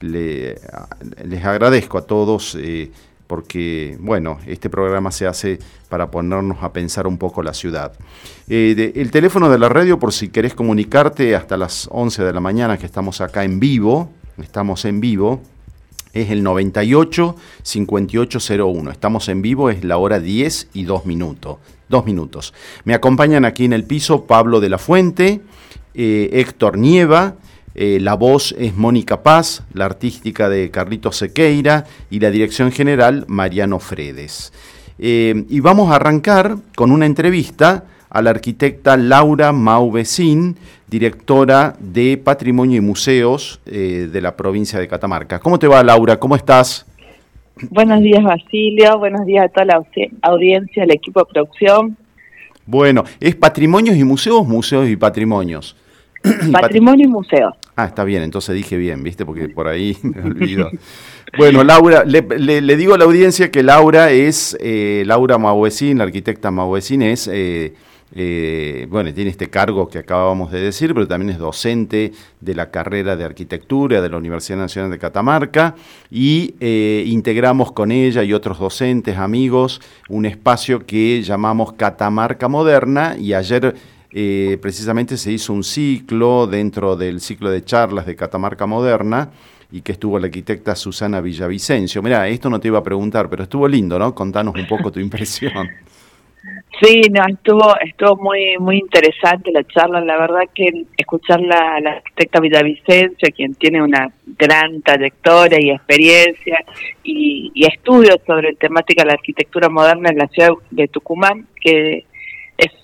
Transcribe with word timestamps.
les 0.00 1.44
agradezco 1.44 1.98
a 1.98 2.02
todos 2.02 2.56
eh, 2.58 2.90
porque, 3.26 3.96
bueno, 4.00 4.38
este 4.46 4.68
programa 4.68 5.12
se 5.12 5.26
hace 5.26 5.58
para 5.88 6.10
ponernos 6.10 6.62
a 6.62 6.72
pensar 6.72 7.06
un 7.06 7.16
poco 7.16 7.42
la 7.42 7.54
ciudad. 7.54 7.92
Eh, 8.48 8.92
el 8.96 9.10
teléfono 9.10 9.48
de 9.50 9.58
la 9.58 9.68
radio, 9.68 9.98
por 9.98 10.12
si 10.12 10.30
querés 10.30 10.54
comunicarte 10.54 11.36
hasta 11.36 11.56
las 11.56 11.88
11 11.92 12.24
de 12.24 12.32
la 12.32 12.40
mañana, 12.40 12.76
que 12.76 12.86
estamos 12.86 13.20
acá 13.20 13.44
en 13.44 13.60
vivo, 13.60 14.10
estamos 14.42 14.84
en 14.84 15.00
vivo, 15.00 15.42
es 16.12 16.30
el 16.30 16.42
98 16.42 17.36
5801. 17.62 18.90
Estamos 18.90 19.28
en 19.28 19.42
vivo, 19.42 19.70
es 19.70 19.84
la 19.84 19.98
hora 19.98 20.18
10 20.18 20.70
y 20.72 20.84
2 20.84 21.06
minutos. 21.06 21.58
Dos 21.88 22.04
minutos. 22.04 22.54
Me 22.84 22.94
acompañan 22.94 23.44
aquí 23.44 23.64
en 23.64 23.72
el 23.72 23.84
piso 23.84 24.24
Pablo 24.24 24.60
de 24.60 24.70
la 24.70 24.78
Fuente, 24.78 25.40
eh, 25.94 26.30
Héctor 26.32 26.78
Nieva, 26.78 27.36
eh, 27.74 27.98
la 28.00 28.14
voz 28.14 28.54
es 28.58 28.76
Mónica 28.76 29.22
Paz, 29.22 29.64
la 29.72 29.84
artística 29.84 30.48
de 30.48 30.70
Carlitos 30.70 31.16
Sequeira 31.16 31.84
y 32.10 32.20
la 32.20 32.30
dirección 32.30 32.72
general 32.72 33.24
Mariano 33.28 33.78
Fredes. 33.78 34.52
Eh, 34.98 35.44
y 35.48 35.60
vamos 35.60 35.90
a 35.90 35.96
arrancar 35.96 36.56
con 36.76 36.90
una 36.90 37.06
entrevista 37.06 37.84
a 38.10 38.22
la 38.22 38.30
arquitecta 38.30 38.96
Laura 38.96 39.52
Mauvecín, 39.52 40.56
directora 40.88 41.76
de 41.78 42.18
Patrimonio 42.18 42.78
y 42.78 42.80
Museos 42.80 43.60
eh, 43.66 44.08
de 44.12 44.20
la 44.20 44.36
provincia 44.36 44.78
de 44.78 44.88
Catamarca. 44.88 45.38
¿Cómo 45.38 45.58
te 45.58 45.68
va 45.68 45.82
Laura? 45.84 46.18
¿Cómo 46.18 46.34
estás? 46.34 46.86
Buenos 47.70 48.00
días 48.00 48.24
Basilio, 48.24 48.98
buenos 48.98 49.24
días 49.26 49.44
a 49.44 49.48
toda 49.48 49.66
la 49.66 49.82
audiencia, 50.22 50.82
el 50.82 50.90
equipo 50.90 51.20
de 51.20 51.26
producción. 51.32 51.96
Bueno, 52.66 53.04
¿es 53.20 53.36
Patrimonios 53.36 53.96
y 53.96 54.04
Museos, 54.04 54.46
Museos 54.46 54.88
y 54.88 54.96
Patrimonios? 54.96 55.76
Patrimonio 56.52 57.06
y 57.06 57.10
museo. 57.10 57.56
Ah, 57.76 57.86
está 57.86 58.04
bien, 58.04 58.22
entonces 58.22 58.54
dije 58.54 58.76
bien, 58.76 59.02
¿viste? 59.02 59.24
Porque 59.24 59.48
por 59.48 59.66
ahí 59.66 59.96
me 60.02 60.20
olvido. 60.22 60.70
bueno, 61.38 61.64
Laura, 61.64 62.04
le, 62.04 62.76
digo 62.76 62.94
a 62.94 62.98
la 62.98 63.04
audiencia 63.04 63.50
que 63.50 63.62
Laura 63.62 64.10
es, 64.10 64.56
eh, 64.60 65.02
Laura 65.06 65.38
Mauesín, 65.38 65.98
la 65.98 66.04
arquitecta 66.04 66.50
Mauesín 66.50 67.00
es, 67.00 67.26
eh, 67.32 67.72
eh, 68.14 68.86
bueno, 68.90 69.14
tiene 69.14 69.30
este 69.30 69.48
cargo 69.48 69.88
que 69.88 69.98
acabamos 69.98 70.52
de 70.52 70.60
decir, 70.60 70.92
pero 70.92 71.08
también 71.08 71.30
es 71.30 71.38
docente 71.38 72.12
de 72.40 72.54
la 72.54 72.70
carrera 72.70 73.16
de 73.16 73.24
arquitectura 73.24 74.02
de 74.02 74.10
la 74.10 74.18
Universidad 74.18 74.58
Nacional 74.58 74.90
de 74.90 74.98
Catamarca 74.98 75.76
y 76.10 76.54
integramos 77.06 77.72
con 77.72 77.92
ella 77.92 78.24
y 78.24 78.34
otros 78.34 78.58
docentes, 78.58 79.16
amigos, 79.16 79.80
un 80.08 80.26
espacio 80.26 80.84
que 80.84 81.22
llamamos 81.22 81.72
Catamarca 81.74 82.48
Moderna 82.48 83.16
y 83.16 83.32
ayer 83.32 83.76
eh, 84.12 84.58
precisamente 84.60 85.16
se 85.16 85.32
hizo 85.32 85.52
un 85.52 85.62
ciclo 85.62 86.46
dentro 86.46 86.96
del 86.96 87.20
ciclo 87.20 87.50
de 87.50 87.64
charlas 87.64 88.06
de 88.06 88.16
Catamarca 88.16 88.66
Moderna 88.66 89.30
y 89.70 89.82
que 89.82 89.92
estuvo 89.92 90.18
la 90.18 90.26
arquitecta 90.26 90.74
Susana 90.74 91.20
Villavicencio. 91.20 92.02
Mira, 92.02 92.26
esto 92.28 92.50
no 92.50 92.58
te 92.58 92.68
iba 92.68 92.78
a 92.78 92.82
preguntar, 92.82 93.30
pero 93.30 93.44
estuvo 93.44 93.68
lindo, 93.68 93.98
¿no? 93.98 94.14
Contanos 94.14 94.54
un 94.54 94.66
poco 94.66 94.90
tu 94.90 94.98
impresión. 95.00 95.68
Sí, 96.82 97.02
no, 97.10 97.22
estuvo, 97.28 97.78
estuvo 97.78 98.16
muy, 98.16 98.56
muy 98.58 98.78
interesante 98.78 99.52
la 99.52 99.62
charla. 99.64 100.00
La 100.00 100.16
verdad 100.16 100.40
que 100.54 100.86
escuchar 100.96 101.40
la, 101.40 101.78
la 101.80 101.90
arquitecta 101.92 102.40
Villavicencio, 102.40 103.28
quien 103.36 103.54
tiene 103.54 103.82
una 103.82 104.10
gran 104.38 104.80
trayectoria 104.80 105.58
y 105.60 105.70
experiencia 105.70 106.64
y, 107.04 107.52
y 107.54 107.66
estudios 107.66 108.16
sobre 108.26 108.54
temática 108.54 109.02
de 109.02 109.08
la 109.08 109.14
arquitectura 109.14 109.68
moderna 109.68 110.08
en 110.08 110.18
la 110.18 110.26
ciudad 110.28 110.50
de 110.70 110.88
Tucumán, 110.88 111.46
que 111.60 112.06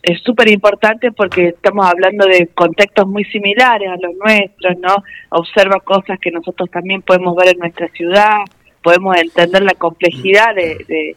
es 0.02 0.22
súper 0.22 0.48
importante 0.50 1.12
porque 1.12 1.48
estamos 1.48 1.86
hablando 1.86 2.26
de 2.26 2.48
contextos 2.48 3.06
muy 3.06 3.24
similares 3.24 3.88
a 3.90 3.96
los 3.96 4.14
nuestros, 4.16 4.78
¿no? 4.78 4.96
Observa 5.30 5.80
cosas 5.80 6.18
que 6.18 6.30
nosotros 6.30 6.70
también 6.70 7.02
podemos 7.02 7.36
ver 7.36 7.48
en 7.48 7.58
nuestra 7.58 7.88
ciudad, 7.88 8.38
podemos 8.82 9.16
entender 9.16 9.62
la 9.62 9.74
complejidad 9.74 10.54
de, 10.54 11.16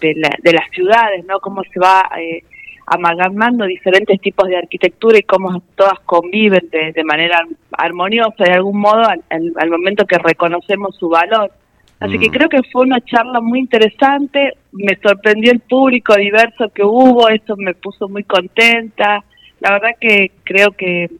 de, 0.00 0.52
las 0.52 0.70
ciudades, 0.70 1.24
¿no? 1.26 1.40
Cómo 1.40 1.62
se 1.64 1.80
va 1.80 2.08
eh, 2.18 2.42
amalgamando 2.86 3.64
diferentes 3.66 4.20
tipos 4.20 4.48
de 4.48 4.56
arquitectura 4.56 5.18
y 5.18 5.22
cómo 5.22 5.62
todas 5.74 5.98
conviven 6.00 6.68
de, 6.70 7.04
manera 7.04 7.44
armoniosa 7.72 8.44
de 8.44 8.52
algún 8.52 8.80
modo 8.80 9.02
al 9.08 9.70
momento 9.70 10.06
que 10.06 10.18
reconocemos 10.18 10.96
su 10.96 11.08
valor. 11.08 11.52
Así 12.00 12.18
que 12.18 12.30
mm. 12.30 12.32
creo 12.32 12.48
que 12.48 12.62
fue 12.72 12.82
una 12.82 13.00
charla 13.02 13.40
muy 13.40 13.58
interesante, 13.58 14.54
me 14.72 14.96
sorprendió 15.02 15.52
el 15.52 15.60
público 15.60 16.14
diverso 16.14 16.68
que 16.70 16.84
hubo, 16.84 17.28
eso 17.28 17.56
me 17.56 17.74
puso 17.74 18.08
muy 18.08 18.24
contenta. 18.24 19.24
La 19.60 19.72
verdad 19.72 19.96
que 20.00 20.32
creo 20.44 20.72
que, 20.72 21.10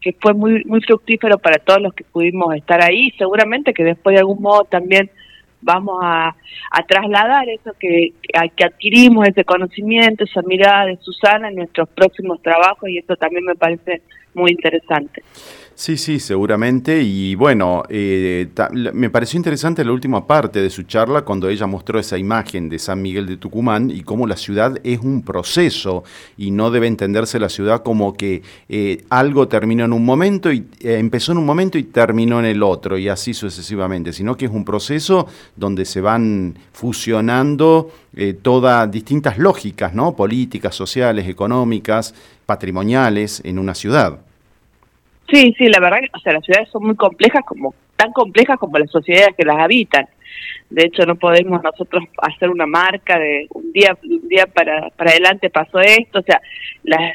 que 0.00 0.14
fue 0.20 0.34
muy 0.34 0.62
muy 0.64 0.80
fructífero 0.82 1.38
para 1.38 1.58
todos 1.58 1.80
los 1.80 1.94
que 1.94 2.04
pudimos 2.04 2.54
estar 2.54 2.82
ahí, 2.82 3.10
seguramente 3.18 3.74
que 3.74 3.84
después 3.84 4.14
de 4.14 4.20
algún 4.20 4.42
modo 4.42 4.64
también 4.64 5.10
vamos 5.60 5.98
a, 6.02 6.36
a 6.70 6.82
trasladar 6.86 7.48
eso 7.48 7.72
que, 7.78 8.12
que 8.56 8.64
adquirimos, 8.64 9.26
ese 9.26 9.44
conocimiento, 9.44 10.24
esa 10.24 10.42
mirada 10.42 10.86
de 10.86 10.96
Susana 10.98 11.48
en 11.48 11.56
nuestros 11.56 11.88
próximos 11.88 12.40
trabajos 12.42 12.88
y 12.88 12.98
eso 12.98 13.16
también 13.16 13.44
me 13.44 13.56
parece 13.56 14.02
muy 14.34 14.52
interesante. 14.52 15.22
Sí, 15.78 15.96
sí, 15.96 16.18
seguramente. 16.18 17.02
Y 17.04 17.36
bueno, 17.36 17.84
eh, 17.88 18.48
me 18.94 19.10
pareció 19.10 19.36
interesante 19.36 19.84
la 19.84 19.92
última 19.92 20.26
parte 20.26 20.60
de 20.60 20.70
su 20.70 20.82
charla 20.82 21.22
cuando 21.22 21.48
ella 21.48 21.68
mostró 21.68 22.00
esa 22.00 22.18
imagen 22.18 22.68
de 22.68 22.80
San 22.80 23.00
Miguel 23.00 23.26
de 23.26 23.36
Tucumán 23.36 23.88
y 23.88 24.02
cómo 24.02 24.26
la 24.26 24.36
ciudad 24.36 24.76
es 24.82 24.98
un 24.98 25.22
proceso 25.22 26.02
y 26.36 26.50
no 26.50 26.72
debe 26.72 26.88
entenderse 26.88 27.38
la 27.38 27.48
ciudad 27.48 27.84
como 27.84 28.14
que 28.14 28.42
eh, 28.68 29.04
algo 29.08 29.46
terminó 29.46 29.84
en 29.84 29.92
un 29.92 30.04
momento 30.04 30.50
y 30.50 30.66
eh, 30.80 30.98
empezó 30.98 31.30
en 31.30 31.38
un 31.38 31.46
momento 31.46 31.78
y 31.78 31.84
terminó 31.84 32.40
en 32.40 32.46
el 32.46 32.64
otro 32.64 32.98
y 32.98 33.08
así 33.08 33.32
sucesivamente, 33.32 34.12
sino 34.12 34.36
que 34.36 34.46
es 34.46 34.50
un 34.50 34.64
proceso 34.64 35.28
donde 35.54 35.84
se 35.84 36.00
van 36.00 36.58
fusionando 36.72 37.88
todas 38.42 38.90
distintas 38.90 39.38
lógicas, 39.38 39.94
¿no? 39.94 40.16
Políticas, 40.16 40.74
sociales, 40.74 41.28
económicas, 41.28 42.14
patrimoniales 42.46 43.40
en 43.44 43.60
una 43.60 43.76
ciudad. 43.76 44.18
Sí, 45.30 45.54
sí, 45.58 45.68
la 45.68 45.80
verdad, 45.80 46.00
o 46.14 46.18
sea, 46.20 46.32
las 46.32 46.44
ciudades 46.44 46.70
son 46.70 46.84
muy 46.84 46.96
complejas, 46.96 47.42
como 47.46 47.74
tan 47.96 48.12
complejas 48.12 48.58
como 48.58 48.78
las 48.78 48.90
sociedades 48.90 49.34
que 49.36 49.44
las 49.44 49.58
habitan. 49.58 50.06
De 50.70 50.84
hecho, 50.84 51.04
no 51.04 51.16
podemos 51.16 51.62
nosotros 51.62 52.04
hacer 52.18 52.48
una 52.50 52.66
marca 52.66 53.18
de 53.18 53.46
un 53.50 53.72
día 53.72 53.96
un 54.02 54.28
día 54.28 54.46
para, 54.46 54.90
para 54.90 55.10
adelante 55.10 55.50
pasó 55.50 55.80
esto, 55.80 56.20
o 56.20 56.22
sea, 56.22 56.40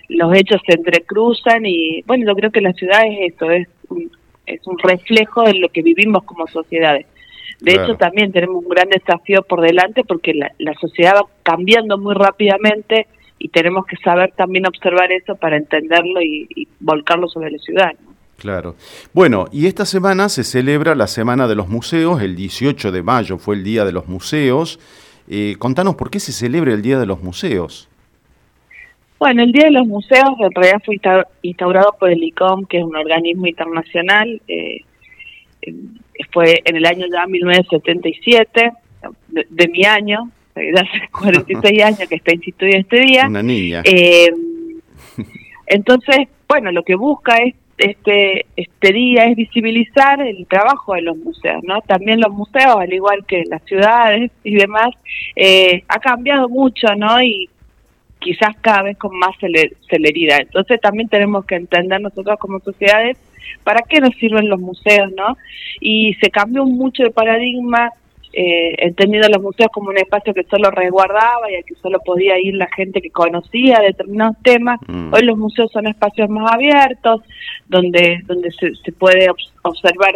los 0.09 0.35
hechos 0.35 0.61
se 0.65 0.73
entrecruzan 0.73 1.65
y, 1.65 2.01
bueno, 2.05 2.25
yo 2.27 2.35
creo 2.35 2.51
que 2.51 2.61
la 2.61 2.73
ciudad 2.73 3.01
es 3.07 3.33
eso, 3.33 3.51
es 3.51 3.67
un, 3.89 4.11
es 4.45 4.65
un 4.67 4.77
reflejo 4.77 5.43
de 5.43 5.53
lo 5.55 5.69
que 5.69 5.81
vivimos 5.81 6.23
como 6.23 6.47
sociedades. 6.47 7.05
De 7.61 7.73
hecho, 7.73 7.95
también 7.95 8.31
tenemos 8.33 8.63
un 8.63 8.69
gran 8.69 8.89
desafío 8.89 9.41
por 9.43 9.61
delante 9.61 10.03
porque 10.03 10.33
la, 10.33 10.51
la 10.57 10.73
sociedad 10.73 11.15
va 11.15 11.27
cambiando 11.43 11.97
muy 11.97 12.13
rápidamente 12.13 13.07
y 13.39 13.49
tenemos 13.49 13.85
que 13.85 13.97
saber 13.97 14.31
también 14.35 14.65
observar 14.65 15.11
eso 15.11 15.35
para 15.35 15.57
entenderlo 15.57 16.21
y, 16.21 16.67
volcarlo 16.79 17.27
sobre 17.27 17.51
la 17.51 17.57
ciudad. 17.59 17.91
Claro. 18.37 18.75
Bueno, 19.13 19.45
y 19.51 19.67
esta 19.67 19.85
semana 19.85 20.27
se 20.29 20.43
celebra 20.43 20.95
la 20.95 21.07
Semana 21.07 21.47
de 21.47 21.55
los 21.55 21.69
Museos, 21.69 22.21
el 22.21 22.35
18 22.35 22.91
de 22.91 23.03
mayo 23.03 23.37
fue 23.37 23.55
el 23.55 23.63
Día 23.63 23.85
de 23.85 23.91
los 23.91 24.07
Museos. 24.07 24.79
Eh, 25.29 25.55
contanos 25.59 25.95
por 25.95 26.09
qué 26.09 26.19
se 26.19 26.33
celebra 26.33 26.73
el 26.73 26.81
Día 26.81 26.99
de 26.99 27.05
los 27.05 27.23
Museos. 27.23 27.87
Bueno, 29.19 29.43
el 29.43 29.53
Día 29.53 29.65
de 29.65 29.71
los 29.71 29.87
Museos 29.87 30.31
en 30.39 30.51
realidad 30.51 30.81
fue 30.83 30.99
instaurado 31.43 31.95
por 31.97 32.09
el 32.09 32.21
ICOM, 32.21 32.65
que 32.65 32.79
es 32.79 32.83
un 32.83 32.95
organismo 32.97 33.47
internacional. 33.47 34.41
Eh, 34.49 34.81
fue 36.31 36.61
en 36.65 36.75
el 36.75 36.85
año 36.85 37.05
ya 37.11 37.25
1977, 37.25 38.71
de 39.29 39.67
mi 39.69 39.85
año, 39.85 40.29
de 40.55 40.79
hace 40.79 41.07
46 41.11 41.83
años 41.83 42.09
que 42.09 42.15
está 42.15 42.33
instituido 42.33 42.79
este 42.79 42.99
día. 42.99 43.27
Una 43.27 43.43
niña. 43.43 43.81
Eh, 43.85 44.31
entonces, 45.67 46.27
bueno, 46.47 46.71
lo 46.71 46.83
que 46.83 46.95
busca 46.95 47.37
es 47.37 47.55
este 47.77 48.45
este 48.55 48.93
día 48.93 49.25
es 49.25 49.35
visibilizar 49.35 50.21
el 50.21 50.45
trabajo 50.47 50.93
de 50.93 51.01
los 51.01 51.17
museos, 51.17 51.63
¿no? 51.63 51.81
También 51.81 52.21
los 52.21 52.31
museos, 52.31 52.77
al 52.77 52.93
igual 52.93 53.25
que 53.25 53.43
las 53.49 53.63
ciudades 53.63 54.31
y 54.43 54.55
demás, 54.55 54.89
eh, 55.35 55.83
ha 55.87 55.99
cambiado 55.99 56.49
mucho, 56.49 56.93
¿no? 56.95 57.21
Y 57.21 57.49
quizás 58.19 58.55
cada 58.61 58.83
vez 58.83 58.97
con 58.97 59.17
más 59.17 59.35
celeridad. 59.89 60.39
Entonces 60.41 60.79
también 60.79 61.09
tenemos 61.09 61.45
que 61.45 61.55
entender 61.55 61.99
nosotros 61.99 62.37
como 62.39 62.59
sociedades 62.59 63.17
para 63.63 63.81
qué 63.81 63.99
nos 63.99 64.15
sirven 64.15 64.49
los 64.49 64.59
museos, 64.59 65.11
¿no? 65.15 65.37
Y 65.79 66.13
se 66.21 66.29
cambió 66.29 66.65
mucho 66.65 67.03
el 67.03 67.11
paradigma 67.11 67.91
eh, 68.35 68.73
entendiendo 68.79 69.29
los 69.29 69.43
museos 69.43 69.69
como 69.71 69.89
un 69.89 69.97
espacio 69.97 70.33
que 70.33 70.43
solo 70.45 70.71
resguardaba 70.71 71.51
y 71.51 71.55
al 71.55 71.65
que 71.65 71.75
solo 71.75 71.99
podía 71.99 72.39
ir 72.39 72.55
la 72.55 72.67
gente 72.75 72.99
que 72.99 73.11
conocía 73.11 73.79
determinados 73.79 74.37
temas. 74.41 74.79
Mm. 74.87 75.13
Hoy 75.13 75.21
los 75.21 75.37
museos 75.37 75.71
son 75.71 75.85
espacios 75.85 76.29
más 76.29 76.51
abiertos, 76.51 77.21
donde, 77.67 78.21
donde 78.25 78.49
se, 78.51 78.91
puede 78.93 79.29
observar 79.61 80.15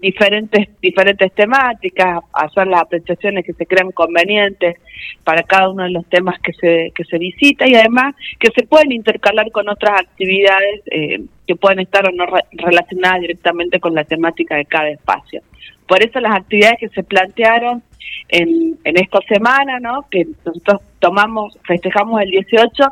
diferentes 0.00 0.68
diferentes 0.80 1.30
temáticas, 1.32 2.20
hacer 2.32 2.66
las 2.68 2.82
apreciaciones 2.82 3.44
que 3.44 3.52
se 3.52 3.66
crean 3.66 3.92
convenientes 3.92 4.76
para 5.22 5.42
cada 5.42 5.68
uno 5.68 5.84
de 5.84 5.90
los 5.90 6.06
temas 6.06 6.40
que 6.40 6.52
se 6.54 6.90
que 6.94 7.04
se 7.04 7.18
visita 7.18 7.68
y 7.68 7.74
además 7.74 8.14
que 8.38 8.50
se 8.50 8.66
pueden 8.66 8.92
intercalar 8.92 9.50
con 9.52 9.68
otras 9.68 10.00
actividades 10.00 10.82
eh, 10.90 11.22
que 11.46 11.56
pueden 11.56 11.80
estar 11.80 12.06
o 12.06 12.12
no 12.12 12.26
relacionadas 12.52 13.20
directamente 13.20 13.78
con 13.78 13.94
la 13.94 14.04
temática 14.04 14.56
de 14.56 14.64
cada 14.64 14.88
espacio. 14.88 15.42
Por 15.86 16.02
eso 16.02 16.20
las 16.20 16.36
actividades 16.36 16.78
que 16.80 16.88
se 16.88 17.02
plantearon 17.02 17.82
en, 18.28 18.78
en 18.84 18.96
esta 18.98 19.20
semana, 19.28 19.78
¿no? 19.80 20.06
que 20.10 20.26
nosotros 20.44 20.80
tomamos, 20.98 21.58
festejamos 21.66 22.20
el 22.22 22.30
18 22.30 22.84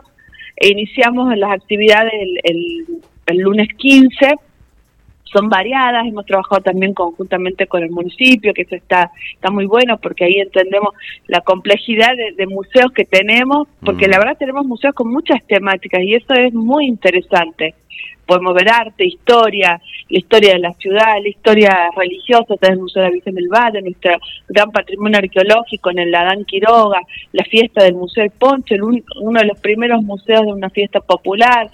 e 0.56 0.68
iniciamos 0.68 1.36
las 1.36 1.50
actividades 1.50 2.12
el, 2.12 2.40
el, 2.44 2.86
el 3.26 3.38
lunes 3.38 3.68
15 3.76 4.34
son 5.34 5.48
variadas, 5.48 6.06
hemos 6.06 6.24
trabajado 6.26 6.62
también 6.62 6.94
conjuntamente 6.94 7.66
con 7.66 7.82
el 7.82 7.90
municipio, 7.90 8.54
que 8.54 8.62
eso 8.62 8.76
está, 8.76 9.10
está 9.32 9.50
muy 9.50 9.66
bueno 9.66 9.98
porque 9.98 10.24
ahí 10.24 10.38
entendemos 10.38 10.94
la 11.26 11.40
complejidad 11.40 12.12
de, 12.36 12.46
museos 12.46 12.92
que 12.92 13.04
tenemos, 13.04 13.66
porque 13.84 14.06
mm. 14.06 14.10
la 14.10 14.18
verdad 14.18 14.36
tenemos 14.38 14.64
museos 14.64 14.94
con 14.94 15.10
muchas 15.10 15.44
temáticas 15.46 16.02
y 16.02 16.14
eso 16.14 16.34
es 16.34 16.54
muy 16.54 16.86
interesante. 16.86 17.74
Podemos 18.26 18.54
ver 18.54 18.68
arte, 18.68 19.04
historia, 19.04 19.80
la 20.08 20.18
historia 20.18 20.52
de 20.54 20.58
la 20.58 20.72
ciudad, 20.74 21.20
la 21.22 21.28
historia 21.28 21.90
religiosa, 21.96 22.54
está 22.54 22.68
el 22.68 22.78
Museo 22.78 23.02
de 23.02 23.08
la 23.08 23.14
Virgen 23.14 23.34
del 23.34 23.48
Valle, 23.48 23.82
nuestro 23.82 24.12
gran 24.48 24.70
patrimonio 24.70 25.18
arqueológico 25.18 25.90
en 25.90 25.98
el 26.00 26.14
Adán 26.14 26.44
Quiroga, 26.44 27.00
la 27.32 27.44
fiesta 27.44 27.84
del 27.84 27.94
Museo 27.94 28.22
del 28.22 28.32
Ponche, 28.32 28.76
uno 28.80 29.40
de 29.40 29.46
los 29.46 29.60
primeros 29.60 30.02
museos 30.02 30.46
de 30.46 30.52
una 30.52 30.70
fiesta 30.70 31.00
popular, 31.00 31.70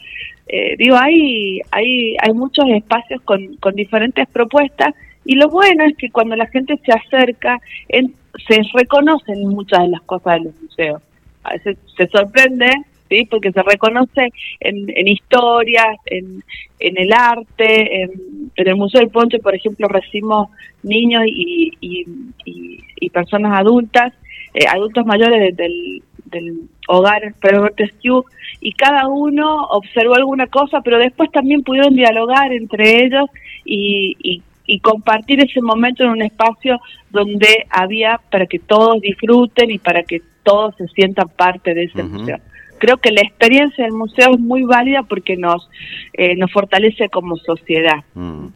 eh, 0.52 0.74
digo, 0.76 0.96
hay, 0.96 1.60
hay, 1.70 2.16
hay 2.20 2.32
muchos 2.32 2.64
espacios 2.70 3.22
con, 3.22 3.54
con 3.56 3.72
diferentes 3.76 4.26
propuestas 4.28 4.94
y 5.24 5.36
lo 5.36 5.48
bueno 5.48 5.84
es 5.84 5.96
que 5.96 6.10
cuando 6.10 6.34
la 6.34 6.46
gente 6.46 6.76
se 6.84 6.92
acerca, 6.92 7.60
se 7.88 8.62
reconocen 8.74 9.46
muchas 9.48 9.82
de 9.82 9.88
las 9.88 10.02
cosas 10.02 10.34
de 10.34 10.40
los 10.46 10.60
museos. 10.60 11.02
A 11.44 11.52
veces 11.52 11.78
se 11.96 12.08
sorprende, 12.08 12.68
¿sí? 13.10 13.26
porque 13.26 13.52
se 13.52 13.62
reconoce 13.62 14.32
en, 14.60 14.86
en 14.88 15.08
historias, 15.08 15.96
en, 16.06 16.42
en 16.78 16.98
el 16.98 17.12
arte, 17.12 18.04
en, 18.04 18.10
el 18.56 18.76
Museo 18.76 19.00
del 19.00 19.10
Ponche, 19.10 19.38
por 19.38 19.54
ejemplo, 19.54 19.88
recibimos 19.88 20.48
niños 20.82 21.24
y, 21.26 21.72
y, 21.80 22.06
y, 22.44 23.10
personas 23.10 23.58
adultas, 23.58 24.12
eh, 24.54 24.66
adultos 24.68 25.04
mayores 25.04 25.56
del, 25.56 26.02
del 26.26 26.60
hogar 26.86 27.34
Montesquieu 27.42 28.24
y 28.60 28.72
cada 28.72 29.08
uno 29.08 29.64
observó 29.70 30.14
alguna 30.14 30.46
cosa, 30.46 30.80
pero 30.82 30.98
después 30.98 31.30
también 31.30 31.62
pudieron 31.62 31.94
dialogar 31.94 32.52
entre 32.52 33.04
ellos 33.04 33.28
y, 33.64 34.16
y, 34.22 34.42
compartir 34.82 35.40
ese 35.40 35.60
momento 35.60 36.04
en 36.04 36.10
un 36.10 36.22
espacio 36.22 36.78
donde 37.10 37.66
había 37.70 38.20
para 38.30 38.46
que 38.46 38.60
todos 38.60 39.00
disfruten 39.00 39.68
y 39.72 39.78
para 39.78 40.04
que 40.04 40.22
todos 40.44 40.76
se 40.76 40.86
sientan 40.88 41.28
parte 41.28 41.74
de 41.74 41.84
ese 41.84 42.04
museo. 42.04 42.38
Creo 42.80 42.96
que 42.96 43.12
la 43.12 43.20
experiencia 43.20 43.84
del 43.84 43.92
museo 43.92 44.34
es 44.34 44.40
muy 44.40 44.64
válida 44.64 45.04
porque 45.04 45.36
nos, 45.36 45.68
eh, 46.14 46.34
nos 46.34 46.50
fortalece 46.50 47.08
como 47.10 47.36
sociedad. 47.36 48.02
Mm. 48.14 48.46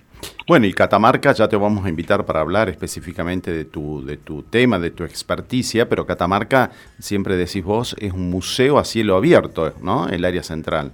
Bueno, 0.47 0.67
y 0.67 0.73
Catamarca 0.73 1.33
ya 1.33 1.49
te 1.49 1.57
vamos 1.57 1.85
a 1.87 1.89
invitar 1.89 2.27
para 2.27 2.41
hablar 2.41 2.69
específicamente 2.69 3.51
de 3.51 3.65
tu, 3.65 4.05
de 4.05 4.17
tu 4.17 4.43
tema, 4.43 4.79
de 4.79 4.91
tu 4.91 5.05
experticia, 5.05 5.89
pero 5.89 6.07
Catamarca, 6.07 6.71
siempre 6.99 7.37
decís 7.37 7.65
vos, 7.65 7.97
es 7.99 8.13
un 8.13 8.31
museo 8.31 8.79
a 8.79 8.85
cielo 8.85 9.17
abierto, 9.17 9.73
¿no? 9.83 10.09
El 10.09 10.25
área 10.25 10.43
central. 10.43 10.93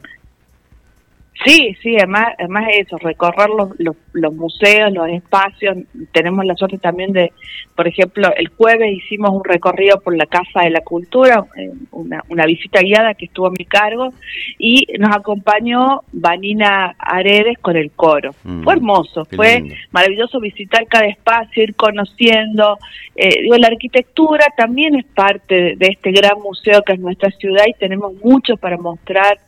Sí, 1.44 1.74
sí, 1.82 1.96
además, 1.96 2.34
además 2.38 2.64
eso, 2.76 2.98
recorrer 2.98 3.48
los, 3.48 3.96
los, 4.12 4.34
museos, 4.34 4.92
los 4.92 5.08
espacios. 5.08 5.78
Tenemos 6.12 6.44
la 6.44 6.54
suerte 6.54 6.76
también 6.76 7.12
de, 7.12 7.32
por 7.74 7.88
ejemplo, 7.88 8.28
el 8.36 8.48
jueves 8.48 8.92
hicimos 8.92 9.30
un 9.30 9.42
recorrido 9.42 10.00
por 10.00 10.14
la 10.14 10.26
Casa 10.26 10.62
de 10.64 10.70
la 10.70 10.82
Cultura, 10.82 11.46
eh, 11.56 11.70
una, 11.92 12.22
una 12.28 12.44
visita 12.44 12.80
guiada 12.80 13.14
que 13.14 13.24
estuvo 13.24 13.46
a 13.46 13.52
mi 13.52 13.64
cargo, 13.64 14.12
y 14.58 14.86
nos 14.98 15.16
acompañó 15.16 16.02
Vanina 16.12 16.94
Aredes 16.98 17.58
con 17.58 17.76
el 17.76 17.90
coro. 17.92 18.34
Mm, 18.44 18.62
fue 18.62 18.74
hermoso, 18.74 19.24
fue 19.24 19.64
maravilloso 19.92 20.40
visitar 20.40 20.86
cada 20.88 21.06
espacio, 21.06 21.62
ir 21.62 21.74
conociendo. 21.74 22.76
Eh, 23.16 23.42
digo, 23.42 23.56
la 23.56 23.68
arquitectura 23.68 24.44
también 24.58 24.94
es 24.94 25.06
parte 25.06 25.74
de 25.76 25.86
este 25.86 26.10
gran 26.12 26.38
museo 26.42 26.82
que 26.82 26.92
es 26.92 27.00
nuestra 27.00 27.30
ciudad 27.30 27.64
y 27.66 27.72
tenemos 27.72 28.12
mucho 28.22 28.58
para 28.58 28.76
mostrar 28.76 29.38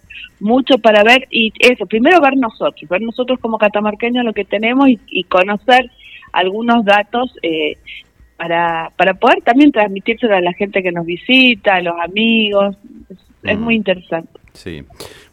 mucho 0.40 0.78
para 0.78 1.02
ver 1.04 1.26
y 1.30 1.52
eso, 1.58 1.86
primero 1.86 2.20
ver 2.20 2.36
nosotros, 2.36 2.88
ver 2.88 3.02
nosotros 3.02 3.38
como 3.40 3.58
catamarqueños 3.58 4.24
lo 4.24 4.32
que 4.32 4.44
tenemos 4.44 4.88
y, 4.88 5.24
conocer 5.24 5.90
algunos 6.32 6.84
datos 6.84 7.34
eh, 7.42 7.76
para, 8.36 8.90
para 8.96 9.14
poder 9.14 9.42
también 9.42 9.70
transmitírselo 9.70 10.34
a 10.34 10.40
la 10.40 10.52
gente 10.52 10.82
que 10.82 10.92
nos 10.92 11.06
visita, 11.06 11.76
a 11.76 11.82
los 11.82 11.94
amigos, 12.02 12.76
es, 13.42 13.58
muy 13.58 13.76
interesante. 13.76 14.41
Sí. 14.54 14.84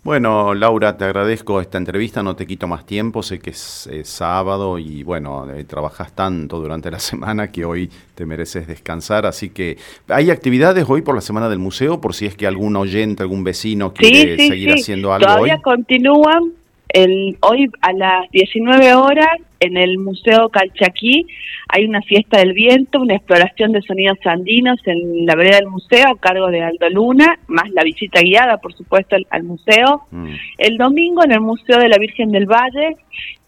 Bueno, 0.01 0.53
Laura, 0.53 0.97
te 0.97 1.03
agradezco 1.03 1.59
esta 1.59 1.77
entrevista, 1.77 2.23
no 2.23 2.35
te 2.35 2.47
quito 2.47 2.67
más 2.67 2.85
tiempo, 2.85 3.21
sé 3.21 3.39
que 3.39 3.49
es, 3.49 3.89
sábado 4.03 4.79
y 4.79 5.03
bueno, 5.03 5.49
eh, 5.51 5.65
trabajas 5.65 6.13
tanto 6.13 6.59
durante 6.59 6.89
la 6.89 6.99
semana 6.99 7.51
que 7.51 7.65
hoy 7.65 7.89
te 8.15 8.25
mereces 8.25 8.65
descansar, 8.65 9.25
así 9.25 9.49
que 9.49 9.77
hay 10.07 10.31
actividades 10.31 10.85
hoy 10.87 11.01
por 11.01 11.15
la 11.15 11.21
Semana 11.21 11.49
del 11.49 11.59
Museo, 11.59 11.99
por 11.99 12.13
si 12.13 12.25
es 12.25 12.35
que 12.35 12.47
algún 12.47 12.75
oyente, 12.75 13.23
algún 13.23 13.43
vecino 13.43 13.93
quiere 13.93 14.37
seguir 14.37 14.71
haciendo 14.71 15.13
algo 15.13 15.27
Todavía 15.27 15.59
continúan, 15.61 16.53
el, 16.89 17.37
hoy 17.41 17.69
a 17.81 17.93
las 17.93 18.31
19 18.31 18.95
horas 18.95 19.27
en 19.59 19.77
el 19.77 19.97
Museo 19.97 20.49
Calchaquí 20.49 21.27
hay 21.67 21.85
una 21.85 22.01
fiesta 22.01 22.39
del 22.39 22.53
viento, 22.53 23.01
una 23.01 23.15
exploración 23.15 23.71
de 23.71 23.81
sonidos 23.81 24.17
andinos 24.25 24.79
en 24.85 25.25
la 25.25 25.35
vereda 25.35 25.57
del 25.57 25.67
museo 25.67 26.07
a 26.07 26.17
cargo 26.17 26.47
de 26.47 26.63
Aldo 26.63 26.89
Luna, 26.89 27.39
más 27.47 27.69
la 27.71 27.83
visita 27.83 28.21
guiada, 28.21 28.57
por 28.57 28.73
supuesto, 28.73 29.15
al, 29.29 29.43
museo. 29.43 30.03
Mm. 30.11 30.33
El 30.57 30.77
domingo 30.77 31.23
en 31.23 31.31
el 31.31 31.41
Museo 31.41 31.77
de 31.77 31.89
la 31.89 31.97
Virgen 31.97 32.31
del 32.31 32.45
Valle 32.45 32.95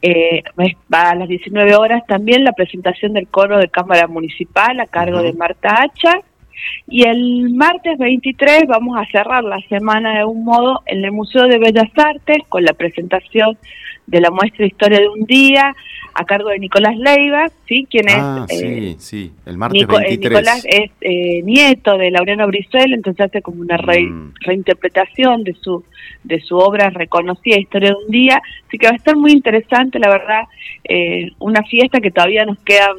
eh, 0.01 0.43
va 0.93 1.11
a 1.11 1.15
las 1.15 1.27
19 1.27 1.75
horas 1.75 2.03
también 2.07 2.43
la 2.43 2.53
presentación 2.53 3.13
del 3.13 3.27
coro 3.27 3.57
de 3.57 3.69
Cámara 3.69 4.07
Municipal 4.07 4.79
a 4.79 4.87
cargo 4.87 5.21
de 5.21 5.33
Marta 5.33 5.81
Hacha. 5.81 6.19
Y 6.87 7.07
el 7.07 7.49
martes 7.55 7.97
23 7.97 8.67
vamos 8.67 8.95
a 8.95 9.09
cerrar 9.11 9.43
la 9.43 9.59
semana 9.67 10.19
de 10.19 10.25
un 10.25 10.43
modo 10.43 10.81
en 10.85 11.03
el 11.03 11.11
Museo 11.11 11.47
de 11.47 11.57
Bellas 11.57 11.89
Artes 11.95 12.37
con 12.49 12.63
la 12.63 12.73
presentación 12.73 13.57
de 14.11 14.21
la 14.21 14.29
muestra 14.29 14.65
Historia 14.65 14.99
de 14.99 15.07
un 15.07 15.25
Día 15.25 15.73
a 16.13 16.25
cargo 16.25 16.49
de 16.49 16.59
Nicolás 16.59 16.97
Leiva, 16.97 17.49
¿sí? 17.67 17.87
Quien 17.89 18.09
es... 18.09 18.17
Ah, 18.17 18.45
sí, 18.49 18.57
eh, 18.61 18.95
sí, 18.99 19.31
el 19.45 19.57
martes 19.57 19.87
23. 19.87 20.11
Eh, 20.11 20.17
Nicolás 20.17 20.65
es 20.65 20.91
eh, 20.99 21.41
nieto 21.43 21.97
de 21.97 22.11
Laureano 22.11 22.45
Brizuela, 22.47 22.93
entonces 22.93 23.25
hace 23.25 23.41
como 23.41 23.61
una 23.61 23.77
mm. 23.77 24.33
reinterpretación 24.41 25.43
de 25.43 25.53
su 25.53 25.83
de 26.23 26.39
su 26.41 26.57
obra 26.57 26.89
reconocida 26.89 27.57
Historia 27.57 27.89
de 27.89 28.05
un 28.05 28.11
Día, 28.11 28.41
así 28.67 28.77
que 28.77 28.85
va 28.85 28.93
a 28.93 28.97
estar 28.97 29.15
muy 29.15 29.31
interesante, 29.31 29.97
la 29.97 30.09
verdad, 30.09 30.43
una 31.39 31.63
fiesta 31.63 31.99
que 31.99 32.11
todavía 32.11 32.45
nos 32.45 32.59
quedan 32.59 32.97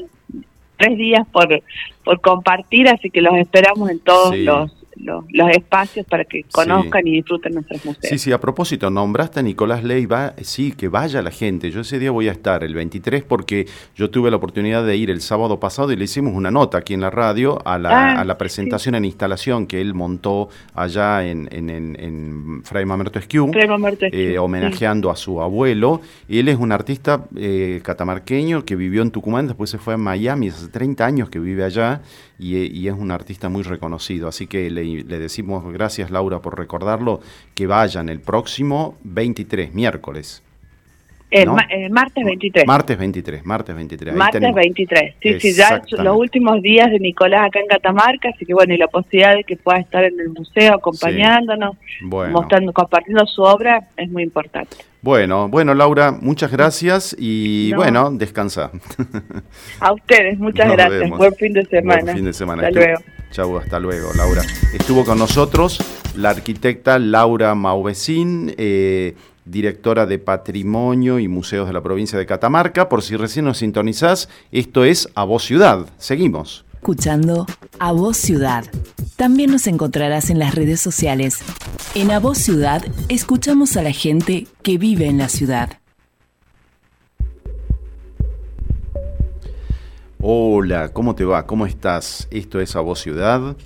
tres 0.76 0.96
días 0.96 1.24
por, 1.30 1.62
por 2.04 2.20
compartir, 2.20 2.88
así 2.88 3.10
que 3.10 3.20
los 3.20 3.36
esperamos 3.36 3.90
en 3.90 4.00
todos 4.00 4.36
los 4.36 4.81
los, 5.02 5.50
espacios 5.50 6.06
para 6.06 6.24
que 6.24 6.44
conozcan 6.50 7.06
y 7.06 7.12
disfruten 7.12 7.54
nuestros 7.54 7.84
museos. 7.84 8.08
Sí, 8.08 8.18
sí, 8.18 8.32
a 8.32 8.40
propósito, 8.40 8.90
nombraste 8.90 9.40
a 9.40 9.42
Nicolás 9.42 9.84
Leiva, 9.84 10.34
sí, 10.42 10.72
que 10.72 10.88
vaya 10.88 11.20
la 11.22 11.30
gente. 11.30 11.70
Yo 11.70 11.80
ese 11.80 11.98
día 11.98 12.10
voy 12.10 12.28
a 12.28 12.32
estar 12.32 12.64
el 12.64 12.74
23 12.74 13.24
porque 13.24 13.66
yo 13.96 14.10
tuve 14.10 14.30
la 14.30 14.36
oportunidad 14.36 14.84
de 14.86 14.96
ir 14.96 15.10
el 15.10 15.20
sábado 15.20 15.58
pasado 15.60 15.92
y 15.92 15.96
le 15.96 16.04
hicimos 16.04 16.34
una 16.34 16.50
nota 16.50 16.78
aquí 16.78 16.94
en 16.94 17.00
la 17.00 17.10
radio 17.10 17.58
a 17.66 17.78
la, 17.78 17.90
ah, 17.90 18.20
a 18.20 18.24
la 18.24 18.38
presentación 18.38 18.94
en 18.94 19.04
instalación 19.04 19.66
que 19.66 19.80
él 19.80 19.94
montó 19.94 20.48
allá 20.74 21.24
en, 21.24 21.48
en, 21.52 21.70
en, 21.70 22.62
Fray 22.64 22.84
Mamerto 22.84 23.18
Esquiú, 23.18 23.50
eh, 24.12 24.38
homenajeando 24.38 25.10
a 25.10 25.16
su 25.16 25.40
abuelo. 25.40 26.00
Él 26.28 26.48
es 26.48 26.58
un 26.58 26.72
artista 26.72 27.24
eh, 27.36 27.80
catamarqueño 27.82 28.64
que 28.64 28.76
vivió 28.76 29.02
en 29.02 29.10
Tucumán, 29.10 29.46
después 29.46 29.70
se 29.70 29.78
fue 29.78 29.94
a 29.94 29.96
Miami, 29.96 30.48
hace 30.48 30.68
30 30.68 31.04
años 31.04 31.30
que 31.30 31.38
vive 31.38 31.64
allá 31.64 32.02
y, 32.38 32.56
y 32.56 32.88
es 32.88 32.94
un 32.94 33.10
artista 33.10 33.48
muy 33.48 33.62
reconocido. 33.62 34.28
Así 34.28 34.46
que 34.46 34.70
le 34.70 34.82
le, 34.98 35.18
decimos 35.18 35.70
gracias 35.72 36.10
Laura 36.10 36.40
por 36.40 36.58
recordarlo, 36.58 37.20
que 37.54 37.66
vayan 37.66 38.08
el 38.08 38.20
próximo 38.20 38.96
23, 39.04 39.74
miércoles. 39.74 40.42
El, 41.32 41.48
martes 41.90 42.24
23. 42.26 42.66
Martes 42.66 42.98
23, 42.98 43.46
martes 43.46 43.74
23. 43.74 44.14
martes 44.14 44.54
23, 44.54 45.14
sí, 45.18 45.40
sí, 45.40 45.54
ya 45.54 45.80
los 45.98 46.16
últimos 46.18 46.60
días 46.60 46.90
de 46.90 46.98
Nicolás 46.98 47.46
acá 47.46 47.58
en 47.58 47.68
Catamarca, 47.68 48.28
así 48.28 48.44
que 48.44 48.52
bueno, 48.52 48.74
y 48.74 48.76
la 48.76 48.88
posibilidad 48.88 49.34
de 49.34 49.44
que 49.44 49.56
pueda 49.56 49.78
estar 49.78 50.04
en 50.04 50.20
el 50.20 50.28
museo 50.28 50.74
acompañándonos, 50.74 51.76
mostrando, 52.02 52.74
compartiendo 52.74 53.24
su 53.24 53.40
obra, 53.42 53.88
es 53.96 54.10
muy 54.10 54.24
importante. 54.24 54.76
Bueno, 55.00 55.48
bueno 55.48 55.72
Laura, 55.72 56.12
muchas 56.12 56.52
gracias 56.52 57.16
y 57.18 57.72
bueno, 57.72 58.10
descansa. 58.10 58.70
A 59.80 59.92
ustedes, 59.92 60.38
muchas 60.38 60.70
gracias. 60.70 61.10
Buen 61.10 61.34
fin 61.34 61.54
de 61.54 61.64
semana. 61.64 62.02
Buen 62.02 62.16
fin 62.16 62.24
de 62.26 62.32
semana. 62.34 62.62
Hasta 62.68 62.78
luego. 62.78 63.00
Chau, 63.32 63.56
hasta 63.56 63.80
luego, 63.80 64.12
Laura. 64.14 64.42
Estuvo 64.74 65.04
con 65.04 65.18
nosotros 65.18 65.78
la 66.14 66.30
arquitecta 66.30 66.98
Laura 66.98 67.54
Mauvecín, 67.54 68.54
eh, 68.58 69.16
directora 69.46 70.04
de 70.04 70.18
Patrimonio 70.18 71.18
y 71.18 71.28
Museos 71.28 71.66
de 71.66 71.72
la 71.72 71.82
provincia 71.82 72.18
de 72.18 72.26
Catamarca. 72.26 72.90
Por 72.90 73.02
si 73.02 73.16
recién 73.16 73.46
nos 73.46 73.58
sintonizás, 73.58 74.28
esto 74.52 74.84
es 74.84 75.08
A 75.14 75.24
Voz 75.24 75.44
Ciudad. 75.44 75.86
Seguimos. 75.96 76.66
Escuchando 76.74 77.46
A 77.78 77.92
Voz 77.92 78.18
Ciudad. 78.18 78.66
También 79.16 79.50
nos 79.50 79.66
encontrarás 79.66 80.28
en 80.28 80.38
las 80.38 80.54
redes 80.54 80.80
sociales. 80.80 81.38
En 81.94 82.10
A 82.10 82.20
Voz 82.20 82.38
Ciudad 82.38 82.84
escuchamos 83.08 83.76
a 83.78 83.82
la 83.82 83.92
gente 83.92 84.46
que 84.62 84.76
vive 84.76 85.06
en 85.06 85.18
la 85.18 85.30
ciudad. 85.30 85.81
Hola, 90.24 90.90
¿cómo 90.90 91.16
te 91.16 91.24
va? 91.24 91.46
¿Cómo 91.46 91.66
estás? 91.66 92.28
Esto 92.30 92.60
es 92.60 92.76
A 92.76 92.80
Voz 92.80 93.00
Ciudad. 93.00 93.56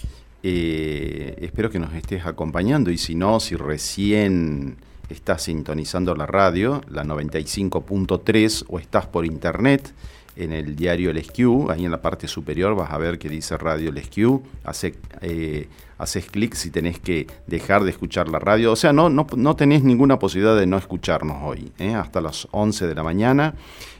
Eh, 0.42 1.36
espero 1.42 1.68
que 1.68 1.78
nos 1.78 1.92
estés 1.92 2.24
acompañando 2.24 2.90
y 2.90 2.96
si 2.96 3.14
no, 3.14 3.40
si 3.40 3.56
recién 3.56 4.78
estás 5.10 5.42
sintonizando 5.42 6.14
la 6.14 6.24
radio, 6.24 6.80
la 6.88 7.04
95.3 7.04 8.64
o 8.68 8.78
estás 8.78 9.04
por 9.04 9.26
internet 9.26 9.92
en 10.36 10.52
el 10.52 10.76
diario 10.76 11.10
El 11.10 11.18
ahí 11.70 11.84
en 11.84 11.90
la 11.90 12.00
parte 12.02 12.28
superior 12.28 12.74
vas 12.74 12.90
a 12.90 12.98
ver 12.98 13.18
que 13.18 13.28
dice 13.28 13.56
Radio 13.56 13.90
El 13.90 14.02
hace, 14.64 14.94
eh, 15.22 15.68
haces 15.98 16.26
clic 16.26 16.54
si 16.54 16.70
tenés 16.70 16.98
que 16.98 17.26
dejar 17.46 17.84
de 17.84 17.90
escuchar 17.90 18.28
la 18.28 18.38
radio, 18.38 18.72
o 18.72 18.76
sea, 18.76 18.92
no, 18.92 19.08
no, 19.08 19.26
no 19.36 19.56
tenés 19.56 19.82
ninguna 19.82 20.18
posibilidad 20.18 20.56
de 20.56 20.66
no 20.66 20.76
escucharnos 20.76 21.38
hoy, 21.42 21.72
¿eh? 21.78 21.94
hasta 21.94 22.20
las 22.20 22.46
11 22.50 22.86
de 22.86 22.94
la 22.94 23.02
mañana, 23.02 23.54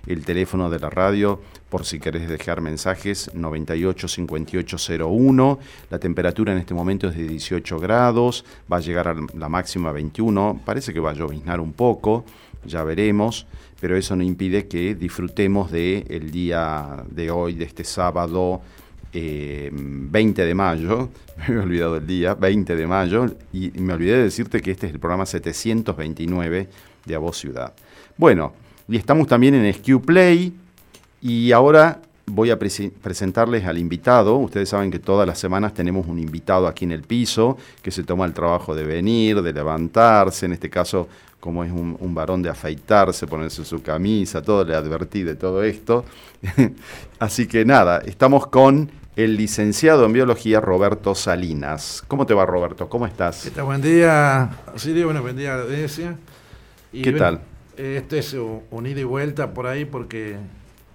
el 0.07 0.25
teléfono 0.25 0.71
de 0.71 0.79
la 0.79 0.91
radio 0.91 1.41
por 1.69 1.85
si 1.85 1.99
querés 1.99 2.29
dejar 2.29 2.61
mensajes 2.61 3.31
98 3.35 4.09
5801. 4.09 5.59
La 5.91 5.99
temperatura 5.99 6.53
en 6.53 6.59
este 6.59 6.75
momento 6.75 7.09
es 7.09 7.17
de 7.17 7.27
18 7.27 7.79
grados, 7.79 8.45
va 8.71 8.79
a 8.79 8.81
llegar 8.81 9.09
a 9.09 9.17
la 9.37 9.49
máxima 9.49 9.93
21, 9.93 10.61
parece 10.65 10.93
que 10.93 11.01
va 11.01 11.11
a 11.11 11.15
lloviznar 11.15 11.61
un 11.61 11.73
poco, 11.73 12.25
ya 12.65 12.85
veremos, 12.85 13.47
pero 13.81 13.97
eso 13.97 14.17
no 14.17 14.23
impide 14.23 14.67
que 14.67 14.95
disfrutemos 14.95 15.71
del 15.71 16.05
el 16.09 16.31
día 16.31 17.05
de 17.11 17.31
hoy, 17.31 17.55
de 17.55 17.65
este 17.65 17.85
sábado 17.85 18.61
20 19.13 20.43
eh, 20.43 20.47
de 20.47 20.55
mayo, 20.55 21.09
me 21.49 21.55
he 21.55 21.59
olvidado 21.59 21.97
el 21.97 22.07
día, 22.07 22.35
20 22.35 22.77
de 22.77 22.87
mayo, 22.87 23.27
y 23.53 23.71
me 23.79 23.95
olvidé 23.95 24.17
de 24.17 24.23
decirte 24.25 24.61
que 24.61 24.71
este 24.71 24.87
es 24.87 24.93
el 24.93 25.01
programa 25.01 25.27
729 25.27 26.69
de 27.05 27.15
A 27.15 27.19
Voz 27.19 27.39
Ciudad. 27.39 27.73
Bueno, 28.17 28.53
y 28.89 28.97
estamos 28.97 29.27
también 29.27 29.55
en 29.55 29.73
SQ 29.73 30.05
Play, 30.05 30.55
y 31.21 31.53
ahora 31.53 32.01
voy 32.27 32.51
a 32.51 32.59
presentarles 32.59 33.65
al 33.65 33.79
invitado. 33.79 34.37
Ustedes 34.37 34.69
saben 34.69 34.91
que 34.91 34.99
todas 34.99 35.27
las 35.27 35.39
semanas 35.39 35.75
tenemos 35.75 36.07
un 36.07 36.19
invitado 36.19 36.67
aquí 36.67 36.85
en 36.85 36.93
el 36.93 37.03
piso 37.03 37.57
que 37.83 37.91
se 37.91 38.05
toma 38.05 38.25
el 38.25 38.33
trabajo 38.33 38.75
de 38.75 38.85
venir, 38.85 39.43
de 39.43 39.53
levantarse, 39.53 40.47
en 40.47 40.53
este 40.53 40.69
caso 40.69 41.09
como 41.41 41.63
es 41.63 41.71
un, 41.71 42.15
varón 42.15 42.43
de 42.43 42.49
afeitarse, 42.49 43.27
ponerse 43.27 43.65
su 43.65 43.81
camisa, 43.81 44.43
todo, 44.43 44.65
le 44.65 44.75
advertí 44.75 45.23
de 45.23 45.37
todo 45.37 45.63
esto. 45.63 46.05
Así 47.21 47.47
que 47.47 47.65
nada, 47.65 47.99
estamos 47.99 48.49
con 48.49 48.91
el 49.15 49.37
licenciado 49.37 50.07
en 50.07 50.13
biología 50.13 50.61
Roberto 50.61 51.15
Salinas. 51.15 52.03
¿Cómo 52.09 52.27
te 52.27 52.35
va 52.35 52.47
Roberto? 52.47 52.89
¿Cómo 52.89 53.07
estás? 53.07 53.45
¿Qué 53.45 53.51
tal? 53.51 53.65
Buen 53.65 53.81
día, 53.81 54.51
Sirio, 54.75 55.05
bueno, 55.05 55.23
buen 55.23 55.37
día, 55.37 55.55
audiencia. 55.55 56.17
¿Qué 56.93 57.13
tal? 57.13 57.41
Este 57.77 58.19
es 58.19 58.35
un 58.35 58.87
ida 58.87 59.01
y 59.01 59.05
vuelta 59.05 59.53
por 59.53 59.67
ahí 59.67 59.85
porque 59.85 60.39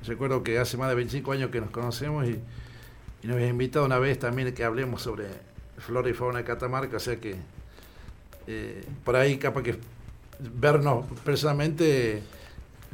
Recuerdo 0.06 0.44
que 0.44 0.58
hace 0.58 0.78
más 0.78 0.90
de 0.90 0.96
25 0.96 1.32
años 1.32 1.52
que 1.52 1.62
nos 1.62 1.70
conocemos 1.70 2.28
y, 2.28 2.40
nos 3.24 3.36
habías 3.36 3.52
invitado 3.52 3.86
una 3.86 4.00
vez 4.00 4.18
también 4.18 4.52
que 4.52 4.64
hablemos 4.64 5.04
sobre 5.04 5.26
flora 5.78 6.10
y 6.10 6.14
fauna 6.14 6.40
de 6.40 6.44
Catamarca, 6.44 6.98
o 6.98 7.00
sea 7.00 7.18
que 7.18 7.36
eh, 8.48 8.84
por 9.04 9.16
ahí 9.16 9.38
capaz 9.38 9.62
que 9.62 9.78
vernos 10.60 11.06
personalmente 11.24 12.24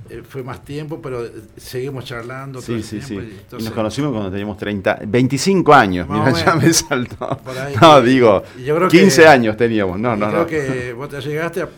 eh, 0.10 0.24
fue 0.28 0.44
más 0.44 0.66
tiempo, 0.66 1.02
pero 1.02 1.26
seguimos 1.56 2.04
charlando. 2.04 2.62
Sí, 2.62 2.84
sí, 2.84 3.02
sí. 3.02 3.16
Y 3.58 3.64
nos 3.64 3.72
conocimos 3.72 4.12
cuando 4.12 4.30
teníamos 4.30 4.58
30, 4.58 5.00
25 5.08 5.74
años, 5.74 6.10
mira, 6.10 6.30
ya 6.34 6.56
me 6.56 6.74
saltó. 6.74 7.40
no, 7.82 8.02
digo, 8.02 8.44
15 8.92 9.28
años 9.28 9.56
teníamos, 9.56 9.98
no, 9.98 10.18
no, 10.18 10.28
creo 10.30 10.48
que 10.48 10.92
vos 10.92 11.08
te 11.08 11.22
llegaste 11.22 11.62
a 11.62 11.70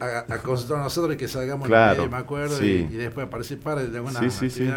a, 0.00 0.34
a, 0.34 0.38
consultar 0.38 0.80
a 0.80 0.84
nosotros 0.84 1.14
y 1.14 1.16
que 1.18 1.28
salgamos 1.28 1.68
claro, 1.68 2.08
me 2.08 2.16
acuerdo, 2.16 2.64
y, 2.64 2.84
después 2.84 3.26
a 3.26 3.30
participar 3.30 3.78
de 3.78 3.96
algunas 3.96 4.34
sí, 4.34 4.50
sí, 4.50 4.68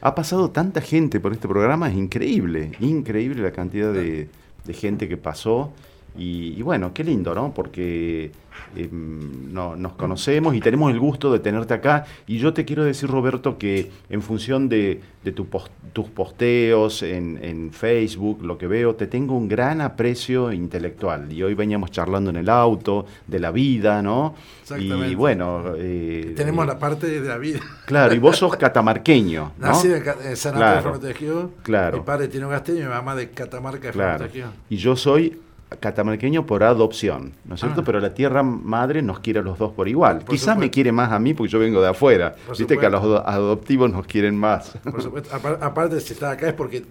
Ha 0.00 0.14
pasado 0.14 0.50
tanta 0.50 0.80
gente 0.80 1.20
por 1.20 1.32
este 1.32 1.46
programa, 1.46 1.88
es 1.88 1.96
increíble, 1.96 2.72
increíble 2.80 3.42
la 3.42 3.52
cantidad 3.52 3.92
de, 3.92 4.28
de 4.64 4.72
gente 4.72 5.08
que 5.08 5.16
pasó. 5.16 5.72
Y, 6.16 6.60
bueno, 6.62 6.92
qué 6.92 7.04
lindo, 7.04 7.34
¿no? 7.34 7.54
Porque 7.54 8.30
em, 8.76 9.52
no, 9.52 9.76
nos 9.76 9.94
conocemos 9.94 10.54
y 10.54 10.60
tenemos 10.60 10.92
el 10.92 11.00
gusto 11.00 11.32
de 11.32 11.38
tenerte 11.38 11.72
acá. 11.72 12.04
Y 12.26 12.38
yo 12.38 12.52
te 12.52 12.64
quiero 12.64 12.84
decir, 12.84 13.08
Roberto, 13.08 13.56
que 13.56 13.90
en 14.10 14.20
función 14.20 14.68
de, 14.68 15.00
de 15.24 15.32
tu 15.32 15.46
tus 15.92 16.08
posteos 16.08 17.02
en, 17.02 17.38
en, 17.42 17.70
Facebook, 17.70 18.42
lo 18.42 18.56
que 18.56 18.66
veo, 18.66 18.94
te 18.94 19.06
tengo 19.06 19.36
un 19.36 19.48
gran 19.48 19.80
aprecio 19.80 20.52
intelectual. 20.52 21.32
Y 21.32 21.42
hoy 21.42 21.54
veníamos 21.54 21.90
charlando 21.90 22.30
en 22.30 22.36
el 22.36 22.48
auto 22.48 23.06
de 23.26 23.38
la 23.38 23.50
vida, 23.50 24.02
¿no? 24.02 24.34
Exactamente. 24.62 25.08
Y 25.08 25.14
bueno... 25.14 25.74
Eh, 25.76 26.34
tenemos 26.36 26.66
la 26.66 26.78
parte 26.78 27.20
de 27.20 27.26
la 27.26 27.38
vida. 27.38 27.60
Claro, 27.86 28.14
y 28.14 28.18
vos 28.18 28.36
sos 28.38 28.56
catamarqueño, 28.56 29.52
¿no? 29.58 29.66
Nací 29.66 29.88
en 29.88 30.36
San 30.36 30.54
Antonio 30.54 30.98
claro, 30.98 30.98
de 30.98 31.48
Claro. 31.62 31.98
Mi 31.98 32.04
padre 32.04 32.28
tiene 32.28 32.46
un 32.46 32.52
gasteño 32.52 32.80
y 32.80 32.82
mi 32.82 32.88
mamá 32.88 33.14
de 33.14 33.30
Catamarca 33.30 33.88
de 33.88 33.92
claro. 33.92 34.26
Y 34.70 34.76
yo 34.76 34.96
soy 34.96 35.38
catamarqueño 35.76 36.46
por 36.46 36.62
adopción, 36.62 37.32
¿no 37.44 37.54
es 37.54 37.60
cierto? 37.60 37.80
Ah. 37.80 37.84
Pero 37.84 38.00
la 38.00 38.14
tierra 38.14 38.42
madre 38.42 39.02
nos 39.02 39.20
quiere 39.20 39.40
a 39.40 39.42
los 39.42 39.58
dos 39.58 39.72
por 39.72 39.88
igual. 39.88 40.24
Quizás 40.24 40.56
me 40.56 40.70
quiere 40.70 40.92
más 40.92 41.12
a 41.12 41.18
mí 41.18 41.34
porque 41.34 41.52
yo 41.52 41.58
vengo 41.58 41.80
de 41.80 41.88
afuera. 41.88 42.34
Viste 42.58 42.78
que 42.78 42.86
a 42.86 42.90
los 42.90 43.02
adoptivos 43.24 43.90
nos 43.90 44.06
quieren 44.06 44.36
más. 44.36 44.72
Por 44.82 45.02
supuesto. 45.02 45.30
Aparte, 45.34 46.00
si 46.00 46.12
estás 46.14 46.32
acá 46.34 46.48
es 46.48 46.54
porque 46.54 46.84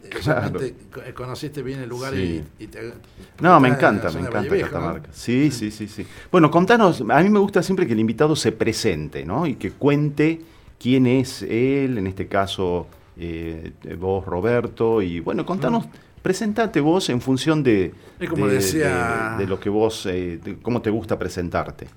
conociste 1.16 1.62
bien 1.62 1.80
el 1.80 1.90
lugar 1.90 2.14
y, 2.16 2.44
te, 2.68 2.94
No, 3.40 3.60
me 3.60 3.70
encanta, 3.70 4.12
me 4.12 4.22
encanta 4.22 4.58
Catamarca. 4.58 5.10
Sí, 5.12 5.52
sí, 5.52 5.72
sí, 5.72 5.88
sí. 5.88 6.06
Bueno, 6.32 6.52
contanos, 6.52 7.04
a 7.08 7.22
mí 7.22 7.30
me 7.30 7.40
gusta 7.40 7.64
siempre 7.64 7.88
que 7.88 7.94
el 7.94 8.00
invitado 8.00 8.36
se 8.36 8.52
presente, 8.52 9.26
¿no? 9.26 9.46
Y 9.48 9.56
que 9.56 9.72
cuente 9.72 10.42
quién 10.80 11.08
es 11.08 11.42
él, 11.44 11.98
en 11.98 12.08
este 12.08 12.28
caso 12.28 12.88
eh, 13.18 13.72
vos, 14.00 14.26
Roberto, 14.26 15.02
y 15.02 15.20
bueno, 15.20 15.46
contanos... 15.46 15.86
Mm. 15.86 16.11
Presentate 16.22 16.80
vos 16.82 17.10
en 17.10 17.20
función 17.20 17.64
de, 17.64 17.94
como 18.30 18.48
decía, 18.48 19.36
de, 19.40 19.48
lo 19.48 19.60
que 19.60 19.70
vos, 19.70 20.06
eh, 20.06 20.40
cómo 20.62 20.82
te 20.82 20.92
gusta 20.92 21.18
presentarte. 21.18 21.88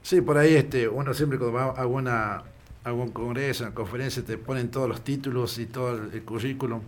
Sí, 0.00 0.20
por 0.20 0.38
ahí 0.38 0.54
este, 0.54 0.86
uno 0.86 1.12
siempre 1.12 1.38
cuando 1.38 1.58
va 1.58 1.64
a 1.64 1.80
alguna, 1.80 2.42
algún 2.84 3.10
congreso, 3.10 3.64
una 3.64 3.74
conferencia, 3.74 4.24
te 4.24 4.38
ponen 4.38 4.70
todos 4.70 4.88
los 4.88 5.02
títulos 5.02 5.58
y 5.58 5.66
todo 5.66 5.94
el, 6.12 6.22
currículum. 6.22 6.82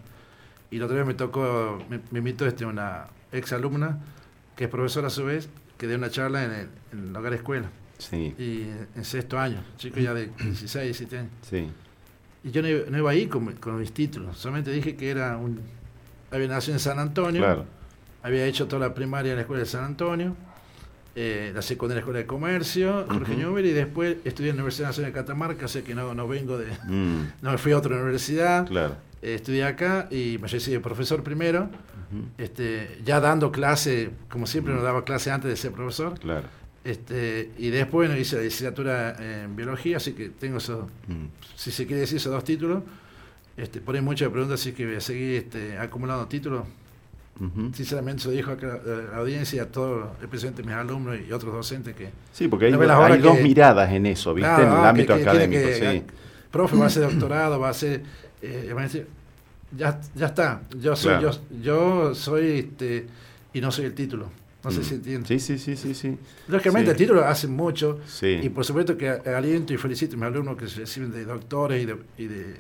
Y 0.71 0.79
la 0.79 0.85
otra 0.85 0.99
vez 0.99 1.07
me 1.07 1.15
tocó, 1.15 1.83
me, 1.89 2.19
invitó 2.19 2.47
este, 2.47 2.65
una 2.65 3.09
ex 3.33 3.53
alumna, 3.53 3.99
que 4.55 4.65
es 4.65 4.71
profesora 4.71 5.09
a 5.09 5.11
su 5.11 5.25
vez, 5.25 5.49
que 5.79 5.89
dio 5.89 5.97
una 5.97 6.11
charla 6.11 6.45
en 6.45 6.53
el, 6.53 6.69
en 6.93 7.17
hogar 7.17 7.35
escuela. 7.35 7.69
Sí. 7.99 8.35
Y 8.39 8.69
en 8.95 9.05
sexto 9.05 9.41
año, 9.41 9.61
chico 9.77 9.99
ya 9.99 10.15
de 10.15 10.27
16, 10.39 10.85
17 10.85 11.19
años. 11.19 11.33
Sí. 11.43 11.69
Y 12.45 12.51
yo 12.53 12.63
no, 12.63 12.69
iba 12.69 13.11
ahí 13.11 13.27
con, 13.27 13.55
con 13.55 13.81
mis 13.81 13.93
títulos, 13.93 14.39
solamente 14.39 14.71
dije 14.71 14.95
que 14.95 15.11
era 15.11 15.37
un 15.37 15.59
había 16.31 16.49
nacido 16.49 16.75
en 16.75 16.81
San 16.81 16.99
Antonio, 16.99 17.65
había 18.23 18.45
hecho 18.47 18.67
toda 18.67 18.89
la 18.89 18.95
primaria 18.95 19.33
en 19.33 19.37
la 19.37 19.43
escuela 19.43 19.61
de 19.63 19.69
San 19.69 19.85
Antonio, 19.85 20.35
eh, 21.15 21.53
la 21.55 21.63
secundaria 21.63 21.95
en 21.95 21.97
la 21.97 22.01
escuela 22.01 22.19
de 22.19 22.27
comercio, 22.27 23.07
Jorge 23.09 23.47
uh 23.47 23.59
y 23.59 23.73
después 23.73 24.17
estudié 24.25 24.51
en 24.51 24.57
la 24.57 24.63
Universidad 24.63 24.89
Nacional 24.89 25.13
de 25.13 25.19
Catamarca, 25.19 25.69
sé 25.69 25.83
que 25.83 25.95
no, 25.95 26.15
no 26.15 26.29
vengo 26.29 26.59
de, 26.59 26.67
mm. 26.67 27.33
no 27.43 27.53
me 27.53 27.59
fui 27.59 27.73
a 27.73 27.79
otra 27.79 27.97
universidad, 27.97 28.69
eh, 29.23 29.35
estudié 29.35 29.65
acá 29.65 30.09
y 30.11 30.39
me 30.39 30.49
de 30.49 30.81
profesor 30.81 31.23
primero, 31.23 31.71
este, 32.39 33.01
ya 33.05 33.21
dando 33.21 33.51
clase, 33.51 34.11
como 34.29 34.47
siempre 34.47 34.75
nos 34.75 34.83
daba 34.83 35.05
clase 35.05 35.31
antes 35.31 35.51
de 35.51 35.57
ser 35.57 35.73
profesor. 35.73 36.15
Este, 36.85 37.51
y 37.59 37.71
después 37.71 38.09
bueno, 38.09 38.21
hice 38.21 38.37
la 38.37 38.43
licenciatura 38.43 39.17
en 39.19 39.57
biología, 39.57 39.97
así 39.97 40.13
que 40.13 40.29
tengo 40.29 40.59
esos, 40.59 40.85
mm. 41.09 41.27
si 41.57 41.73
se 41.73 41.87
quiere 41.87 42.03
decir, 42.03 42.19
esos 42.19 42.33
dos 42.33 42.45
títulos. 42.45 42.83
Este, 43.57 43.81
ponen 43.81 44.05
muchas 44.05 44.29
preguntas, 44.29 44.61
así 44.61 44.73
que 44.73 44.85
voy 44.85 44.97
a 44.97 45.01
seguir 45.01 45.37
este, 45.37 45.79
acumulando 45.79 46.27
títulos. 46.27 46.65
Sinceramente, 47.75 48.23
se 48.23 48.31
dijo 48.31 48.53
a 48.53 48.57
la 48.57 49.19
audiencia, 49.19 49.65
a 49.65 49.67
todos, 49.67 50.09
especialmente 50.23 50.63
mis 50.63 50.73
alumnos 50.73 51.19
y 51.29 51.31
otros 51.33 51.53
docentes 51.53 51.95
que... 51.95 52.09
Sí, 52.33 52.49
porque 52.49 52.67
hay, 52.67 52.73
dos 53.19 53.41
miradas 53.43 53.93
en 53.93 54.07
eso, 54.07 54.33
¿viste? 54.33 54.51
en 54.51 54.69
el 54.69 54.69
ah, 54.69 54.89
ámbito 54.89 55.13
académico, 55.13 55.69
sí. 55.71 56.03
Profe, 56.51 56.77
va 56.77 56.85
a 56.85 56.87
hacer 56.87 57.03
doctorado, 57.03 57.61
va 57.61 57.69
a 57.69 57.75
ser... 57.75 58.03
Eh, 58.41 58.73
va 58.75 58.81
a 58.81 58.85
decir, 58.85 59.07
ya, 59.77 60.01
ya 60.15 60.27
está, 60.27 60.63
yo 60.79 60.97
soy, 60.97 61.21
yo, 61.21 61.31
yo 61.63 62.15
soy 62.15 62.59
este, 62.61 63.07
y 63.53 63.61
no 63.61 63.71
soy 63.71 63.87
el 63.87 63.95
título. 63.95 64.31
No 64.65 64.71
sé 64.71 64.81
mm. 64.81 64.85
si 64.85 64.95
entiende. 64.95 65.29
Sí, 65.29 65.39
sí, 65.39 65.59
sí, 65.59 65.77
sí. 65.77 65.95
sí. 65.95 66.19
Lógicamente 66.49 66.91
el 66.91 66.97
título 66.97 67.25
hace 67.25 67.47
mucho 67.49 68.01
y 68.23 68.49
por 68.49 68.65
supuesto 68.65 68.97
que 68.97 69.09
aliento 69.09 69.73
y 69.73 69.77
felicito 69.77 70.15
a 70.15 70.19
mis 70.19 70.27
alumnos 70.27 70.57
que 70.57 70.67
se 70.67 70.81
reciben 70.81 71.13
de 71.13 71.25
doctores 71.25 71.83
y 71.83 71.87
de, 71.87 71.97
y 72.19 72.27
de 72.27 72.57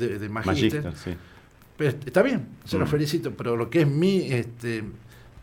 de, 0.00 0.18
de 0.18 0.28
magíster. 0.28 0.92
Pero 1.76 1.96
está 2.04 2.22
bien, 2.22 2.46
se 2.64 2.78
lo 2.78 2.84
mm. 2.84 2.88
felicito, 2.88 3.30
pero 3.30 3.56
lo 3.56 3.70
que 3.70 3.82
es 3.82 3.86
mi, 3.86 4.30
este, 4.32 4.84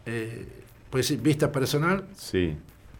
eh, 0.05 0.45
pues 0.89 1.21
vista 1.21 1.51
personal, 1.51 2.05
sí. 2.15 2.55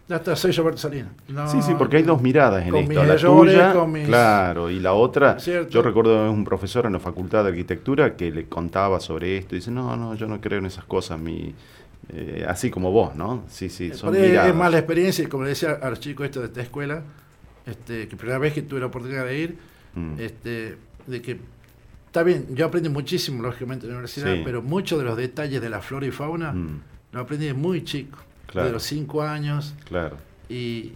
Ya 0.09 0.15
está, 0.15 0.37
soy 0.37 0.51
Roberto 0.53 0.79
Salinas. 0.79 1.11
sí, 1.51 1.61
sí, 1.61 1.73
porque 1.77 1.97
hay 1.97 2.03
dos 2.03 2.21
miradas 2.21 2.65
en 2.65 2.73
esto. 2.73 3.03
La 3.03 3.17
tuya, 3.17 3.73
claro, 4.05 4.69
y 4.69 4.79
la 4.79 4.93
otra, 4.93 5.37
yo 5.37 5.81
recuerdo 5.81 6.31
un 6.31 6.45
profesor 6.45 6.85
en 6.85 6.93
la 6.93 6.99
Facultad 6.99 7.43
de 7.43 7.49
Arquitectura 7.49 8.15
que 8.15 8.31
le 8.31 8.45
contaba 8.45 9.01
sobre 9.01 9.37
esto 9.37 9.55
y 9.55 9.59
dice, 9.59 9.69
no, 9.69 9.97
no, 9.97 10.15
yo 10.15 10.27
no 10.27 10.39
creo 10.39 10.59
en 10.59 10.65
esas 10.65 10.85
cosas, 10.85 11.19
mi, 11.19 11.53
eh, 12.13 12.45
así 12.47 12.71
como 12.71 12.91
vos, 12.91 13.15
¿no? 13.15 13.43
Sí, 13.49 13.69
sí, 13.69 13.91
son 13.93 14.15
Es 14.15 14.55
más 14.55 14.71
la 14.71 14.77
experiencia, 14.77 15.25
y 15.25 15.27
como 15.27 15.43
le 15.43 15.49
decía 15.49 15.77
a 15.81 15.89
los 15.89 15.99
chicos 15.99 16.25
esto 16.25 16.39
de 16.39 16.47
esta 16.47 16.61
escuela, 16.61 17.03
este, 17.65 18.07
que 18.07 18.15
primera 18.15 18.39
vez 18.39 18.53
que 18.53 18.61
tuve 18.61 18.79
la 18.79 18.85
oportunidad 18.85 19.25
de 19.25 19.37
ir, 19.37 19.57
mm. 19.93 20.19
este, 20.19 20.77
de 21.07 21.21
que 21.21 21.39
está 22.05 22.23
bien, 22.23 22.47
yo 22.55 22.65
aprendí 22.65 22.89
muchísimo, 22.89 23.41
lógicamente, 23.41 23.85
en 23.85 23.91
la 23.91 23.97
universidad, 23.97 24.35
pero 24.43 24.61
muchos 24.61 24.99
de 24.99 25.05
los 25.05 25.17
detalles 25.17 25.61
de 25.61 25.69
la 25.69 25.81
flora 25.81 26.05
y 26.05 26.11
fauna 26.11 26.51
mm. 26.53 26.81
lo 27.13 27.19
aprendí 27.19 27.47
de 27.47 27.53
muy 27.53 27.83
chico, 27.83 28.19
de 28.53 28.71
los 28.71 28.83
5 28.83 29.23
años. 29.23 29.73
Claro. 29.85 30.17
Y, 30.49 30.93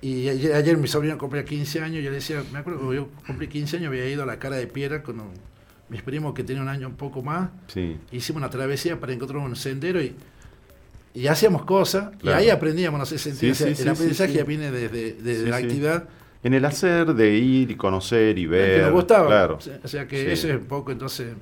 y 0.00 0.28
ayer, 0.28 0.76
mi 0.76 0.88
sobrino 0.88 1.18
cumplía 1.18 1.44
15 1.44 1.80
años, 1.80 2.04
yo 2.04 2.10
le 2.10 2.16
decía, 2.16 2.42
me 2.52 2.60
acuerdo 2.60 2.90
que 2.90 2.96
yo 2.96 3.08
cumplí 3.26 3.48
15 3.48 3.78
años, 3.78 3.88
había 3.88 4.08
ido 4.08 4.22
a 4.22 4.26
la 4.26 4.38
cara 4.38 4.56
de 4.56 4.66
piedra 4.66 5.02
con 5.02 5.22
mis 5.88 6.02
primos 6.02 6.34
que 6.34 6.44
tenían 6.44 6.64
un 6.64 6.68
año 6.68 6.88
un 6.88 6.96
poco 6.96 7.22
más. 7.22 7.50
Sí. 7.68 7.96
Hicimos 8.12 8.40
una 8.40 8.50
travesía 8.50 9.00
para 9.00 9.12
encontrar 9.12 9.42
un 9.42 9.56
sendero 9.56 10.02
y 10.02 10.14
y 11.18 11.26
hacíamos 11.26 11.64
cosas, 11.64 12.10
y 12.22 12.28
ahí 12.28 12.48
aprendíamos, 12.48 13.00
no 13.00 13.06
sé, 13.06 13.18
sentir, 13.18 13.52
el 13.60 13.88
aprendizaje 13.88 14.42
viene 14.44 14.70
desde, 14.70 15.48
la 15.48 15.56
actividad. 15.56 16.08
En 16.42 16.54
el 16.54 16.64
hacer 16.64 17.14
de 17.14 17.34
ir 17.34 17.70
y 17.70 17.74
conocer 17.74 18.38
y 18.38 18.46
ver. 18.46 18.76
Que 18.76 18.82
nos 18.82 18.92
gustaba. 18.92 19.26
Claro. 19.26 19.58
O 19.82 19.88
sea 19.88 20.06
que 20.06 20.32
ese 20.32 20.50
es 20.50 20.56
un 20.56 20.66
poco 20.66 20.92
entonces. 20.92 21.34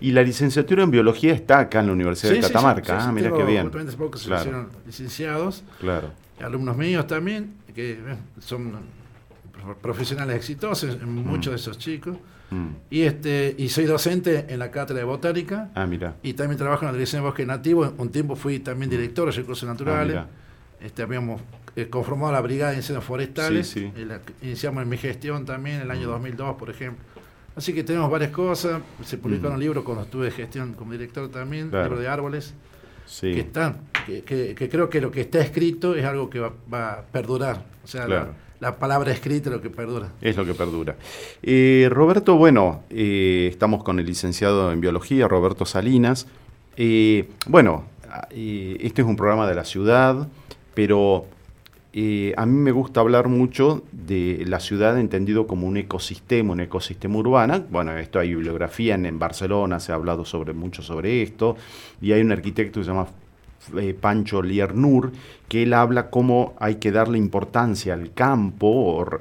Y 0.00 0.10
la 0.10 0.22
licenciatura 0.22 0.82
en 0.82 0.90
biología 0.90 1.32
está 1.32 1.60
acá 1.60 1.80
en 1.80 1.86
la 1.86 1.92
Universidad 1.92 2.32
de 2.32 2.40
Catamarca. 2.40 2.98
ah, 3.00 3.12
mira 3.12 3.30
qué 3.32 3.44
bien. 3.44 3.70
Poco 3.96 4.18
se 4.18 4.34
hicieron 4.34 4.68
licenciados. 4.86 5.62
Claro. 5.80 6.10
Alumnos 6.40 6.76
míos 6.76 7.06
también, 7.06 7.54
que 7.74 7.98
son 8.40 8.72
profesionales 9.80 10.36
exitosos, 10.36 11.00
muchos 11.02 11.52
mm. 11.52 11.54
de 11.54 11.56
esos 11.56 11.78
chicos. 11.78 12.16
Mm. 12.50 12.68
Y, 12.90 13.02
este, 13.02 13.54
y 13.56 13.68
soy 13.68 13.84
docente 13.84 14.46
en 14.48 14.58
la 14.58 14.70
cátedra 14.70 15.00
de 15.00 15.04
botánica. 15.04 15.70
Ah, 15.74 15.86
mira. 15.86 16.16
Y 16.22 16.34
también 16.34 16.58
trabajo 16.58 16.82
en 16.84 16.88
la 16.88 16.92
dirección 16.92 17.22
de 17.22 17.28
bosque 17.28 17.46
nativo. 17.46 17.92
Un 17.96 18.10
tiempo 18.10 18.36
fui 18.36 18.58
también 18.58 18.90
director 18.90 19.26
de 19.26 19.32
recursos 19.32 19.68
naturales. 19.68 20.16
Ah, 20.16 20.26
este, 20.80 21.02
habíamos 21.02 21.40
eh, 21.40 21.44
conformado 21.90 22.32
la 22.32 22.40
brigada 22.40 22.72
de 22.72 22.78
incendios 22.78 23.04
forestales. 23.04 23.76
iniciamos 24.42 24.82
en 24.82 24.88
mi 24.88 24.98
gestión 24.98 25.44
también 25.44 25.76
en 25.76 25.82
el 25.82 25.90
año 25.90 26.08
2002, 26.08 26.56
por 26.56 26.70
ejemplo. 26.70 27.04
Así 27.54 27.72
que 27.72 27.84
tenemos 27.84 28.10
varias 28.10 28.30
cosas. 28.30 28.80
Se 29.04 29.18
publicaron 29.18 29.58
libros 29.60 29.84
cuando 29.84 30.04
estuve 30.04 30.26
de 30.26 30.30
gestión 30.30 30.74
como 30.74 30.92
director 30.92 31.28
también, 31.30 31.70
libro 31.70 31.98
de 31.98 32.08
árboles. 32.08 32.54
Que 33.20 33.40
están, 33.40 33.76
que, 34.06 34.68
creo 34.70 34.88
que 34.88 35.00
lo 35.00 35.10
que 35.10 35.20
está 35.20 35.40
escrito 35.40 35.94
es 35.94 36.04
algo 36.04 36.30
que 36.30 36.40
va, 36.40 36.52
a 36.72 37.02
perdurar. 37.02 37.64
O 37.84 37.86
sea, 37.86 38.06
la 38.62 38.78
palabra 38.78 39.10
escrita 39.10 39.50
es 39.50 39.56
lo 39.56 39.60
que 39.60 39.70
perdura. 39.70 40.12
Es 40.20 40.36
lo 40.36 40.46
que 40.46 40.54
perdura. 40.54 40.94
Eh, 41.42 41.88
Roberto, 41.90 42.36
bueno, 42.36 42.84
eh, 42.90 43.48
estamos 43.50 43.82
con 43.82 43.98
el 43.98 44.06
licenciado 44.06 44.70
en 44.70 44.80
biología, 44.80 45.26
Roberto 45.26 45.66
Salinas. 45.66 46.28
Eh, 46.76 47.28
bueno, 47.48 47.86
este 48.30 49.02
es 49.02 49.08
un 49.08 49.16
programa 49.16 49.48
de 49.48 49.56
la 49.56 49.64
ciudad, 49.64 50.28
pero 50.74 51.26
a 51.94 52.46
mí 52.46 52.56
me 52.58 52.72
gusta 52.72 53.00
hablar 53.00 53.28
mucho 53.28 53.82
de 53.92 54.44
la 54.46 54.60
ciudad 54.60 54.98
entendido 54.98 55.46
como 55.46 55.66
un 55.66 55.76
ecosistema, 55.76 56.52
un 56.52 56.60
ecosistema 56.60 57.18
urbano. 57.18 57.64
Bueno, 57.70 57.96
esto 57.98 58.18
hay 58.18 58.30
bibliografía 58.30 58.94
en, 58.94 59.18
Barcelona, 59.18 59.78
se 59.78 59.92
ha 59.92 59.96
hablado 59.96 60.24
sobre, 60.24 60.54
mucho 60.54 60.80
sobre 60.80 61.22
esto, 61.22 61.56
y 62.00 62.12
hay 62.12 62.22
un 62.22 62.32
arquitecto 62.32 62.80
que 62.80 62.84
se 62.84 62.90
llama 62.90 63.08
eh, 63.78 63.94
Pancho 63.94 64.42
Liernur, 64.42 65.12
que 65.48 65.62
él 65.62 65.72
habla 65.72 66.10
cómo 66.10 66.54
hay 66.58 66.76
que 66.76 66.90
darle 66.90 67.18
importancia 67.18 67.94
al 67.94 68.12
campo 68.12 68.66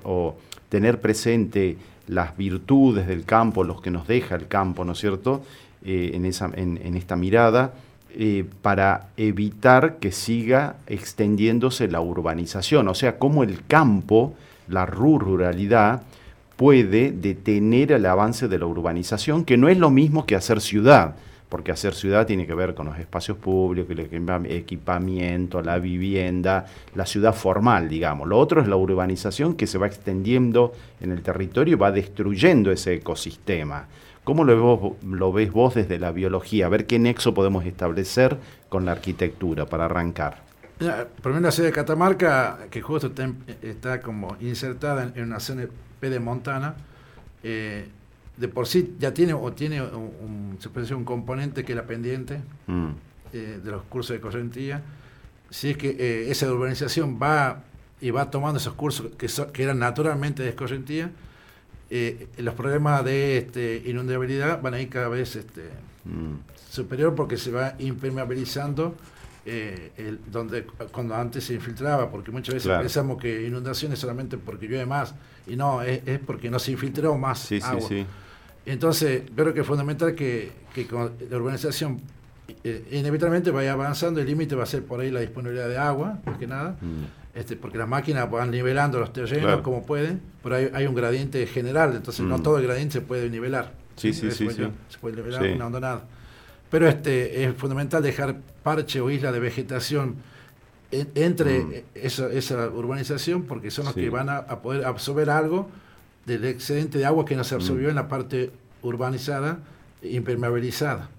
o, 0.04 0.36
tener 0.70 1.02
presente 1.02 1.78
las 2.08 2.38
virtudes 2.38 3.06
del 3.06 3.26
campo, 3.26 3.66
los 3.66 3.82
que 3.82 3.92
nos 3.92 4.08
deja 4.08 4.36
el 4.36 4.48
campo, 4.48 4.86
¿no 4.86 4.94
es 4.94 5.00
cierto?, 5.00 5.44
eh, 5.84 6.12
en, 6.14 6.26
esa, 6.26 6.50
en, 6.54 6.96
esta 6.96 7.18
mirada, 7.18 7.74
eh, 8.14 8.46
para 8.62 9.08
evitar 9.18 9.98
que 9.98 10.12
siga 10.12 10.76
extendiéndose 10.88 11.88
la 11.88 12.02
urbanización, 12.02 12.88
o 12.88 12.94
sea, 12.94 13.18
cómo 13.18 13.44
el 13.44 13.66
campo, 13.66 14.34
la 14.68 14.86
ruralidad, 14.86 16.04
puede 16.58 17.12
detener 17.12 17.92
el 17.92 18.06
avance 18.06 18.48
de 18.48 18.60
la 18.60 18.66
urbanización, 18.66 19.46
que 19.46 19.58
no 19.58 19.68
es 19.70 19.78
lo 19.78 19.90
mismo 19.90 20.26
que 20.26 20.36
hacer 20.36 20.62
ciudad 20.62 21.16
porque 21.52 21.74
hacer 21.74 21.94
ciudad 21.94 22.26
tiene 22.26 22.48
que 22.48 22.54
ver 22.54 22.74
con 22.74 22.86
los 22.86 22.98
espacios 22.98 23.38
públicos, 23.38 23.92
el 23.92 24.00
equipamiento, 24.46 25.62
la 25.62 25.80
vivienda, 25.80 26.66
la 26.96 27.06
ciudad 27.06 27.36
formal, 27.36 27.90
digamos. 27.90 28.26
Lo 28.30 28.40
otro 28.40 28.62
es 28.62 28.70
la 28.70 28.78
urbanización 28.78 29.56
que 29.56 29.68
se 29.68 29.78
va 29.78 29.86
extendiendo 29.86 30.72
en 31.02 31.12
el 31.12 31.22
territorio 31.22 31.74
y 31.74 31.78
va 31.78 31.92
destruyendo 31.92 32.72
ese 32.72 32.94
ecosistema. 32.94 33.86
¿Cómo 34.24 34.44
lo, 34.44 34.98
lo 35.04 35.34
ves 35.34 35.52
vos 35.52 35.76
desde 35.76 35.98
la 35.98 36.12
biología? 36.12 36.68
A 36.68 36.70
ver 36.70 36.86
qué 36.86 37.00
nexo 37.00 37.34
podemos 37.34 37.66
establecer 37.66 38.38
con 38.70 38.86
la 38.86 38.92
arquitectura 38.92 39.66
para 39.66 39.86
arrancar. 39.86 40.44
Primero 41.22 41.42
la 41.42 41.52
ciudad 41.52 41.70
de 41.70 41.74
Catamarca, 41.74 42.68
que 42.72 42.82
justo 42.82 43.12
está, 43.62 44.02
como 44.02 44.36
insertada 44.40 45.12
en, 45.16 45.24
una 45.24 45.40
zona 45.40 45.68
pedemontana, 46.00 46.76
eh, 47.44 47.88
de 48.38 48.48
por 48.48 48.68
sí 48.68 48.96
ya 49.00 49.14
tiene 49.14 49.34
o 49.34 49.54
tiene 49.54 49.82
un, 49.82 50.58
se 50.60 50.70
puede 50.70 50.86
decir 50.86 50.96
un 50.96 51.06
componente 51.06 51.64
que 51.64 51.74
era 51.74 51.86
pendiente 51.86 52.42
mm. 52.66 52.90
eh, 53.34 53.60
de 53.64 53.72
los 53.72 53.84
cursos 53.84 54.16
de 54.16 54.22
correntía. 54.22 54.82
Si 55.52 55.72
es 55.72 55.78
que 55.78 55.90
eh, 55.90 56.32
esa 56.32 56.52
urbanización 56.52 57.20
va 57.22 57.62
y 58.00 58.10
va 58.10 58.32
tomando 58.32 58.58
esos 58.58 58.74
cursos 58.74 59.12
que, 59.18 59.28
que 59.54 59.64
eran 59.64 59.78
naturalmente 59.78 60.42
de 60.42 60.50
escorrentía, 60.50 61.12
eh, 61.92 62.28
los 62.38 62.56
problemas 62.56 63.06
de 63.06 63.38
este, 63.38 63.84
inundabilidad 63.86 64.62
van 64.62 64.74
a 64.74 64.82
ir 64.82 64.90
cada 64.90 65.10
vez 65.10 65.36
este, 65.36 65.66
mm. 66.06 66.36
superior 66.72 67.14
porque 67.14 67.38
se 67.38 67.52
va 67.52 67.76
impermeabilizando 67.80 68.96
el, 69.46 70.20
donde 70.32 70.66
cuando 70.92 71.16
antes 71.16 71.44
se 71.44 71.54
infiltraba, 71.56 72.10
porque 72.10 72.32
muchas 72.32 72.56
veces 72.56 72.72
pensamos 72.80 73.20
que 73.20 73.46
inundaciones 73.46 74.00
solamente 74.00 74.38
porque 74.38 74.68
llueve 74.68 74.86
más, 74.86 75.16
y 75.48 75.56
no, 75.56 75.82
es, 75.82 76.20
porque 76.20 76.50
no 76.50 76.60
se 76.60 76.72
infiltró 76.72 77.18
más 77.18 77.52
agua. 77.64 77.82
Sí, 77.82 77.88
sí. 77.88 78.06
Entonces, 78.66 79.24
creo 79.36 79.54
que 79.54 79.62
es 79.62 79.68
fundamental 79.68 80.14
que, 80.14 80.52
con 80.90 81.12
la 81.30 81.38
urbanización 81.38 82.00
eh, 82.64 82.88
inevitablemente 82.92 83.50
vaya 83.52 83.74
avanzando, 83.74 84.20
el 84.20 84.28
límite 84.28 84.56
va 84.56 84.64
a 84.64 84.68
ser 84.68 84.84
por 84.84 85.00
ahí 85.00 85.10
la 85.10 85.22
disponibilidad 85.22 85.68
de 85.68 85.78
agua, 85.78 86.20
más 86.26 86.38
que 86.38 86.48
nada, 86.48 86.78
mm. 86.82 87.21
Este, 87.34 87.56
porque 87.56 87.78
las 87.78 87.88
máquinas 87.88 88.30
van 88.30 88.52
nivelando 88.52 89.00
los 89.00 89.14
terrenos 89.14 89.62
como 89.62 89.86
pueden, 89.86 90.22
pero 90.44 90.56
hay, 90.56 90.70
hay 90.74 90.88
un 90.88 90.96
gradiente 90.96 91.46
general, 91.48 91.96
entonces 91.96 92.26
no 92.26 92.38
mm. 92.38 92.44
todo 92.44 92.58
el 92.58 92.64
gradiente 92.64 92.94
se 92.94 93.02
puede 93.02 93.30
nivelar. 93.30 93.74
Sí, 93.96 94.14
sí, 94.14 94.32
sí. 94.32 94.48
Se 94.50 94.98
puede 95.00 95.16
nivelar, 95.18 95.44
no 95.58 95.70
nada. 95.70 96.04
Pero 96.70 96.88
este, 96.88 97.44
es 97.44 97.56
fundamental 97.56 98.02
dejar 98.02 98.38
parche 98.64 99.02
o 99.02 99.10
isla 99.10 99.32
de 99.32 99.40
vegetación 99.40 100.16
entre 100.92 101.60
mm. 101.60 101.74
esa, 101.96 102.28
esa, 102.32 102.68
urbanización, 102.70 103.44
porque 103.44 103.72
son 103.72 103.86
los 103.86 103.94
que 103.94 104.10
van 104.10 104.30
a 104.30 104.62
poder 104.62 104.86
absorber 104.86 105.30
algo 105.30 105.70
del 106.26 106.46
excedente 106.46 106.98
de 106.98 107.06
agua 107.06 107.26
que 107.26 107.36
no 107.36 107.44
se 107.44 107.56
absorbió 107.56 107.88
mm. 107.88 107.92
en 107.92 107.96
la 107.96 108.08
parte 108.08 108.52
urbanizada, 108.82 109.60
impermeabilizada. 110.02 111.10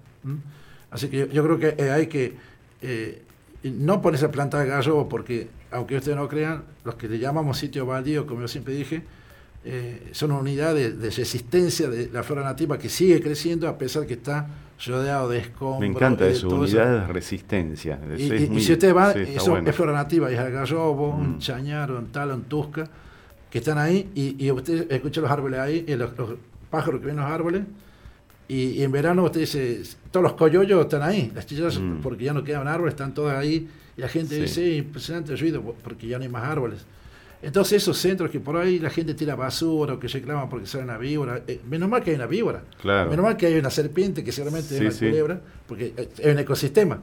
Así 0.91 1.09
que 1.09 1.29
yo, 1.31 1.43
creo 1.43 1.59
que 1.59 1.83
eh, 1.83 1.91
hay 1.91 2.07
que 2.07 2.35
eh, 2.81 3.23
no 3.63 4.01
ponerse 4.01 4.25
a 4.25 4.31
plantar 4.31 4.67
gallo 4.67 5.07
porque, 5.09 5.49
aunque 5.73 5.97
ustedes 5.97 6.17
no 6.17 6.27
crean, 6.27 6.63
los 6.83 6.95
que 6.95 7.07
le 7.07 7.19
llamamos 7.19 7.57
sitio 7.57 7.85
baldío, 7.85 8.25
como 8.25 8.41
yo 8.41 8.47
siempre 8.47 8.73
dije, 8.73 9.03
eh, 9.65 10.09
son 10.11 10.31
unidades 10.31 10.99
de 10.99 11.09
resistencia 11.09 11.89
de 11.89 12.09
la 12.11 12.23
flora 12.23 12.43
nativa 12.43 12.77
que 12.77 12.89
sigue 12.89 13.21
creciendo 13.21 13.67
a 13.67 13.77
pesar 13.77 14.05
que 14.05 14.13
está 14.13 14.47
rodeado 14.85 15.29
de 15.29 15.39
escombros. 15.39 15.79
Me 15.79 15.87
encanta 15.87 16.27
eso, 16.27 16.49
unidades 16.49 17.07
de 17.07 17.13
resistencia. 17.13 17.99
Y, 18.17 18.59
si 18.59 18.73
usted 18.73 18.93
va, 18.93 19.13
eso 19.13 19.57
es 19.57 19.75
flora 19.75 19.93
nativa, 19.93 20.29
es 20.29 20.37
algarrobo, 20.37 21.09
un 21.09 21.35
mm. 21.35 21.39
chañar, 21.39 21.91
un 21.91 22.07
talo, 22.07 22.35
un 22.35 22.43
tusca, 22.43 22.89
que 23.49 23.59
están 23.59 23.77
ahí 23.77 24.11
y, 24.15 24.51
usted 24.51 24.91
escucha 24.91 25.21
los 25.21 25.31
árboles 25.31 25.59
ahí, 25.59 25.85
y 25.87 25.95
los, 25.95 26.11
pájaros 26.69 26.99
que 26.99 27.07
ven 27.07 27.17
los 27.17 27.25
árboles, 27.25 27.63
y, 28.47 28.83
en 28.83 28.91
verano 28.91 29.23
usted 29.23 29.41
dice, 29.41 29.81
todos 30.11 30.23
los 30.23 30.33
coyollos 30.33 30.81
están 30.81 31.01
ahí, 31.01 31.31
las 31.33 31.45
chillas, 31.45 31.79
mm. 31.79 32.01
porque 32.01 32.25
ya 32.25 32.33
no 32.33 32.43
quedan 32.43 32.67
árboles, 32.67 32.93
están 32.93 33.13
todas 33.13 33.37
ahí, 33.37 33.67
y 33.95 34.01
la 34.01 34.07
gente 34.07 34.39
dice, 34.39 34.75
impresionante 34.75 35.35
ruido, 35.35 35.75
porque 35.83 36.07
ya 36.07 36.17
no 36.17 36.23
hay 36.23 36.29
más 36.29 36.43
árboles. 36.43 36.85
Entonces 37.41 37.83
esos 37.83 37.97
centros 37.97 38.31
que 38.31 38.39
por 38.39 38.55
ahí 38.55 38.79
la 38.79 38.89
gente 38.89 39.13
tira 39.13 39.35
basura 39.35 39.95
o 39.95 39.99
que 39.99 40.07
reclaman 40.07 40.47
porque 40.49 40.65
sale 40.65 40.85
una 40.85 40.97
víbora, 40.97 41.41
eh, 41.45 41.59
menos 41.69 41.89
mal 41.89 42.01
que 42.01 42.11
hay 42.11 42.15
una 42.15 42.25
víbora, 42.25 42.63
menos 42.83 43.19
mal 43.19 43.35
que 43.35 43.47
hay 43.47 43.55
una 43.55 43.69
serpiente 43.69 44.23
que 44.23 44.31
seguramente 44.31 44.75
es 44.75 44.79
una 45.01 45.09
culebra, 45.09 45.41
porque 45.67 45.93
es 46.17 46.25
un 46.25 46.39
ecosistema. 46.39 47.01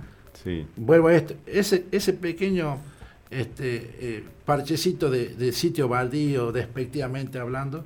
Vuelvo 0.77 1.09
a 1.09 1.15
esto, 1.15 1.35
ese, 1.47 1.85
ese 1.93 2.15
pequeño 2.15 2.79
este, 3.31 3.91
eh, 4.01 4.25
parchecito 4.47 5.11
de, 5.11 5.53
sitio 5.53 5.89
baldío, 5.89 6.53
despectivamente 6.53 7.39
hablando, 7.39 7.85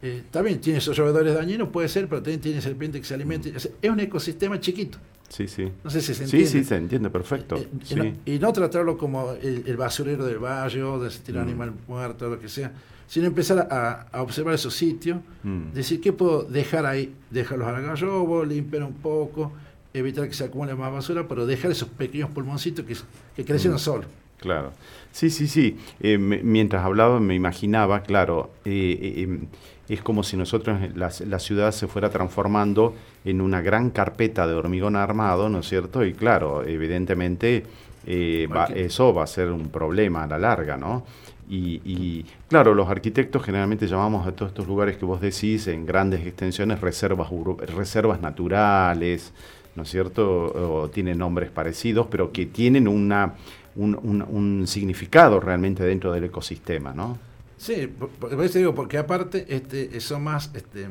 Eh, 0.00 0.22
también 0.30 0.60
tiene 0.60 0.78
esos 0.78 0.96
roedores 0.96 1.34
dañinos, 1.34 1.68
puede 1.68 1.88
ser, 1.88 2.08
pero 2.08 2.22
también 2.22 2.40
tiene 2.40 2.60
serpiente 2.60 3.00
que 3.00 3.06
se 3.06 3.14
alimenta. 3.14 3.48
Es 3.48 3.90
un 3.90 4.00
ecosistema 4.00 4.60
chiquito. 4.60 4.98
Sí, 5.28 5.46
sí. 5.46 5.70
No 5.84 5.90
sé 5.90 6.00
si 6.00 6.14
se 6.14 6.24
entiende. 6.24 6.48
Sí, 6.48 6.58
sí, 6.58 6.64
se 6.64 6.76
entiende, 6.76 7.10
perfecto. 7.10 7.56
Eh, 7.56 8.14
y, 8.24 8.38
no, 8.38 8.52
tratarlo 8.52 8.96
como 8.96 9.32
el, 9.32 9.76
basurero 9.76 10.24
del 10.24 10.38
barrio, 10.38 10.98
de 10.98 11.10
tirar 11.10 11.44
mm. 11.44 11.48
animal 11.48 11.72
muerto, 11.86 12.28
lo 12.28 12.40
que 12.40 12.48
sea, 12.48 12.72
sino 13.06 13.26
empezar 13.26 13.68
a, 13.70 14.06
observar 14.22 14.54
esos 14.54 14.74
sitios, 14.74 15.18
mm. 15.42 15.72
decir, 15.74 16.00
¿qué 16.00 16.12
puedo 16.12 16.44
dejar 16.44 16.86
ahí? 16.86 17.14
Dejarlos 17.30 17.68
al 17.68 17.82
garrobo, 17.82 18.44
limpiar 18.44 18.84
un 18.84 18.94
poco, 18.94 19.52
evitar 19.92 20.26
que 20.28 20.34
se 20.34 20.44
acumule 20.44 20.74
más 20.74 20.92
basura, 20.92 21.26
pero 21.28 21.44
dejar 21.44 21.72
esos 21.72 21.88
pequeños 21.88 22.30
pulmoncitos 22.30 22.86
que, 22.86 22.96
que 23.36 23.44
crecen 23.44 23.74
mm. 23.74 23.78
solos. 23.78 24.06
Claro. 24.38 24.72
Sí, 25.12 25.30
sí, 25.30 25.48
sí. 25.48 25.76
Eh, 26.00 26.16
mientras 26.16 26.84
hablaba 26.84 27.20
me 27.20 27.34
imaginaba, 27.34 28.02
claro, 28.02 28.52
eh, 28.64 29.24
em, 29.24 29.46
es 29.94 30.02
como 30.02 30.22
si 30.22 30.36
nosotros, 30.36 30.78
la, 30.94 31.10
la, 31.26 31.38
ciudad 31.38 31.72
se 31.72 31.86
fuera 31.86 32.10
transformando 32.10 32.94
en 33.24 33.40
una 33.40 33.62
gran 33.62 33.90
carpeta 33.90 34.46
de 34.46 34.54
hormigón 34.54 34.96
armado, 34.96 35.48
¿no 35.48 35.60
es 35.60 35.68
cierto? 35.68 36.04
Y 36.04 36.12
claro, 36.12 36.62
evidentemente 36.66 37.64
eh, 38.06 38.48
eso 38.74 39.12
va 39.12 39.24
a 39.24 39.26
ser 39.26 39.50
un 39.50 39.68
problema 39.68 40.24
a 40.24 40.26
la 40.26 40.38
larga, 40.38 40.76
¿no? 40.76 41.04
Y, 41.50 42.26
claro, 42.48 42.74
los 42.74 42.90
arquitectos 42.90 43.42
generalmente 43.42 43.86
llamamos 43.86 44.26
a 44.26 44.32
todos 44.32 44.50
estos 44.50 44.66
lugares 44.66 44.98
que 44.98 45.06
vos 45.06 45.18
decís 45.18 45.66
en 45.66 45.86
grandes 45.86 46.26
extensiones 46.26 46.82
reservas, 46.82 47.30
reservas 47.74 48.20
naturales, 48.20 49.32
¿no 49.74 49.84
es 49.84 49.88
cierto? 49.88 50.82
O 50.82 50.90
tienen 50.90 51.16
nombres 51.16 51.50
parecidos, 51.50 52.06
pero 52.10 52.32
que 52.32 52.44
tienen 52.44 52.86
una, 52.86 53.34
un, 53.76 53.94
un 53.94 54.66
significado 54.66 55.40
realmente 55.40 55.84
dentro 55.84 56.12
del 56.12 56.24
ecosistema, 56.24 56.92
¿no? 56.92 57.16
Sí, 57.58 57.88
por, 57.88 58.32
eso 58.44 58.58
digo, 58.58 58.74
porque 58.74 58.98
aparte 58.98 59.44
este, 59.48 60.00
son 60.00 60.24
más, 60.24 60.50
este, 60.54 60.88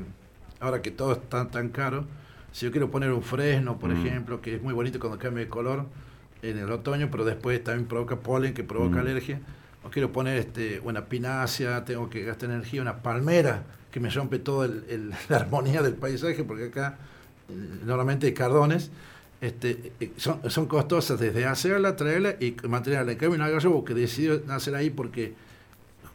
ahora 0.59 0.81
que 0.81 0.91
todo 0.91 1.13
está 1.13 1.47
tan 1.47 1.69
caro, 1.69 2.05
si 2.51 2.65
yo 2.65 2.71
quiero 2.71 2.91
poner 2.91 3.11
un 3.11 3.23
fresno, 3.23 3.79
por 3.79 3.89
mm. 3.89 4.05
ejemplo, 4.05 4.41
que 4.41 4.55
es 4.55 4.61
muy 4.61 4.73
bonito 4.73 4.99
cuando 4.99 5.17
cambia 5.17 5.45
de 5.45 5.49
color 5.49 5.85
en 6.41 6.57
el 6.57 6.69
otoño, 6.71 7.07
pero 7.09 7.23
después 7.23 7.63
también 7.63 7.87
provoca 7.87 8.17
polen 8.17 8.53
que 8.53 8.63
provoca 8.63 8.97
mm. 8.97 8.99
alergia, 8.99 9.41
o 9.83 9.89
quiero 9.89 10.11
poner 10.11 10.37
este, 10.37 10.81
una 10.83 11.05
pinacia, 11.05 11.85
tengo 11.85 12.09
que 12.09 12.23
gastar 12.23 12.49
energía, 12.49 12.81
una 12.81 13.01
palmera 13.01 13.63
que 13.89 14.01
me 14.01 14.09
rompe 14.09 14.37
toda 14.37 14.67
la 15.29 15.35
armonía 15.37 15.81
del 15.81 15.93
paisaje, 15.93 16.43
porque 16.43 16.65
acá 16.65 16.97
eh, 17.49 17.53
normalmente 17.85 18.27
hay 18.27 18.33
cardones, 18.33 18.91
este, 19.39 19.93
eh, 20.01 20.11
son, 20.17 20.41
son 20.49 20.65
costosas 20.65 21.17
desde 21.17 21.45
hacerla, 21.45 21.95
traerla 21.95 22.35
y 22.39 22.55
mantenerla. 22.67 23.13
En 23.13 23.17
cambio, 23.17 23.71
un 23.71 23.85
que 23.85 23.93
decidió 23.93 24.41
nacer 24.45 24.75
ahí 24.75 24.89
porque 24.89 25.46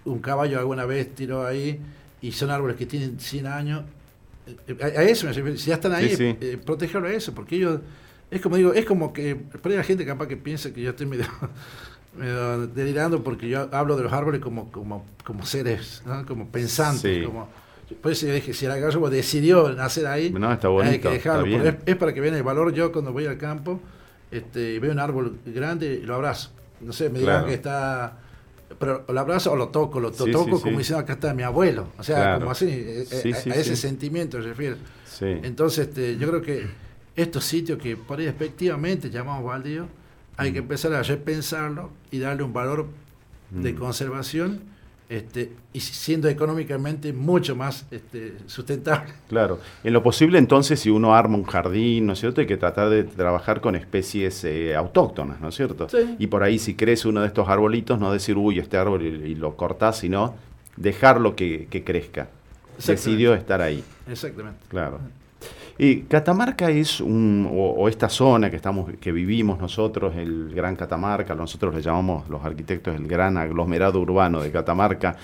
un 0.05 0.19
caballo 0.21 0.59
alguna 0.59 0.85
vez 0.85 1.15
tiró 1.15 1.47
ahí 1.47 1.81
y 2.21 2.33
son 2.33 2.51
árboles 2.51 2.77
que 2.77 2.87
tienen 2.87 3.19
100 3.19 3.47
años. 3.47 3.83
Eh, 4.47 4.77
a, 4.81 5.03
eso. 5.03 5.33
Si 5.33 5.69
ya 5.69 5.75
están 5.75 5.93
ahí, 5.93 6.15
eh, 6.19 6.59
protegerlo 6.65 7.09
a 7.09 7.13
eso, 7.13 7.35
porque 7.35 7.57
ellos. 7.57 7.81
Es 8.31 8.41
como 8.41 8.57
digo, 8.57 8.73
es 8.73 8.85
como 8.85 9.13
que. 9.13 9.37
Por 9.37 9.71
ahí 9.71 9.77
la 9.77 9.85
gente 9.85 10.07
capaz 10.07 10.27
que 10.27 10.37
piensa 10.37 10.73
que 10.73 10.81
yo 10.81 10.91
estoy 10.91 11.07
medio, 11.07 11.27
delirando 12.75 13.23
porque 13.23 13.49
yo 13.49 13.69
hablo 13.73 13.97
de 13.97 14.05
los 14.05 14.13
árboles 14.13 14.41
como, 14.41 14.71
como, 14.71 15.05
como 15.25 15.45
seres, 15.45 16.03
como 16.27 16.49
pensantes. 16.49 17.27
Como, 17.27 17.49
por 18.01 18.13
eso 18.13 18.27
yo 18.27 18.33
dije, 18.33 18.55
si 18.55 18.65
el 18.65 18.73
agarro 18.73 19.11
decidió 19.11 19.71
nacer 19.75 20.07
ahí, 20.07 20.31
no, 20.31 20.51
está 20.51 20.69
bonito, 20.69 20.93
hay 20.93 20.99
que 20.99 21.09
dejarlo. 21.11 21.75
Es, 21.85 21.97
para 21.97 22.15
que 22.15 22.21
vean 22.21 22.35
el 22.35 22.43
valor. 22.43 22.73
Yo 22.73 22.91
cuando 22.91 23.13
voy 23.13 23.27
al 23.27 23.37
campo 23.37 23.81
este, 24.31 24.79
veo 24.79 24.93
un 24.93 24.99
árbol 24.99 25.39
grande 25.45 26.01
y 26.03 26.07
lo 26.07 26.15
abrazo. 26.15 26.51
No 26.81 26.93
sé, 26.93 27.11
me 27.11 27.19
digan 27.19 27.45
que 27.47 27.55
está 27.55 28.19
pero 28.79 29.05
lo 29.09 29.21
abrazo 29.21 29.53
o 29.53 29.57
lo 29.57 29.69
toco, 29.69 30.01
lo 30.01 30.11
toco 30.11 30.61
como 30.61 30.79
diciendo 30.79 30.99
acá 30.99 31.15
está 31.15 31.35
mi 31.35 31.43
abuelo, 31.43 31.89
o 31.99 32.03
sea, 32.03 32.39
como 32.39 32.51
así, 32.51 32.67
eh, 32.67 33.07
eh, 33.11 33.35
a, 33.35 33.55
ese 33.55 33.77
sentimiento 33.77 34.41
se 34.43 34.49
refiere. 34.49 34.77
Entonces, 35.21 35.89
este, 35.89 36.17
yo 36.17 36.29
creo 36.29 36.43
que 36.43 36.67
estos 37.15 37.45
sitios 37.45 37.79
que 37.79 37.97
por 37.97 38.19
ahí 38.19 38.27
efectivamente 38.27 39.11
llamamos 39.11 39.45
baldíos, 39.45 39.87
hay 40.37 40.53
que 40.53 40.59
empezar 40.59 40.93
a 40.95 41.03
repensarlo 41.03 41.91
y 42.11 42.19
darle 42.19 42.43
un 42.43 42.53
valor 42.53 42.87
de 43.51 43.75
conservación 43.75 44.72
este, 45.13 45.53
y 45.75 45.81
siendo 45.81 46.27
económicamente 46.27 47.13
mucho 47.13 47.55
más 47.55 47.85
este, 47.91 48.33
sustentable. 48.47 49.13
Claro, 49.29 49.61
en 49.85 49.93
lo 49.93 50.03
posible 50.03 50.39
entonces 50.39 50.81
si 50.81 50.89
uno 50.89 51.15
arma 51.15 51.37
un 51.37 51.45
jardín, 51.45 52.07
¿no 52.07 52.15
es 52.15 52.21
cierto? 52.21 52.41
Hay 52.41 52.47
que 52.47 52.57
tratar 52.57 52.89
de 52.89 53.05
trabajar 53.05 53.61
con 53.61 53.77
especies 53.77 54.43
eh, 54.45 54.75
autóctonas, 54.75 55.39
¿no 55.39 55.51
es 55.51 55.55
cierto? 55.55 55.87
Y 56.19 56.29
por 56.29 56.43
ahí 56.43 56.59
si 56.59 56.77
crece 56.77 57.09
uno 57.09 57.21
de 57.21 57.27
estos 57.27 57.47
arbolitos, 57.47 58.01
no 58.01 58.11
decir, 58.11 58.39
uy, 58.39 58.59
este 58.59 58.79
árbol 58.79 59.03
y, 59.03 59.35
lo 59.35 59.55
cortás, 59.55 59.99
sino 59.99 60.35
dejarlo 60.79 61.37
que, 61.37 61.67
que 61.69 61.85
crezca. 61.85 62.31
Decidió 62.83 63.35
estar 63.35 63.61
ahí. 63.61 63.85
Exactamente. 64.09 64.61
Claro. 64.69 64.99
Y 65.79 66.03
Catamarca 66.03 66.71
es 66.71 67.01
un, 67.01 67.49
o, 67.51 67.89
esta 67.89 68.09
zona 68.09 68.51
que 68.51 68.57
estamos, 68.57 68.91
que 69.01 69.13
vivimos 69.13 69.59
nosotros, 69.59 70.15
el 70.17 70.53
Gran 70.55 70.77
Catamarca, 70.77 71.35
nosotros 71.35 71.75
le 71.75 71.83
llamamos 71.83 72.29
los 72.29 72.45
arquitectos 72.45 72.95
el 72.95 73.07
gran 73.07 73.37
aglomerado 73.39 74.01
urbano 74.01 74.43
de 74.43 74.51
Catamarca. 74.51 75.17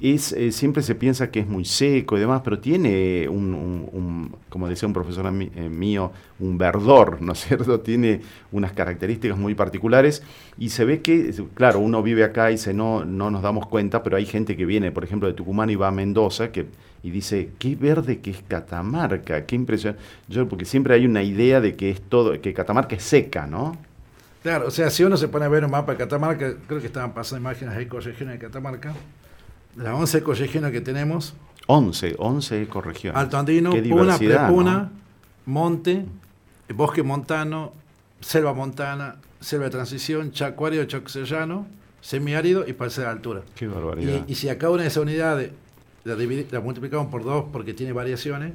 Es, 0.00 0.32
eh, 0.32 0.52
siempre 0.52 0.82
se 0.82 0.94
piensa 0.94 1.30
que 1.30 1.40
es 1.40 1.46
muy 1.46 1.64
seco 1.64 2.16
y 2.16 2.20
demás, 2.20 2.42
pero 2.44 2.58
tiene 2.58 3.28
un, 3.28 4.34
como 4.48 4.68
decía 4.68 4.86
un 4.86 4.94
profesor 4.94 5.26
eh, 5.26 5.68
mío, 5.68 6.12
un 6.38 6.58
verdor, 6.58 7.20
¿no 7.20 7.32
es 7.32 7.40
cierto? 7.46 7.80
Tiene 7.80 8.20
unas 8.52 8.72
características 8.72 9.38
muy 9.38 9.54
particulares 9.54 10.22
y 10.58 10.70
se 10.70 10.84
ve 10.84 11.00
que, 11.02 11.34
claro, 11.54 11.80
uno 11.80 12.02
vive 12.02 12.24
acá 12.24 12.50
y 12.50 12.58
se 12.58 12.72
no, 12.72 13.04
no 13.04 13.30
nos 13.30 13.42
damos 13.42 13.66
cuenta, 13.66 14.02
pero 14.02 14.16
hay 14.16 14.26
gente 14.26 14.56
que 14.56 14.64
viene, 14.64 14.90
por 14.92 15.04
ejemplo, 15.04 15.28
de 15.28 15.34
Tucumán 15.34 15.70
y 15.70 15.76
va 15.76 15.88
a 15.88 15.92
Mendoza, 15.92 16.50
que 16.52 16.66
y 17.02 17.10
dice, 17.10 17.50
qué 17.58 17.76
verde 17.76 18.20
que 18.20 18.30
es 18.30 18.42
Catamarca, 18.46 19.46
qué 19.46 19.56
impresión. 19.56 19.96
Yo, 20.28 20.46
porque 20.48 20.64
siempre 20.64 20.94
hay 20.94 21.06
una 21.06 21.22
idea 21.22 21.60
de 21.60 21.74
que 21.74 21.90
es 21.90 22.00
todo, 22.00 22.38
que 22.40 22.52
Catamarca 22.52 22.94
es 22.94 23.02
seca, 23.02 23.46
¿no? 23.46 23.76
Claro, 24.42 24.68
o 24.68 24.70
sea, 24.70 24.90
si 24.90 25.04
uno 25.04 25.16
se 25.16 25.28
pone 25.28 25.44
a 25.44 25.48
ver 25.48 25.64
un 25.64 25.70
mapa 25.70 25.92
de 25.92 25.98
Catamarca, 25.98 26.54
creo 26.66 26.80
que 26.80 26.86
estaban 26.86 27.12
pasando 27.12 27.40
imágenes 27.40 27.76
de 27.76 27.82
ecoregiones 27.82 28.38
de 28.38 28.46
Catamarca, 28.46 28.94
las 29.82 29.94
11 29.94 30.18
ecoregiones 30.18 30.72
que 30.72 30.80
tenemos. 30.80 31.34
11, 31.66 32.16
11 32.18 32.62
ecoregiones. 32.62 33.20
Alto 33.20 33.38
Andino, 33.38 33.70
Puna, 33.70 34.18
Prepuna, 34.18 34.90
Monte, 35.46 36.04
Bosque 36.74 37.02
Montano, 37.02 37.72
Selva 38.20 38.52
Montana, 38.52 39.16
Selva 39.40 39.66
de 39.66 39.70
Transición, 39.70 40.32
Chacuario, 40.32 40.84
Chocsellano, 40.84 41.66
Semiárido 42.00 42.66
y 42.66 42.72
Parcela 42.72 43.08
de 43.08 43.12
Altura. 43.12 43.42
Qué 43.54 43.66
barbaridad. 43.66 44.24
Y, 44.26 44.32
y 44.32 44.34
si 44.34 44.48
a 44.48 44.58
cada 44.58 44.72
una 44.72 44.82
de 44.82 44.88
esas 44.88 45.02
unidades 45.02 45.50
la, 46.04 46.60
multiplicamos 46.60 47.08
por 47.08 47.24
dos 47.24 47.46
porque 47.52 47.74
tiene 47.74 47.92
variaciones. 47.92 48.52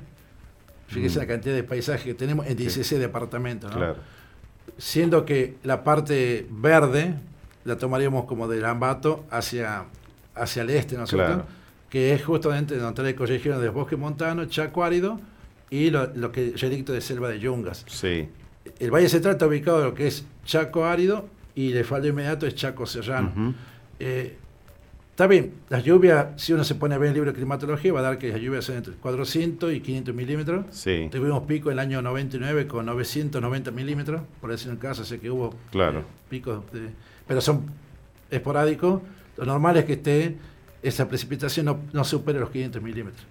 Fíjese 0.87 1.17
mm. 1.17 1.21
la 1.21 1.27
cantidad 1.27 1.55
de 1.55 1.63
paisajes 1.63 2.03
que 2.03 2.13
tenemos 2.13 2.45
en 2.47 2.57
16 2.57 2.99
departamentos. 2.99 3.71
Siendo 4.77 5.25
que 5.25 5.57
la 5.63 5.83
parte 5.83 6.47
verde 6.49 7.15
la 7.63 7.77
tomaríamos 7.77 8.25
como 8.25 8.47
del 8.47 8.65
Ambato 8.65 9.25
hacia, 9.31 9.85
hacia 10.35 10.61
el 10.61 10.69
este, 10.69 10.97
¿no 10.97 11.05
Que 11.89 12.13
es 12.13 12.23
justamente 12.23 12.75
donde 12.75 12.89
está 12.89 13.03
la 13.03 13.09
ecorregión 13.09 13.61
de 13.61 13.69
bosque 13.69 13.95
montano, 13.95 14.45
Chaco 14.45 14.83
árido 14.83 15.19
y 15.69 15.89
lo, 15.89 16.31
que 16.31 16.49
es 16.49 16.61
relicto 16.61 16.93
de 16.93 17.01
selva 17.01 17.29
de 17.29 17.39
yungas. 17.39 17.85
Sí. 17.87 18.27
El 18.79 18.91
Valle 18.91 19.09
Central 19.09 19.33
está 19.33 19.47
ubicado 19.47 19.79
en 19.79 19.85
lo 19.85 19.93
que 19.93 20.07
es 20.07 20.25
Chaco 20.45 20.85
árido 20.85 21.27
y 21.55 21.71
el 21.71 21.85
faldo 21.85 22.07
inmediato 22.07 22.45
es 22.45 22.55
Chaco 22.55 22.85
serrano. 22.85 23.53
Está 25.15 25.27
bien, 25.27 25.53
las 25.69 25.85
lluvias, 25.85 26.27
si 26.35 26.51
uno 26.51 26.65
se 26.65 26.75
pone 26.75 26.93
a 26.93 26.97
ver 26.97 27.07
el 27.07 27.13
libro 27.13 27.31
de 27.31 27.35
climatología, 27.37 27.93
va 27.93 28.01
a 28.01 28.03
dar 28.03 28.17
que 28.17 28.33
las 28.33 28.41
lluvias 28.41 28.65
son 28.65 28.75
entre 28.75 28.95
400 28.95 29.71
y 29.71 29.79
500 29.79 30.13
milímetros. 30.13 30.65
Sí. 30.71 31.07
Tuvimos 31.09 31.43
pico 31.43 31.69
en 31.69 31.75
el 31.75 31.79
año 31.79 32.01
99 32.01 32.67
con 32.67 32.85
990 32.85 33.71
milímetros, 33.71 34.23
por 34.41 34.51
decir 34.51 34.71
en 34.71 34.75
caso, 34.75 35.05
sé 35.05 35.21
que 35.21 35.31
hubo 35.31 35.55
claro. 35.71 36.03
picos, 36.27 36.65
pero 37.25 37.39
son 37.39 37.63
esporádicos. 38.29 39.03
Lo 39.37 39.45
normal 39.45 39.77
es 39.77 39.85
que 39.85 39.93
esté 39.93 40.35
esa 40.81 41.07
precipitación 41.07 41.65
no, 41.65 41.79
no 41.93 42.03
supere 42.03 42.39
los 42.39 42.49
500 42.49 42.81
milímetros. 42.81 43.25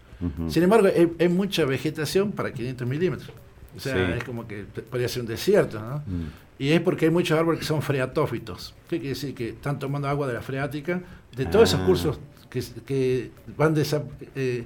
Sin 0.48 0.62
embargo, 0.62 0.88
hay, 1.18 1.28
mucha 1.28 1.64
vegetación 1.66 2.32
para 2.32 2.52
500 2.52 2.88
milímetros. 2.88 3.30
O 3.76 3.80
sea, 3.80 4.16
es 4.16 4.24
como 4.24 4.46
que 4.46 4.64
podría 4.90 5.08
ser 5.08 5.22
un 5.22 5.28
desierto, 5.28 5.80
¿no? 5.80 5.98
Mm. 5.98 6.30
Y 6.58 6.70
es 6.70 6.80
porque 6.80 7.06
hay 7.06 7.10
muchos 7.10 7.38
árboles 7.38 7.60
que 7.60 7.66
son 7.66 7.82
freatófitos. 7.82 8.74
¿Qué 8.88 8.96
quiere 8.98 9.10
decir? 9.10 9.34
Que 9.34 9.50
están 9.50 9.78
tomando 9.78 10.08
agua 10.08 10.26
de 10.26 10.34
la 10.34 10.40
freática, 10.40 11.02
de 11.36 11.46
todos 11.46 11.70
esos 11.70 11.80
ah. 11.80 11.86
cursos 11.86 12.20
que, 12.48 12.62
que 12.86 13.30
van 13.56 13.74
de 13.74 13.84
eh, 14.36 14.64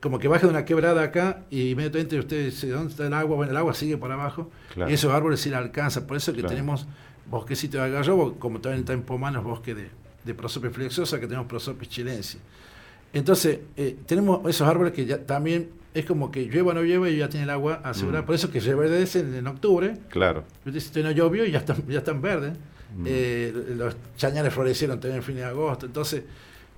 como 0.00 0.18
que 0.18 0.26
baja 0.26 0.46
de 0.46 0.50
una 0.50 0.64
quebrada 0.64 1.02
acá 1.02 1.44
y 1.48 1.70
inmediatamente 1.70 2.18
usted 2.18 2.46
dice, 2.46 2.68
¿dónde 2.70 2.90
está 2.90 3.06
el 3.06 3.14
agua? 3.14 3.36
Bueno, 3.36 3.52
el 3.52 3.56
agua 3.56 3.72
sigue 3.72 3.96
por 3.96 4.10
abajo 4.10 4.50
y 4.88 4.92
esos 4.92 5.12
árboles 5.12 5.40
sí 5.40 5.48
la 5.48 5.58
alcanzan. 5.58 6.06
Por 6.06 6.16
eso 6.16 6.32
que 6.32 6.42
tenemos 6.42 6.86
bosquecito 7.30 7.78
de 7.78 7.84
agarrobo, 7.84 8.34
como 8.34 8.60
también 8.60 8.80
está 8.80 8.92
en 8.94 9.02
Pomanos, 9.02 9.44
bosque 9.44 9.76
de, 9.76 9.90
de 10.24 10.34
prosopis 10.34 10.70
flexosa, 10.72 11.18
que 11.18 11.26
tenemos 11.26 11.46
prosopis 11.46 11.88
chilensis. 11.88 12.38
Entonces, 13.12 13.60
eh, 13.76 13.96
tenemos 14.06 14.48
esos 14.48 14.66
árboles 14.66 14.92
que 14.92 15.04
ya 15.04 15.18
también 15.18 15.70
es 15.92 16.06
como 16.06 16.30
que 16.30 16.46
llueva 16.46 16.70
o 16.70 16.74
no 16.74 16.82
llueva 16.82 17.10
y 17.10 17.18
ya 17.18 17.28
tiene 17.28 17.44
el 17.44 17.50
agua 17.50 17.80
asegurada. 17.84 18.22
Mm. 18.22 18.26
Por 18.26 18.34
eso 18.34 18.50
que 18.50 18.60
se 18.60 18.70
reverdecen 18.70 19.34
en 19.34 19.46
octubre. 19.46 19.98
Claro. 20.08 20.44
Si 20.78 21.02
no 21.02 21.10
llovió 21.10 21.44
y 21.44 21.50
ya 21.50 21.58
están, 21.58 21.86
ya 21.86 21.98
están 21.98 22.22
verdes. 22.22 22.54
Mm. 22.96 23.04
Eh, 23.06 23.74
los 23.76 23.96
chañares 24.16 24.52
florecieron 24.54 24.98
también 24.98 25.18
en 25.18 25.22
fin 25.22 25.36
de 25.36 25.44
agosto. 25.44 25.86
Entonces, 25.86 26.22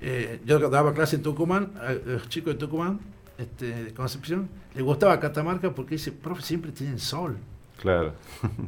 Eh, 0.06 0.40
yo 0.44 0.58
daba 0.58 0.92
clase 0.92 1.16
en 1.16 1.22
Tucumán, 1.22 1.72
a 1.80 1.92
los 1.92 2.28
chicos 2.28 2.52
de 2.52 2.58
Tucumán, 2.58 3.00
este, 3.38 3.84
de 3.84 3.94
Concepción, 3.94 4.50
les 4.74 4.84
gustaba 4.84 5.18
Catamarca 5.18 5.74
porque 5.74 5.94
dice, 5.94 6.12
profe, 6.12 6.42
siempre 6.42 6.72
tienen 6.72 6.98
sol. 6.98 7.36
Claro. 7.84 8.14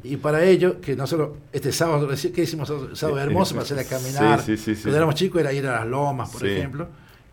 Y 0.05 0.18
para 0.18 0.44
ellos, 0.44 0.74
que 0.83 0.94
nosotros, 0.94 1.31
este 1.50 1.72
sábado, 1.72 2.07
¿qué 2.35 2.42
hicimos? 2.42 2.70
Sábado 2.92 3.18
hermoso 3.18 3.55
para 3.55 3.64
hacer 3.64 3.79
a 3.79 3.85
caminar. 3.85 4.42
Sí, 4.42 4.59
sí, 4.59 4.74
sí, 4.74 4.83
Cuando 4.83 4.98
éramos 4.98 5.14
chicos 5.14 5.40
era 5.40 5.55
ir 5.55 5.66
a 5.66 5.79
las 5.79 5.87
lomas, 5.87 6.29
por 6.29 6.46
ejemplo. 6.46 6.87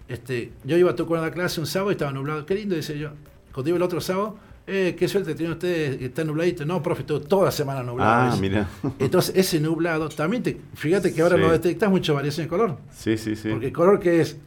Este, 0.07 0.53
yo 0.63 0.77
iba 0.77 0.91
a 0.91 0.95
Tucumán 0.95 1.23
a 1.23 1.27
la 1.27 1.33
clase 1.33 1.59
un 1.59 1.67
sábado 1.67 1.91
y 1.91 1.95
estaba 1.95 2.13
nublado. 2.13 2.45
Qué 2.45 2.55
lindo, 2.55 2.73
dice 2.73 2.97
yo. 2.97 3.09
Cuando 3.53 3.67
iba 3.67 3.75
el 3.75 3.83
otro 3.83 3.99
sábado, 3.99 4.37
eh, 4.65 4.95
qué 4.97 5.09
suerte 5.09 5.35
tiene 5.35 5.51
usted, 5.51 6.01
está 6.01 6.23
nubladito. 6.23 6.65
No, 6.65 6.81
profe, 6.81 7.03
toda 7.03 7.43
la 7.43 7.51
semana 7.51 7.83
nublado. 7.83 8.31
Ah, 8.31 8.37
mira. 8.39 8.69
Entonces, 8.99 9.35
ese 9.35 9.59
nublado, 9.59 10.07
también 10.07 10.41
te, 10.41 10.57
fíjate 10.75 11.13
que 11.13 11.21
ahora 11.21 11.35
no 11.35 11.51
detectas 11.51 11.89
mucha 11.89 12.13
variación 12.13 12.45
de 12.45 12.49
color. 12.49 12.77
Sí, 12.93 13.17
sí, 13.17 13.35
sí. 13.35 13.49
Porque 13.49 13.67
el 13.67 13.73
color 13.73 13.99
que 13.99 14.21
es, 14.21 14.37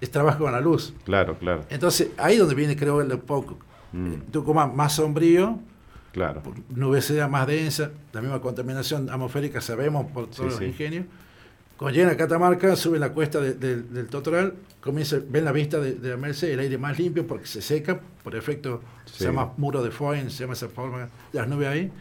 es 0.00 0.10
trabajo 0.12 0.44
con 0.44 0.52
la 0.52 0.60
luz. 0.60 0.94
Claro, 1.04 1.36
claro. 1.40 1.64
Entonces, 1.70 2.10
ahí 2.18 2.36
donde 2.36 2.54
viene, 2.54 2.76
creo, 2.76 3.00
el 3.00 3.18
poco. 3.18 3.58
Mm. 3.92 4.30
Tucumán 4.30 4.76
más 4.76 4.92
sombrío, 4.92 5.58
claro. 6.18 6.42
nubosidad 6.74 7.28
más 7.28 7.46
densa, 7.46 7.90
la 8.12 8.20
misma 8.20 8.40
contaminación 8.40 9.08
atmosférica 9.08 9.60
sabemos 9.60 10.10
por 10.12 10.28
todos 10.28 10.52
los 10.52 10.62
ingenios. 10.62 11.06
Cuando 11.76 11.94
llegan 11.94 12.12
a 12.12 12.16
Catamarca, 12.16 12.74
suben 12.74 13.00
la 13.00 13.12
cuesta 13.12 13.40
del 13.40 14.08
Totoral, 14.10 14.54
comienza, 14.80 15.18
ven 15.28 15.44
la 15.44 15.52
vista 15.52 15.78
de, 15.78 15.96
la 16.08 16.16
Merced, 16.16 16.48
el 16.48 16.58
aire 16.58 16.76
más 16.76 16.98
limpio 16.98 17.24
porque 17.24 17.46
se 17.46 17.62
seca, 17.62 18.00
por 18.24 18.34
efecto, 18.34 18.82
se 19.06 19.24
llama 19.24 19.52
muro 19.56 19.82
de 19.82 19.92
Foyn, 19.92 20.28
se 20.28 20.40
llama 20.40 20.54
esa 20.54 20.68
forma 20.68 21.08
de 21.32 21.38
las 21.38 21.46
nubes 21.46 21.68
ahí. 21.68 21.92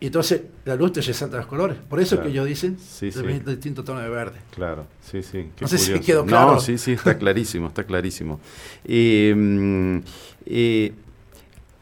Y 0.00 0.06
entonces 0.06 0.42
la 0.64 0.74
luz 0.76 0.92
te 0.92 1.02
resalta 1.02 1.36
los 1.36 1.46
colores. 1.46 1.76
Por 1.88 2.00
eso 2.00 2.16
es 2.16 2.22
que 2.22 2.28
ellos 2.28 2.46
dicen 2.46 2.78
sí, 2.80 3.10
de 3.10 3.40
distinto 3.40 3.84
tono 3.84 4.00
de 4.00 4.08
verde. 4.08 4.38
Claro, 4.50 4.86
sí, 5.02 5.22
sí. 5.22 5.50
no 5.60 5.68
sé 5.68 5.78
si 5.78 6.00
quedó 6.00 6.24
claro. 6.24 6.54
No, 6.54 6.60
sí, 6.60 6.78
sí, 6.78 6.92
está 6.92 7.16
clarísimo, 7.18 7.68
está 7.68 7.84
clarísimo. 7.84 8.40
Eh, 8.84 10.02
eh, 10.46 10.92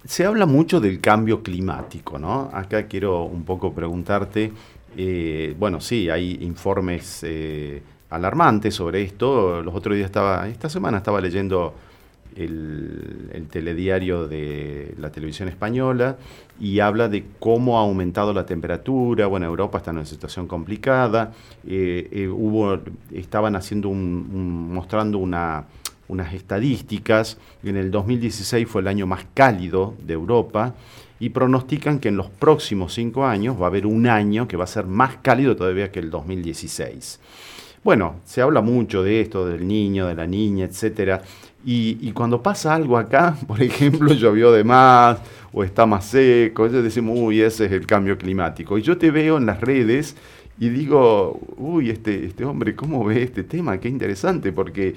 se 0.08 0.24
habla 0.24 0.46
mucho 0.46 0.80
del 0.80 1.02
cambio 1.02 1.42
climático, 1.42 2.18
¿no? 2.18 2.48
Acá 2.54 2.86
quiero 2.86 3.24
un 3.24 3.44
poco 3.44 3.74
preguntarte 3.74 4.52
eh, 4.96 5.54
bueno, 5.58 5.80
sí, 5.80 6.08
hay 6.08 6.38
informes 6.40 7.20
eh, 7.22 7.82
alarmantes 8.10 8.74
sobre 8.74 9.02
esto. 9.02 9.62
Los 9.62 9.74
otros 9.74 9.96
días 9.96 10.06
estaba, 10.06 10.48
esta 10.48 10.70
semana 10.70 10.96
estaba 10.98 11.20
leyendo 11.20 11.74
el, 12.34 13.46
telediario 13.50 14.26
de 14.26 14.94
la 14.98 15.10
televisión 15.10 15.48
española 15.48 16.16
y 16.58 16.80
habla 16.80 17.08
de 17.08 17.26
cómo 17.38 17.78
ha 17.78 17.82
aumentado 17.82 18.32
la 18.32 18.46
temperatura. 18.46 19.26
Bueno, 19.26 19.46
Europa 19.46 19.78
está 19.78 19.90
en 19.90 19.98
una 19.98 20.06
situación 20.06 20.46
complicada. 20.46 21.32
Eh, 21.66 22.28
hubo, 22.32 22.80
estaban 23.12 23.56
haciendo 23.56 23.88
un, 23.88 24.72
mostrando 24.72 25.18
una, 25.18 25.66
unas 26.08 26.34
estadísticas. 26.34 27.38
En 27.62 27.76
el 27.76 27.90
2016 27.90 28.66
fue 28.66 28.80
el 28.80 28.88
año 28.88 29.06
más 29.06 29.26
cálido 29.34 29.94
de 30.04 30.14
Europa 30.14 30.74
y 31.20 31.30
pronostican 31.30 31.98
que 31.98 32.08
en 32.08 32.16
los 32.16 32.30
próximos 32.30 32.94
cinco 32.94 33.26
años 33.26 33.60
va 33.60 33.66
a 33.66 33.68
haber 33.68 33.86
un 33.86 34.06
año 34.06 34.48
que 34.48 34.56
va 34.56 34.64
a 34.64 34.68
ser 34.68 34.86
más 34.86 35.16
cálido 35.22 35.56
todavía 35.56 35.90
que 35.90 36.00
el 36.00 36.10
2016. 36.10 37.20
Bueno, 37.84 38.16
se 38.24 38.42
habla 38.42 38.60
mucho 38.60 39.02
de 39.02 39.20
esto, 39.20 39.46
del 39.46 39.66
niño, 39.66 40.06
de 40.06 40.14
la 40.14 40.26
niña, 40.26 40.64
etcétera. 40.64 41.22
Y, 41.64 42.12
cuando 42.12 42.42
pasa 42.42 42.74
algo 42.74 42.96
acá, 42.96 43.36
por 43.46 43.62
ejemplo, 43.62 44.12
llovió 44.12 44.52
de 44.52 44.64
más 44.64 45.18
o 45.52 45.64
está 45.64 45.86
más 45.86 46.04
seco, 46.06 46.66
ellos 46.66 46.82
decimos, 46.82 47.16
uy, 47.18 47.40
ese 47.40 47.66
es 47.66 47.72
el 47.72 47.86
cambio 47.86 48.16
climático. 48.16 48.78
Y 48.78 48.82
yo 48.82 48.96
te 48.98 49.10
veo 49.10 49.38
en 49.38 49.46
las 49.46 49.60
redes 49.60 50.16
y 50.60 50.68
digo, 50.68 51.40
uy, 51.56 51.90
este, 51.90 52.26
este 52.26 52.44
hombre, 52.44 52.74
¿cómo 52.74 53.04
ve 53.04 53.22
este 53.22 53.44
tema? 53.44 53.78
Qué 53.78 53.88
interesante, 53.88 54.52
porque 54.52 54.94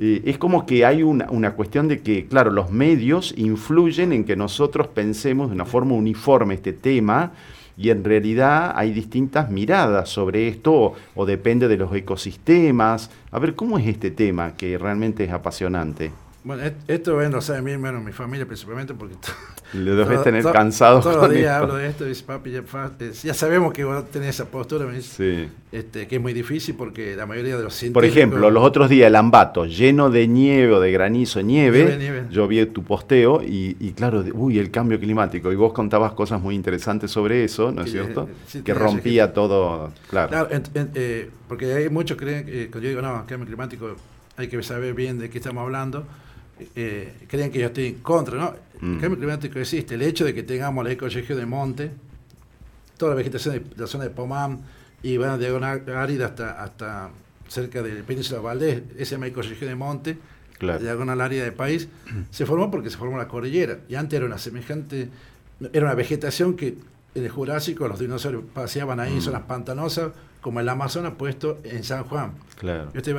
eh, 0.00 0.22
es 0.24 0.38
como 0.38 0.66
que 0.66 0.84
hay 0.84 1.02
una, 1.02 1.30
una, 1.30 1.52
cuestión 1.52 1.88
de 1.88 2.00
que, 2.00 2.26
claro, 2.26 2.50
los 2.50 2.70
medios 2.70 3.32
influyen 3.36 4.12
en 4.12 4.24
que 4.24 4.36
nosotros 4.36 4.88
pensemos 4.88 5.48
de 5.48 5.54
una 5.54 5.64
forma 5.64 5.94
uniforme 5.94 6.54
este 6.54 6.72
tema 6.72 7.32
y 7.76 7.90
en 7.90 8.04
realidad 8.04 8.72
hay 8.76 8.92
distintas 8.92 9.50
miradas 9.50 10.08
sobre 10.08 10.48
esto 10.48 10.94
o, 11.14 11.26
depende 11.26 11.68
de 11.68 11.76
los 11.76 11.94
ecosistemas. 11.94 13.10
A 13.30 13.38
ver, 13.38 13.54
¿cómo 13.54 13.78
es 13.78 13.86
este 13.86 14.10
tema 14.10 14.54
que 14.56 14.78
realmente 14.78 15.24
es 15.24 15.32
apasionante? 15.32 16.23
Bueno, 16.44 16.62
esto 16.88 17.14
bueno, 17.14 17.36
lo 17.36 17.40
sabe 17.40 17.62
mi 17.62 17.70
hermano, 17.70 18.02
mi 18.02 18.12
familia 18.12 18.44
principalmente, 18.44 18.92
porque 18.92 19.14
le 19.72 19.92
debes 19.92 20.22
tener 20.22 20.44
cansado. 20.44 21.00
Todos 21.00 21.16
los 21.16 21.30
días 21.30 21.58
hablo 21.58 21.76
de 21.76 21.88
esto 21.88 22.04
y 22.04 22.10
dice, 22.10 22.22
papi, 22.22 22.52
ya, 23.22 23.32
sabemos 23.32 23.72
que 23.72 23.82
vos 23.82 24.10
tenés 24.10 24.28
esa 24.28 24.44
postura, 24.44 24.84
me 24.84 24.92
dice, 24.92 25.48
este, 25.72 26.06
que 26.06 26.16
es 26.16 26.20
muy 26.20 26.34
difícil 26.34 26.74
porque 26.74 27.16
la 27.16 27.24
mayoría 27.24 27.56
de 27.56 27.62
los 27.62 27.72
científicos... 27.72 27.94
Por 27.94 28.04
ejemplo, 28.04 28.50
los 28.50 28.62
otros 28.62 28.90
días 28.90 29.06
el 29.06 29.16
Ambato, 29.16 29.64
lleno 29.64 30.10
de 30.10 30.28
nieve 30.28 30.70
o 30.74 30.80
de 30.80 30.92
granizo, 30.92 31.40
nieve, 31.40 32.28
yo 32.30 32.46
vi 32.46 32.66
tu 32.66 32.82
posteo 32.82 33.40
y, 33.42 33.94
claro, 33.96 34.22
uy, 34.34 34.58
el 34.58 34.70
cambio 34.70 35.00
climático, 35.00 35.50
y 35.50 35.56
vos 35.56 35.72
contabas 35.72 36.12
cosas 36.12 36.42
muy 36.42 36.54
interesantes 36.54 37.10
sobre 37.10 37.44
eso, 37.44 37.72
¿no 37.72 37.84
es 37.84 37.90
cierto? 37.90 38.28
que 38.62 38.74
rompía 38.74 39.32
todo, 39.32 39.92
claro. 40.10 40.28
claro 40.28 40.48
eh, 40.94 41.30
porque 41.48 41.72
hay 41.72 41.88
muchos 41.88 42.18
creen, 42.18 42.44
que 42.44 42.68
cuando 42.70 42.80
yo 42.80 42.88
digo, 42.90 43.00
no, 43.00 43.24
cambio 43.26 43.46
climático, 43.46 43.96
hay 44.36 44.48
que 44.48 44.62
saber 44.62 44.92
bien 44.92 45.18
de 45.18 45.30
qué 45.30 45.38
estamos 45.38 45.62
hablando 45.62 46.04
eh, 46.74 47.12
creen 47.28 47.50
que 47.50 47.58
yo 47.58 47.66
estoy 47.66 47.86
en 47.86 47.94
contra, 47.96 48.36
¿no? 48.36 48.54
El 48.80 48.88
mm. 48.96 49.00
cambio 49.00 49.18
climático 49.18 49.58
existe. 49.58 49.94
El 49.94 50.02
hecho 50.02 50.24
de 50.24 50.34
que 50.34 50.42
tengamos 50.42 50.84
la 50.84 50.92
ecorregión 50.92 51.38
de 51.38 51.46
monte, 51.46 51.90
toda 52.96 53.10
la 53.10 53.16
vegetación 53.16 53.54
de 53.54 53.62
la 53.76 53.86
zona 53.86 54.04
de 54.04 54.10
Pomán 54.10 54.60
y 55.02 55.16
van 55.16 55.38
de 55.38 55.52
una 55.52 55.72
árida 55.72 56.26
hasta, 56.26 56.62
hasta 56.62 57.10
cerca 57.48 57.82
del 57.82 58.02
Península 58.04 58.40
Valdés, 58.40 58.82
esa 58.98 59.12
llama 59.12 59.26
ecorregión 59.26 59.70
de 59.70 59.76
monte, 59.76 60.18
claro. 60.58 60.78
de 60.78 60.84
diagonal 60.84 61.20
área 61.20 61.44
del 61.44 61.54
país, 61.54 61.88
se 62.30 62.46
formó 62.46 62.70
porque 62.70 62.90
se 62.90 62.96
formó 62.96 63.16
la 63.18 63.28
cordillera. 63.28 63.78
Y 63.88 63.94
antes 63.94 64.16
era 64.16 64.26
una 64.26 64.38
semejante, 64.38 65.08
era 65.72 65.86
una 65.86 65.94
vegetación 65.94 66.56
que 66.56 66.76
en 67.14 67.24
el 67.24 67.30
Jurásico 67.30 67.86
los 67.86 67.98
dinosaurios 67.98 68.44
paseaban 68.52 68.98
ahí 69.00 69.12
en 69.12 69.18
mm. 69.18 69.22
zonas 69.22 69.42
pantanosas, 69.42 70.12
como 70.40 70.60
el 70.60 70.68
Amazonas 70.68 71.14
puesto 71.16 71.58
en 71.64 71.84
San 71.84 72.04
Juan. 72.04 72.32
Claro. 72.58 72.90
Yo 72.92 72.98
estoy 72.98 73.14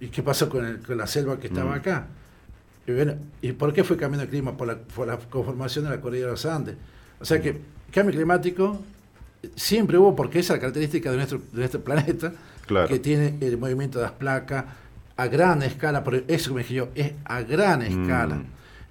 ¿y 0.00 0.08
qué 0.08 0.22
pasó 0.22 0.48
con, 0.48 0.78
con 0.78 0.96
la 0.96 1.06
selva 1.06 1.38
que 1.38 1.48
estaba 1.48 1.72
mm. 1.72 1.78
acá? 1.78 2.06
Y, 3.42 3.52
por 3.52 3.72
qué 3.72 3.84
fue 3.84 3.96
cambiando 3.96 4.24
el 4.24 4.30
clima? 4.30 4.56
Por 4.56 4.66
la, 5.06 5.18
conformación 5.18 5.84
de 5.84 5.90
la 5.90 6.00
cordillera 6.00 6.28
de 6.28 6.32
los 6.32 6.46
Andes. 6.46 6.74
O 7.20 7.24
sea 7.24 7.40
que 7.40 7.58
cambio 7.92 8.14
climático 8.14 8.80
siempre 9.54 9.98
hubo 9.98 10.16
porque 10.16 10.40
esa 10.40 10.54
es 10.54 10.58
la 10.58 10.60
característica 10.60 11.10
de 11.10 11.16
nuestro, 11.16 11.38
de 11.52 11.58
nuestro 11.58 11.80
planeta, 11.84 12.32
que 12.88 12.98
tiene 12.98 13.36
el 13.40 13.58
movimiento 13.58 13.98
de 13.98 14.04
las 14.04 14.12
placas 14.12 14.64
a 15.20 15.26
gran 15.28 15.62
escala, 15.62 16.02
por 16.02 16.24
eso 16.28 16.54
me 16.54 16.62
dije 16.62 16.74
yo, 16.74 16.88
es 16.94 17.12
a 17.24 17.42
gran 17.42 17.80
mm. 17.80 17.82
escala. 17.82 18.42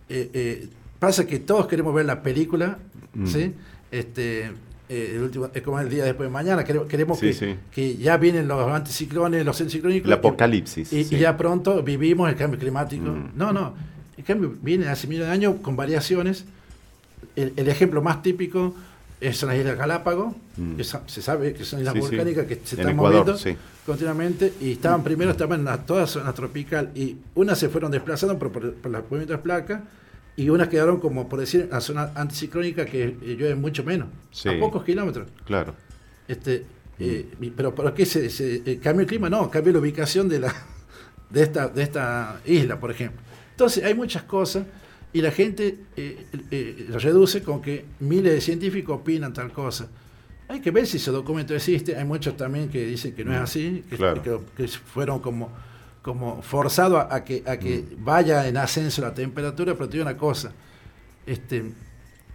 Eh, 0.10 0.30
eh, 0.34 0.70
pasa 1.00 1.26
que 1.26 1.40
todos 1.40 1.66
queremos 1.66 1.94
ver 1.94 2.06
la 2.06 2.22
película, 2.22 2.78
mm. 3.16 3.26
¿sí? 3.26 3.56
Este, 3.90 4.52
eh, 4.90 5.14
el 5.16 5.22
último, 5.22 5.50
es 5.54 5.62
como 5.62 5.80
el 5.80 5.88
día 5.88 6.04
después 6.04 6.28
de 6.28 6.34
mañana, 6.34 6.64
queremos, 6.64 7.20
que, 7.20 7.98
ya 7.98 8.18
vienen 8.18 8.48
los 8.48 8.68
anticiclones, 8.72 9.46
los 9.46 9.62
enciclónicos. 9.62 10.08
El 10.08 10.14
apocalipsis. 10.14 10.92
Y, 10.92 11.04
ya 11.06 11.38
pronto 11.38 11.84
vivimos 11.84 12.28
el 12.28 12.36
cambio 12.36 12.60
climático. 12.60 13.06
Mm. 13.06 13.32
No, 13.36 13.54
no, 13.54 13.76
el 14.18 14.24
cambio 14.24 14.52
viene 14.64 14.88
hace 14.88 15.06
miles 15.06 15.28
de 15.28 15.32
años 15.32 15.58
con 15.62 15.76
variaciones. 15.76 16.46
El, 17.36 17.70
ejemplo 17.70 18.02
más 18.02 18.24
típico 18.24 18.74
son 19.32 19.50
las 19.50 19.60
Islas 19.60 19.78
Galápagos, 19.78 20.34
mm. 20.58 20.80
se 21.06 21.22
sabe 21.22 21.54
que 21.54 21.66
son 21.66 21.82
islas 21.82 21.94
volcánicas 21.94 22.48
que 22.48 22.60
se 22.64 22.76
están 22.76 22.96
moviendo 22.96 23.38
continuamente 23.86 24.54
y 24.60 24.74
estaban 24.74 25.04
primero 25.04 25.32
estaban 25.32 25.68
en 25.68 25.86
toda 25.86 26.08
zona 26.08 26.34
tropical 26.34 26.92
y 26.96 27.18
unas 27.36 27.60
se 27.60 27.70
fueron 27.70 27.92
desplazando 27.92 28.38
por, 28.40 28.52
por, 28.52 28.74
por 28.74 28.92
los 28.92 29.04
movimientos 29.04 29.38
de 29.38 29.44
placas 29.44 29.82
y 30.40 30.50
unas 30.50 30.70
quedaron 30.70 31.02
como, 31.02 31.28
por 31.28 31.42
decir, 31.42 31.64
en 31.64 31.72
la 31.72 31.82
zona 31.82 32.14
anticiclónica 32.16 32.86
que 32.86 33.14
llueve 33.22 33.56
mucho 33.56 33.84
menos, 33.84 34.08
a 34.46 34.58
pocos 34.58 34.86
kilómetros. 34.86 35.28
Claro. 35.44 35.76
Este, 36.30 36.66
eh, 36.98 37.26
pero 37.58 37.76
¿por 37.76 37.94
qué 37.94 38.06
se, 38.06 38.30
se 38.30 38.62
eh, 38.66 38.80
cambia 38.82 39.02
el 39.02 39.08
clima? 39.08 39.30
No, 39.30 39.52
cambia 39.52 39.74
la 39.74 39.80
ubicación 39.80 40.30
de, 40.30 40.40
la, 40.40 40.56
de, 41.30 41.44
esta, 41.44 41.68
de 41.68 41.84
esta 41.84 42.40
isla, 42.46 42.80
por 42.80 42.90
ejemplo. 42.90 43.20
Entonces, 43.52 43.84
hay 43.84 43.94
muchas 43.94 44.24
cosas 44.24 44.66
y 45.12 45.20
la 45.20 45.32
gente 45.32 45.78
eh, 45.98 46.88
reduce 46.94 47.44
con 47.44 47.62
que 47.62 47.84
miles 48.00 48.32
de 48.32 48.40
científicos 48.40 49.02
opinan 49.02 49.34
tal 49.34 49.52
cosa. 49.52 49.90
Hay 50.48 50.62
que 50.62 50.72
ver 50.72 50.88
si 50.88 50.96
ese 50.96 51.12
documento 51.12 51.54
existe. 51.54 51.98
Hay 51.98 52.06
muchos 52.06 52.38
también 52.38 52.70
que 52.70 52.86
dicen 52.86 53.14
que 53.14 53.26
no 53.26 53.34
es 53.34 53.42
así, 53.42 53.84
que, 53.90 54.40
que 54.56 54.68
fueron 54.70 55.20
como 55.20 55.52
como 56.02 56.42
forzado 56.42 56.98
a, 57.00 57.24
que, 57.24 57.44
a 57.46 57.58
que 57.58 57.80
mm. 57.80 58.04
vaya 58.04 58.48
en 58.48 58.58
ascenso 58.58 59.02
la 59.02 59.14
temperatura, 59.14 59.74
pero 59.74 59.90
te 59.90 59.98
digo 59.98 60.10
una 60.10 60.18
cosa, 60.18 60.52
este, 61.26 61.72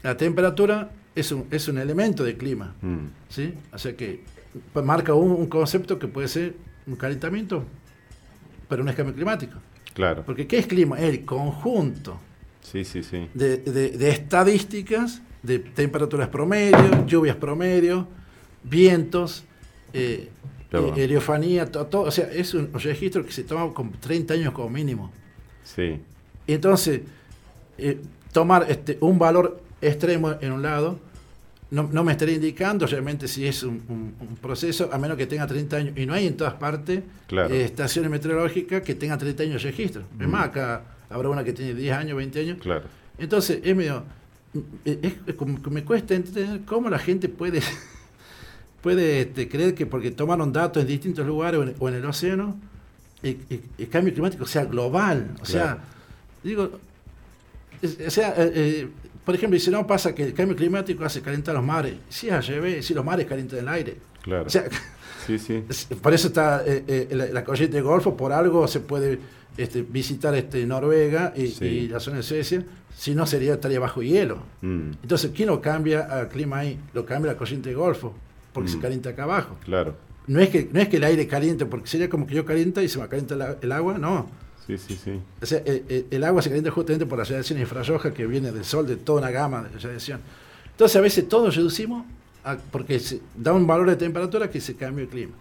la 0.03 0.17
temperatura 0.17 0.91
es 1.15 1.33
un, 1.33 1.47
es 1.51 1.69
un 1.69 1.79
elemento 1.79 2.25
de 2.25 2.37
clima, 2.37 2.75
mm. 2.81 3.07
¿sí? 3.29 3.55
O 3.73 3.79
sea 3.79 3.97
que 3.97 4.23
marca 4.75 5.15
un, 5.15 5.47
concepto 5.47 5.99
que 5.99 6.07
puede 6.07 6.29
ser 6.29 6.55
un 6.87 6.97
calentamiento, 6.97 7.65
pero 8.69 8.85
no 8.85 8.91
es 8.91 8.97
cambio 8.97 9.15
climático. 9.15 9.59
Claro. 9.95 10.25
Porque 10.25 10.47
¿qué 10.47 10.59
es 10.59 10.67
clima? 10.67 10.99
El 10.99 11.25
conjunto 11.25 12.19
sí, 12.61 12.85
sí, 12.85 13.03
sí. 13.03 13.29
De, 13.35 13.59
de, 13.59 14.11
estadísticas 14.11 15.23
de 15.43 15.59
temperaturas 15.59 16.29
promedio, 16.29 17.07
lluvias 17.07 17.37
promedio, 17.37 18.09
vientos, 18.63 19.45
eh, 19.93 20.31
heliofanía, 20.97 21.71
todo, 21.71 22.03
o 22.03 22.11
sea, 22.11 22.31
es 22.33 22.55
un 22.55 22.73
registro 22.73 23.25
que 23.25 23.33
se 23.33 23.45
toma 23.45 23.73
con 23.73 23.93
30 23.93 24.35
años 24.35 24.53
como 24.53 24.71
mínimo. 24.71 25.11
Sí. 25.65 26.01
Entonces, 26.47 27.01
tomar 28.33 28.67
este, 28.69 28.99
un 29.01 29.19
valor 29.19 29.61
extremo 29.81 30.35
en 30.41 30.53
un 30.53 30.63
lado, 30.63 30.99
no, 31.71 32.05
me 32.05 32.13
estaría 32.13 32.37
indicando 32.37 32.87
realmente 32.87 33.27
si 33.27 33.47
es 33.47 33.65
un, 33.65 34.15
proceso, 34.41 34.91
a 34.93 34.99
menos 34.99 35.17
que 35.17 35.27
tenga 35.27 35.47
30 35.47 35.77
años. 35.77 35.99
Y 35.99 36.07
no 36.07 36.15
hay 36.15 36.27
en 36.29 36.37
todas 36.37 36.55
partes 36.55 37.01
eh, 37.31 37.63
estaciones 37.65 38.11
meteorológicas 38.11 38.83
que 38.83 38.95
tengan 38.95 39.19
30 39.19 39.43
años 39.43 39.63
de 39.63 39.71
registro. 39.71 40.03
Es 40.21 40.29
más, 40.29 40.47
acá 40.47 40.83
habrá 41.11 41.31
una 41.31 41.43
que 41.43 41.53
tiene 41.53 41.75
10 41.75 41.97
años, 41.97 42.17
20 42.17 42.41
años. 42.41 42.59
Claro. 42.61 42.85
Entonces, 43.19 43.61
es 43.65 43.75
medio. 43.75 44.05
Es, 44.85 45.15
me 45.69 45.85
cuesta 45.85 46.15
entender 46.15 46.61
cómo 46.65 46.89
la 46.89 46.99
gente 46.99 47.29
puede, 47.29 47.61
puede 48.85 49.23
este, 49.23 49.49
creer 49.49 49.75
que 49.75 49.87
porque 49.87 50.11
tomaron 50.11 50.53
datos 50.53 50.83
en 50.83 50.87
distintos 50.87 51.27
lugares 51.27 51.59
o 51.79 51.89
en, 51.89 51.95
el 51.95 52.05
océano, 52.05 52.55
el, 53.23 53.39
cambio 53.91 54.13
climático 54.13 54.45
sea 54.45 54.67
global. 54.67 55.35
O 55.41 55.47
sea, 55.47 55.79
digo, 56.43 56.71
o 57.83 58.11
sea, 58.11 58.35
eh, 58.37 58.53
eh, 58.55 58.89
por 59.25 59.35
ejemplo, 59.35 59.59
si 59.59 59.71
no 59.71 59.87
pasa 59.87 60.15
que 60.15 60.25
el 60.25 60.35
cambio 60.35 60.55
climático 60.55 61.03
hace 61.03 61.23
calentar 61.23 61.55
los 61.55 61.65
mares. 61.65 61.95
Sí, 62.11 62.29
llevé, 62.29 62.83
si 62.83 62.93
los 62.93 63.03
mares 63.03 63.25
calientan 63.25 63.61
el 63.61 63.69
aire. 63.69 63.97
Claro. 64.21 64.51
sí, 64.51 65.39
sí. 65.39 65.65
Por 66.03 66.13
eso 66.13 66.29
está 66.29 66.63
eh, 66.67 67.09
la, 67.33 67.43
corriente 67.43 67.79
de 67.79 67.83
Golfo, 67.83 68.15
por 68.15 68.33
algo 68.33 68.69
se 68.69 68.81
puede 68.81 69.19
este, 69.57 69.81
visitar 69.81 70.35
este, 70.35 70.67
Noruega 70.67 71.33
y, 71.35 71.89
la 71.89 72.01
zona 72.01 72.19
de 72.19 72.23
Suecia, 72.23 72.63
si 72.95 73.15
no 73.15 73.27
sería, 73.27 73.55
estaría 73.55 73.81
bajo 73.81 74.03
hielo. 74.03 74.43
Mm. 74.61 74.91
Entonces, 75.03 75.31
¿quién 75.35 75.49
lo 75.49 75.63
cambia 75.63 76.03
al 76.03 76.29
clima 76.29 76.59
ahí? 76.59 76.79
Lo 76.93 77.07
cambia 77.07 77.33
la 77.33 77.39
corriente 77.39 77.71
de 77.71 77.75
Golfo, 77.75 78.15
porque 78.55 78.71
se 78.71 78.79
mm. 78.79 78.81
calienta 78.81 79.11
acá 79.11 79.25
abajo. 79.25 79.57
Claro. 79.65 79.95
No 80.27 80.41
es, 80.41 80.49
que, 80.49 80.71
no 80.73 80.81
es 80.81 80.89
que 80.89 80.97
el 80.97 81.05
aire 81.05 81.27
caliente, 81.29 81.67
porque 81.67 81.87
sería 81.87 82.09
como 82.09 82.27
que 82.27 82.35
yo 82.35 82.47
calienta 82.47 82.83
y 82.83 82.89
se 82.89 82.99
me 82.99 83.07
calienta 83.09 83.59
el 83.61 83.73
agua, 83.73 83.99
no 83.99 84.27
Sí, 84.67 84.79
sí, 84.79 84.99
sí. 85.03 85.21
O 85.43 85.47
sea, 85.47 85.59
eh, 85.59 85.85
eh, 85.89 86.07
el, 86.11 86.25
agua 86.25 86.41
se 86.41 86.49
calienta 86.49 86.71
justamente 86.71 87.05
por 87.05 87.19
la 87.19 87.25
radiación 87.25 87.59
infrarroja 87.59 88.15
que 88.15 88.27
viene 88.27 88.51
del 88.51 88.65
sol, 88.65 88.87
de 88.87 88.97
toda 88.97 89.21
una 89.21 89.31
gama 89.31 89.63
de 89.63 89.79
radiación. 89.79 90.21
Entonces, 90.71 90.97
a 90.97 91.01
veces 91.03 91.29
todos 91.29 91.55
reducimos 91.55 92.07
porque 92.71 92.99
se, 92.99 93.21
da 93.37 93.53
un 93.53 93.67
valor 93.67 93.89
de 93.89 93.97
temperatura 93.97 94.51
que 94.51 94.61
se 94.61 94.75
cambia 94.75 95.03
el 95.03 95.09
clima. 95.09 95.33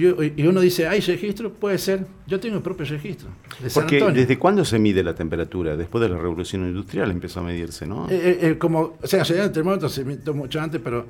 Y, 0.00 0.46
uno 0.46 0.60
dice, 0.60 0.88
¿hay 0.88 1.00
registro? 1.00 1.52
Puede 1.52 1.78
ser. 1.78 2.06
Yo 2.26 2.40
tengo 2.40 2.56
el 2.56 2.62
propio 2.62 2.86
registro. 2.86 3.28
Porque 3.74 4.02
¿desde 4.12 4.38
cuándo 4.38 4.64
se 4.64 4.78
mide 4.78 5.02
la 5.02 5.14
temperatura? 5.14 5.76
Después 5.76 6.00
de 6.02 6.08
la 6.08 6.16
revolución 6.16 6.66
industrial 6.66 7.10
empezó 7.10 7.40
a 7.40 7.42
medirse, 7.42 7.86
¿no? 7.86 8.06
Eh, 8.10 8.56
como, 8.58 8.96
o 9.02 9.06
sea, 9.06 9.22
el 9.22 9.52
termómetro 9.52 9.88
se 9.88 10.04
midió 10.04 10.32
mucho 10.32 10.60
antes, 10.60 10.80
pero 10.82 11.06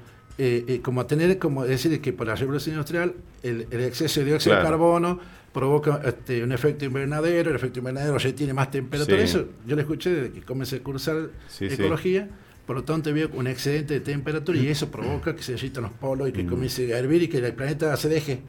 como 0.82 1.06
tener, 1.06 1.38
como 1.38 1.64
decir 1.64 2.00
que 2.00 2.12
por 2.12 2.26
la 2.26 2.34
revolución 2.34 2.74
industrial, 2.74 3.14
el, 3.42 3.66
exceso 3.70 4.20
de 4.20 4.26
dióxido 4.26 4.56
de 4.56 4.62
carbono 4.62 5.20
provoca 5.52 6.00
este, 6.04 6.42
un 6.42 6.52
efecto 6.52 6.84
invernadero, 6.84 7.50
el 7.50 7.56
efecto 7.56 7.80
invernadero 7.80 8.16
ya 8.18 8.32
tiene 8.34 8.54
más 8.54 8.70
temperatura. 8.70 9.20
Eso 9.20 9.46
yo 9.66 9.74
lo 9.76 9.82
escuché 9.82 10.10
desde 10.10 10.32
que 10.32 10.42
comencé 10.42 10.76
a 10.76 10.80
cursar 10.80 11.30
ecología. 11.60 12.28
Por 12.66 12.76
lo 12.76 12.84
tanto, 12.84 13.12
veo 13.12 13.28
un 13.34 13.48
excedente 13.48 13.94
de 13.94 14.00
temperatura 14.00 14.56
y 14.58 14.68
eso 14.68 14.90
provoca 14.90 15.34
que 15.34 15.42
se 15.42 15.54
agitan 15.54 15.82
los 15.82 15.92
polos 15.92 16.28
y 16.28 16.32
que 16.32 16.44
mm. 16.44 16.48
comience 16.48 16.94
a 16.94 16.98
hervir 16.98 17.24
y 17.24 17.28
que 17.28 17.38
el 17.38 17.52
planeta 17.52 17.96
se 17.96 18.08
deje. 18.08 18.42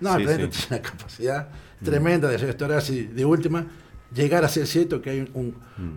No, 0.00 0.16
el 0.16 0.24
planeta 0.24 0.50
tiene 0.50 0.66
una 0.70 0.82
capacidad 0.82 1.48
tremenda 1.84 2.28
de 2.28 2.38
restaurarse 2.38 2.94
y 2.94 3.02
de 3.04 3.24
última 3.24 3.66
llegar 4.14 4.44
a 4.44 4.48
ser 4.48 4.66
cierto 4.66 5.02
que 5.02 5.10
hay 5.10 5.30
un, 5.34 5.54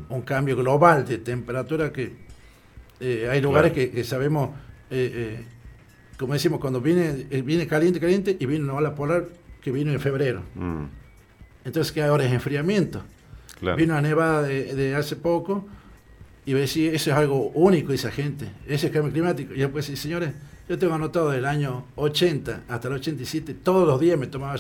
mm. 0.10 0.22
cambio 0.22 0.56
global 0.56 1.06
de 1.06 1.18
temperatura 1.18 1.92
que 1.92 2.14
eh, 3.00 3.28
hay 3.30 3.42
lugares 3.42 3.72
que, 3.72 4.04
sabemos, 4.04 4.52
eh, 4.90 5.40
eh, 5.40 5.46
como 6.18 6.34
decimos, 6.34 6.60
cuando 6.60 6.82
viene, 6.82 7.26
viene 7.44 7.66
caliente, 7.66 8.00
caliente 8.00 8.38
y 8.40 8.46
viene 8.46 8.66
una 8.66 8.76
ola 8.76 8.94
polar 8.94 9.28
que 9.62 9.72
vino 9.72 9.92
en 9.92 10.00
febrero. 10.00 10.44
Mm. 10.56 10.86
Entonces, 11.66 11.92
que 11.92 12.04
ahora 12.04 12.26
es 12.26 12.32
enfriamiento. 12.32 13.04
Vino 13.78 13.96
a 13.96 14.02
nevada 14.02 14.42
de, 14.42 14.96
hace 14.96 15.16
poco 15.16 15.68
y 16.46 16.54
ve 16.54 16.66
si 16.66 16.88
eso 16.88 17.12
es 17.12 17.16
algo 17.16 17.52
único, 17.54 17.94
esa 17.94 18.10
gente. 18.10 18.52
Ese 18.68 18.88
es 18.88 18.94
cambio 18.94 19.12
climático. 19.12 19.54
Y 19.54 19.60
yo 19.60 19.72
pues, 19.72 19.86
señores, 19.86 20.32
yo 20.72 20.80
tengo 20.80 20.94
anotado 20.94 21.32
del 21.32 21.44
año 21.46 21.84
80 21.98 22.64
hasta 22.70 22.88
el 22.88 22.94
87, 22.94 23.56
todos 23.56 23.86
los 23.86 24.00
días 24.00 24.18
me 24.18 24.28
tomaba. 24.28 24.56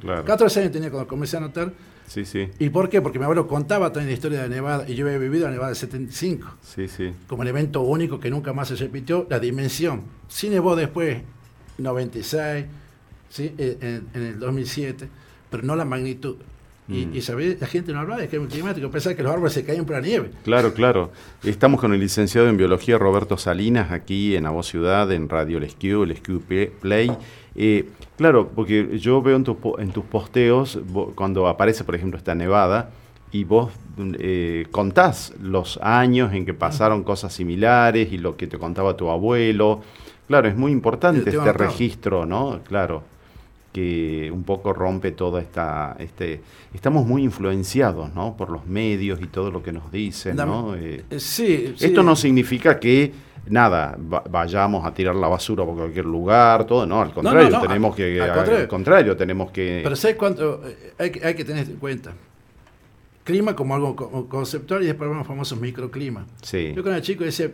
Claro. 0.00 0.24
14 0.24 0.60
años 0.60 0.72
tenía 0.72 0.90
cuando 0.90 1.06
comencé 1.06 1.36
a 1.36 1.38
anotar. 1.38 1.72
Sí, 2.08 2.24
sí. 2.24 2.50
¿Y 2.58 2.70
por 2.70 2.88
qué? 2.88 3.00
Porque 3.00 3.20
mi 3.20 3.24
abuelo 3.24 3.46
contaba 3.46 3.92
también 3.92 4.08
la 4.08 4.14
historia 4.14 4.42
de 4.42 4.48
Nevada 4.48 4.84
y 4.88 4.96
yo 4.96 5.06
había 5.06 5.16
vivido 5.16 5.44
la 5.44 5.52
Nevada 5.52 5.68
del 5.68 5.76
75. 5.76 6.56
Sí, 6.60 6.88
sí. 6.88 7.12
Como 7.28 7.42
un 7.42 7.46
evento 7.46 7.82
único 7.82 8.18
que 8.18 8.30
nunca 8.30 8.52
más 8.52 8.66
se 8.66 8.74
repitió, 8.74 9.28
la 9.30 9.38
dimensión. 9.38 10.02
Sí 10.26 10.48
nevó 10.48 10.74
después, 10.74 11.22
96, 11.78 12.66
¿sí? 13.30 13.54
Eh, 13.56 14.02
en, 14.12 14.22
el 14.22 14.40
2007, 14.40 15.08
pero 15.50 15.62
no 15.62 15.76
la 15.76 15.84
magnitud. 15.84 16.34
Y, 16.86 17.06
mm. 17.06 17.60
la 17.60 17.66
gente 17.66 17.92
no 17.92 18.00
hablaba 18.00 18.20
de 18.20 18.28
cambio 18.28 18.48
climático, 18.48 18.90
pensaba 18.90 19.16
que 19.16 19.22
los 19.22 19.32
árboles 19.32 19.54
se 19.54 19.64
caían 19.64 19.86
por 19.86 19.96
la 19.96 20.02
nieve. 20.02 20.30
Claro, 20.44 20.74
claro. 20.74 21.10
Estamos 21.42 21.80
con 21.80 21.94
el 21.94 22.00
licenciado 22.00 22.48
en 22.48 22.58
biología 22.58 22.98
Roberto 22.98 23.38
Salinas 23.38 23.90
aquí 23.90 24.36
en 24.36 24.44
Voz 24.44 24.68
Ciudad, 24.68 25.10
en 25.10 25.28
Radio 25.30 25.60
Lesquio, 25.60 26.04
el 26.04 26.14
Play. 26.80 27.10
Eh, 27.56 27.88
claro, 28.18 28.50
porque 28.54 28.98
yo 28.98 29.22
veo 29.22 29.36
en, 29.36 29.46
en 29.78 29.92
tus 29.92 30.04
posteos, 30.04 30.78
cuando 31.14 31.48
aparece, 31.48 31.84
por 31.84 31.94
ejemplo, 31.94 32.18
esta 32.18 32.34
nevada, 32.34 32.90
y 33.32 33.44
vos 33.44 33.72
eh, 34.18 34.66
contás 34.70 35.32
los 35.42 35.78
años 35.82 36.34
en 36.34 36.44
que 36.44 36.52
pasaron 36.52 37.02
cosas 37.02 37.32
similares 37.32 38.12
y 38.12 38.18
lo 38.18 38.36
que 38.36 38.46
te 38.46 38.58
contaba 38.58 38.94
tu 38.94 39.08
abuelo. 39.08 39.80
Claro, 40.26 40.48
es 40.48 40.56
muy 40.56 40.70
importante 40.70 41.30
este 41.30 41.52
registro, 41.52 42.26
¿no? 42.26 42.60
Claro 42.68 43.13
que 43.74 44.30
un 44.32 44.44
poco 44.44 44.72
rompe 44.72 45.10
toda 45.10 45.40
esta... 45.40 45.96
Este, 45.98 46.40
estamos 46.72 47.04
muy 47.06 47.24
influenciados 47.24 48.14
¿no? 48.14 48.36
por 48.36 48.48
los 48.48 48.64
medios 48.66 49.20
y 49.20 49.26
todo 49.26 49.50
lo 49.50 49.64
que 49.64 49.72
nos 49.72 49.90
dicen. 49.90 50.36
¿no? 50.36 50.76
Eh, 50.76 51.02
eh, 51.10 51.18
sí, 51.18 51.74
Esto 51.80 52.04
no 52.04 52.14
significa 52.14 52.78
que 52.78 53.12
nada, 53.48 53.98
vayamos 54.30 54.86
a 54.86 54.94
tirar 54.94 55.16
la 55.16 55.26
basura 55.26 55.64
por 55.64 55.74
cualquier 55.74 56.04
lugar, 56.04 56.64
todo, 56.66 56.86
no, 56.86 57.02
al 57.02 57.12
contrario, 57.12 57.60
tenemos 57.60 57.96
que, 57.96 58.22
al 58.22 58.68
contrario. 58.68 59.16
tenemos 59.16 59.50
que... 59.50 59.80
Pero 59.82 59.96
¿sabes 59.96 60.16
cuánto? 60.16 60.62
Eh, 60.64 60.92
hay, 60.96 61.10
que, 61.10 61.26
hay 61.26 61.34
que 61.34 61.44
tener 61.44 61.68
en 61.68 61.76
cuenta. 61.76 62.12
Clima 63.24 63.56
como 63.56 63.74
algo 63.74 63.96
conceptual 64.28 64.84
y 64.84 64.86
después 64.86 65.10
los 65.10 65.26
famosos 65.26 65.58
microclimas. 65.58 66.26
Sí. 66.42 66.72
Yo 66.76 66.84
con 66.84 66.94
el 66.94 67.02
chico 67.02 67.24
decía, 67.24 67.50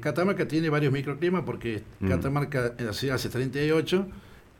Catamarca 0.00 0.46
tiene 0.46 0.68
varios 0.68 0.92
microclimas 0.92 1.42
porque 1.44 1.82
mm. 1.98 2.08
Catamarca 2.08 2.74
en 2.78 2.86
la 2.86 2.92
ciudad 2.92 3.16
hace 3.16 3.28
38 3.28 4.06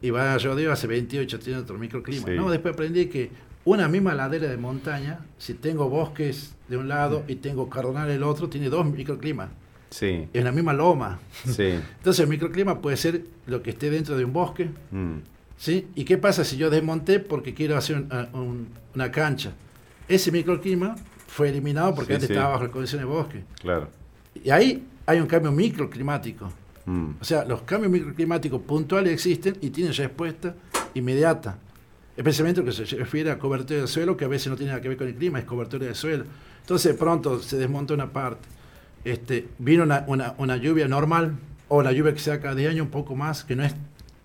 y 0.02 0.10
va 0.10 0.34
a 0.34 0.38
Rodeo 0.38 0.72
hace 0.72 0.86
28, 0.86 1.38
tiene 1.38 1.60
otro 1.60 1.78
microclima. 1.78 2.28
No, 2.30 2.50
después 2.50 2.74
aprendí 2.74 3.06
que 3.06 3.30
una 3.64 3.88
misma 3.88 4.14
ladera 4.14 4.48
de 4.48 4.56
montaña, 4.56 5.20
si 5.38 5.54
tengo 5.54 5.88
bosques 5.88 6.54
de 6.68 6.76
un 6.76 6.88
lado 6.88 7.24
y 7.28 7.36
tengo 7.36 7.70
cardonal 7.70 8.08
del 8.08 8.24
otro, 8.24 8.48
tiene 8.48 8.68
dos 8.68 8.84
microclimas. 8.84 9.50
Sí. 9.90 10.28
En 10.32 10.44
la 10.44 10.52
misma 10.52 10.72
loma. 10.72 11.20
Sí. 11.46 11.78
Entonces 11.98 12.20
el 12.20 12.28
microclima 12.28 12.80
puede 12.80 12.96
ser 12.96 13.22
lo 13.46 13.62
que 13.62 13.70
esté 13.70 13.90
dentro 13.90 14.16
de 14.16 14.24
un 14.24 14.32
bosque. 14.32 14.70
Mm. 14.90 15.18
¿sí? 15.62 15.86
¿Y 15.94 16.04
qué 16.04 16.18
pasa 16.18 16.42
si 16.42 16.56
yo 16.56 16.70
desmonté 16.70 17.20
porque 17.20 17.54
quiero 17.54 17.76
hacer 17.76 18.04
una 18.94 19.10
cancha? 19.12 19.52
Ese 20.08 20.32
microclima 20.32 20.96
fue 21.28 21.50
eliminado 21.50 21.94
porque 21.94 22.14
antes 22.14 22.28
estaba 22.28 22.50
bajo 22.50 22.64
la 22.64 22.70
condición 22.70 23.00
de 23.00 23.06
bosque. 23.06 23.44
Claro. 23.60 23.88
Y 24.42 24.50
ahí 24.50 24.84
hay 25.06 25.20
un 25.20 25.26
cambio 25.28 25.52
microclimático. 25.52 26.52
Mm. 26.87 27.11
O 27.21 27.25
sea, 27.25 27.45
los 27.45 27.62
cambios 27.62 27.92
microclimáticos 27.92 28.61
puntuales 28.62 29.12
existen 29.12 29.57
y 29.61 29.71
tienen 29.71 29.92
respuesta 29.95 30.55
inmediata. 30.95 31.59
Especialmente 32.16 32.61
lo 32.61 32.66
que 32.66 32.73
se 32.73 32.97
refiere 32.97 33.31
a 33.31 33.38
cobertura 33.38 33.79
del 33.79 33.88
suelo, 33.88 34.16
que 34.16 34.25
a 34.25 34.29
veces 34.29 34.49
no 34.49 34.57
tiene 34.57 34.73
nada 34.73 34.83
que 34.83 34.88
ver 34.88 34.99
con 34.99 35.09
el 35.09 35.14
clima, 35.14 35.38
es 35.38 35.45
cobertura 35.45 35.87
del 35.87 35.95
suelo. 35.95 36.25
Entonces, 36.61 36.95
pronto 36.97 37.40
se 37.40 37.57
desmonta 37.57 37.95
una 37.95 38.12
parte. 38.12 38.49
Este, 39.05 39.49
vino 39.59 39.85
una, 39.85 40.57
lluvia 40.57 40.87
normal, 40.87 41.37
o 41.68 41.83
la 41.83 41.92
lluvia 41.92 42.12
que 42.12 42.21
se 42.21 42.31
da 42.31 42.40
cada 42.40 42.61
año 42.68 42.83
un 42.83 42.90
poco 42.90 43.16
más, 43.16 43.45
que 43.45 43.57
no 43.57 43.64
es 43.64 43.75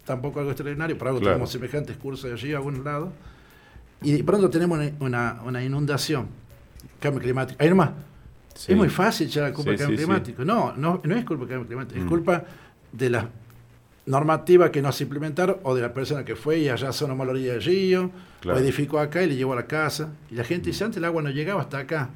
tampoco 0.05 0.39
algo 0.39 0.51
extraordinario, 0.51 0.97
por 0.97 1.07
algo 1.07 1.19
tenemos 1.19 1.49
semejantes 1.49 1.97
cursos 1.97 2.31
allí 2.31 2.53
a 2.53 2.57
algún 2.57 2.83
lado. 2.83 3.11
Y 4.01 4.21
pronto 4.23 4.49
tenemos 4.49 4.79
una, 4.99 5.41
una 5.45 5.63
inundación, 5.63 6.27
cambio 6.99 7.21
climático. 7.21 7.61
Ahí 7.61 7.69
nomás, 7.69 7.91
es 8.67 8.75
muy 8.75 8.89
fácil 8.89 9.27
echar 9.27 9.43
la 9.43 9.53
culpa 9.53 9.71
del 9.71 9.79
cambio 9.79 9.97
climático. 9.97 10.43
No, 10.43 10.73
no, 10.75 11.01
no 11.03 11.15
es 11.15 11.25
culpa 11.25 11.45
del 11.45 11.49
cambio 11.49 11.67
climático, 11.67 11.99
es 11.99 12.05
mm. 12.05 12.09
culpa 12.09 12.43
de 12.91 13.09
la 13.09 13.29
normativa 14.07 14.71
que 14.71 14.81
no 14.81 14.91
se 14.91 15.03
implementaron 15.03 15.57
o 15.63 15.75
de 15.75 15.81
la 15.81 15.93
persona 15.93 16.23
que 16.25 16.35
fue 16.35 16.59
y 16.59 16.69
allá 16.69 16.91
son 16.91 17.15
mal 17.15 17.29
orilla 17.29 17.53
del 17.53 17.63
río, 17.63 18.09
o 18.45 18.51
edificó 18.51 18.99
acá 18.99 19.21
y 19.21 19.27
le 19.27 19.35
llevó 19.35 19.53
a 19.53 19.57
la 19.57 19.67
casa. 19.67 20.13
Y 20.31 20.35
la 20.35 20.43
gente 20.43 20.67
dice, 20.67 20.83
antes 20.83 20.97
el 20.97 21.05
agua 21.05 21.21
no 21.21 21.29
llegaba 21.29 21.61
hasta 21.61 21.79
acá. 21.79 22.09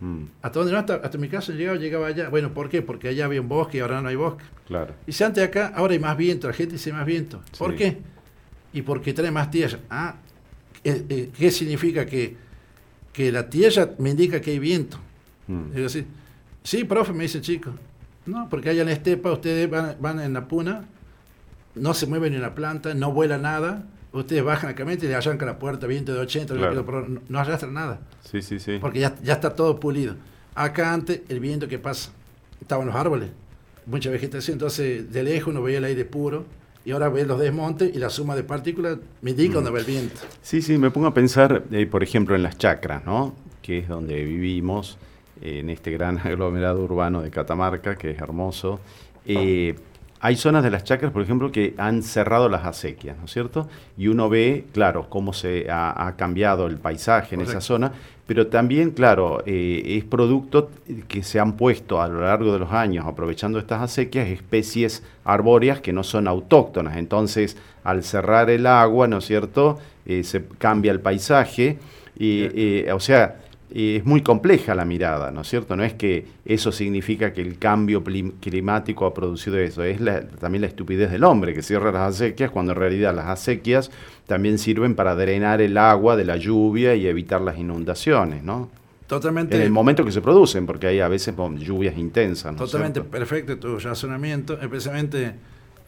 Mm. 0.00 0.24
¿Hasta 0.42 0.58
dónde 0.58 0.72
no? 0.72 0.78
Hasta, 0.78 1.18
mi 1.18 1.28
casa 1.28 1.52
llegaba, 1.52 1.76
llegaba 1.76 2.06
allá. 2.06 2.28
Bueno, 2.28 2.54
¿por 2.54 2.68
qué? 2.68 2.82
Porque 2.82 3.08
allá 3.08 3.24
había 3.26 3.40
un 3.40 3.48
bosque 3.48 3.78
y 3.78 3.80
ahora 3.80 4.00
no 4.00 4.08
hay 4.08 4.16
bosque. 4.16 4.44
Claro. 4.66 4.94
Y 5.06 5.12
si 5.12 5.24
antes 5.24 5.42
acá, 5.42 5.72
ahora 5.74 5.92
hay 5.92 5.98
más 5.98 6.16
viento, 6.16 6.46
la 6.46 6.54
gente 6.54 6.74
dice 6.74 6.92
más 6.92 7.04
viento. 7.04 7.42
¿Por 7.58 7.74
qué? 7.74 7.98
Y 8.72 8.82
porque 8.82 9.12
trae 9.12 9.30
más 9.30 9.50
tierra. 9.50 9.80
Ah, 9.90 10.16
eh, 10.84 11.04
eh, 11.08 11.30
¿qué 11.36 11.50
significa 11.50 12.06
que, 12.06 12.36
que 13.12 13.32
la 13.32 13.48
tierra 13.48 13.90
me 13.98 14.10
indica 14.10 14.40
que 14.40 14.52
hay 14.52 14.58
viento? 14.58 14.98
Mm. 15.46 15.72
Digo 15.74 15.86
así, 15.86 16.06
sí, 16.62 16.84
profe, 16.84 17.12
me 17.12 17.24
dice 17.24 17.38
el 17.38 17.44
chico. 17.44 17.72
No, 18.26 18.48
porque 18.48 18.70
allá 18.70 18.82
en 18.82 18.88
Estepa 18.88 19.30
ustedes 19.32 19.68
van, 19.70 20.20
en 20.20 20.32
la 20.32 20.48
puna 20.48 20.84
no 21.74 21.92
se 21.92 22.06
mueve 22.06 22.30
ni 22.30 22.36
una 22.36 22.54
planta, 22.54 22.94
no 22.94 23.12
vuela 23.12 23.38
nada. 23.38 23.84
Ustedes 24.12 24.44
bajan 24.44 24.70
la 24.70 24.76
camioneta 24.76 25.06
y 25.06 25.08
le 25.08 25.16
arrancan 25.16 25.48
la 25.48 25.58
puerta 25.58 25.86
viento 25.86 26.14
de 26.14 26.20
80, 26.20 26.54
no, 26.54 27.20
no 27.28 27.38
arrastran 27.38 27.74
nada. 27.74 28.00
Sí, 28.22 28.42
sí, 28.42 28.60
sí. 28.60 28.78
Porque 28.80 29.00
ya, 29.00 29.16
ya 29.22 29.34
está 29.34 29.54
todo 29.54 29.80
pulido. 29.80 30.14
Acá 30.54 30.94
antes, 30.94 31.22
el 31.28 31.40
viento 31.40 31.66
que 31.66 31.80
pasa, 31.80 32.12
estaban 32.60 32.86
los 32.86 32.94
árboles, 32.94 33.30
mucha 33.86 34.10
vegetación, 34.10 34.54
entonces 34.54 35.12
de 35.12 35.22
lejos 35.22 35.48
uno 35.48 35.62
veía 35.62 35.78
el 35.78 35.84
aire 35.84 36.04
puro 36.04 36.46
y 36.84 36.92
ahora 36.92 37.08
ve 37.08 37.24
los 37.24 37.40
desmontes 37.40 37.94
y 37.94 37.98
la 37.98 38.10
suma 38.10 38.36
de 38.36 38.44
partículas 38.44 38.98
me 39.22 39.30
indica 39.30 39.54
dónde 39.54 39.70
va 39.70 39.78
el 39.78 39.84
viento. 39.84 40.20
Sí, 40.42 40.62
sí, 40.62 40.78
me 40.78 40.90
pongo 40.90 41.06
a 41.06 41.14
pensar, 41.14 41.64
eh, 41.70 41.86
por 41.86 42.02
ejemplo, 42.02 42.36
en 42.36 42.42
las 42.42 42.58
chacras, 42.58 43.04
¿no? 43.04 43.34
Que 43.62 43.78
es 43.78 43.88
donde 43.88 44.22
vivimos, 44.24 44.98
en 45.40 45.70
este 45.70 45.90
gran 45.90 46.18
aglomerado 46.24 46.82
urbano 46.82 47.22
de 47.22 47.30
Catamarca, 47.30 47.96
que 47.96 48.10
es 48.10 48.18
hermoso. 48.18 48.80
Eh, 49.26 49.74
hay 50.20 50.36
zonas 50.36 50.64
de 50.64 50.70
las 50.70 50.84
chacras, 50.84 51.12
por 51.12 51.20
ejemplo, 51.20 51.52
que 51.52 51.74
han 51.76 52.02
cerrado 52.02 52.48
las 52.48 52.64
acequias, 52.64 53.18
¿no 53.18 53.26
es 53.26 53.30
cierto? 53.30 53.68
Y 53.98 54.08
uno 54.08 54.30
ve, 54.30 54.64
claro, 54.72 55.10
cómo 55.10 55.34
se 55.34 55.66
ha, 55.70 56.14
cambiado 56.16 56.66
el 56.66 56.78
paisaje 56.78 57.34
en 57.34 57.42
esa 57.42 57.60
zona, 57.60 57.92
pero 58.26 58.46
también, 58.46 58.92
claro, 58.92 59.42
eh, 59.44 59.98
es 59.98 60.04
producto 60.04 60.70
que 61.08 61.22
se 61.22 61.40
han 61.40 61.58
puesto 61.58 62.00
a 62.00 62.08
lo 62.08 62.22
largo 62.22 62.54
de 62.54 62.58
los 62.58 62.72
años, 62.72 63.04
aprovechando 63.06 63.58
estas 63.58 63.82
acequias, 63.82 64.28
especies 64.28 65.02
arbóreas 65.24 65.80
que 65.82 65.92
no 65.92 66.02
son 66.02 66.26
autóctonas. 66.26 66.96
Entonces, 66.96 67.58
al 67.82 68.02
cerrar 68.02 68.48
el 68.48 68.66
agua, 68.66 69.06
¿no 69.06 69.18
es 69.18 69.26
cierto?, 69.26 69.78
eh, 70.06 70.24
se 70.24 70.42
cambia 70.56 70.92
el 70.92 71.00
paisaje. 71.00 71.78
Y, 72.16 72.88
o 72.88 73.00
sea, 73.00 73.43
es 73.74 74.04
muy 74.04 74.22
compleja 74.22 74.72
la 74.76 74.84
mirada, 74.84 75.32
¿no 75.32 75.40
es 75.40 75.48
cierto? 75.48 75.74
No 75.74 75.82
es 75.82 75.94
que 75.94 76.26
eso 76.44 76.70
significa 76.70 77.32
que 77.32 77.40
el 77.40 77.58
cambio 77.58 78.04
climático 78.04 79.04
ha 79.04 79.12
producido 79.12 79.58
eso, 79.58 79.82
es 79.82 79.98
también 80.38 80.62
la 80.62 80.68
estupidez 80.68 81.10
del 81.10 81.24
hombre 81.24 81.54
que 81.54 81.62
cierra 81.62 81.90
las 81.90 82.14
acequias 82.14 82.52
cuando 82.52 82.70
en 82.70 82.78
realidad 82.78 83.12
las 83.12 83.26
acequias 83.26 83.90
también 84.28 84.58
sirven 84.58 84.94
para 84.94 85.16
drenar 85.16 85.60
el 85.60 85.76
agua 85.76 86.14
de 86.14 86.24
la 86.24 86.36
lluvia 86.36 86.94
y 86.94 87.08
evitar 87.08 87.40
las 87.40 87.58
inundaciones, 87.58 88.44
¿no? 88.44 88.70
Totalmente. 89.08 89.56
En 89.56 89.62
el 89.62 89.72
momento 89.72 90.04
que 90.04 90.12
se 90.12 90.20
producen, 90.20 90.66
porque 90.66 90.86
hay 90.86 91.00
a 91.00 91.08
veces 91.08 91.34
lluvias 91.58 91.98
intensas. 91.98 92.54
totalmente 92.54 93.00
perfecto 93.00 93.58
tu 93.58 93.80
razonamiento, 93.80 94.58
especialmente, 94.60 95.34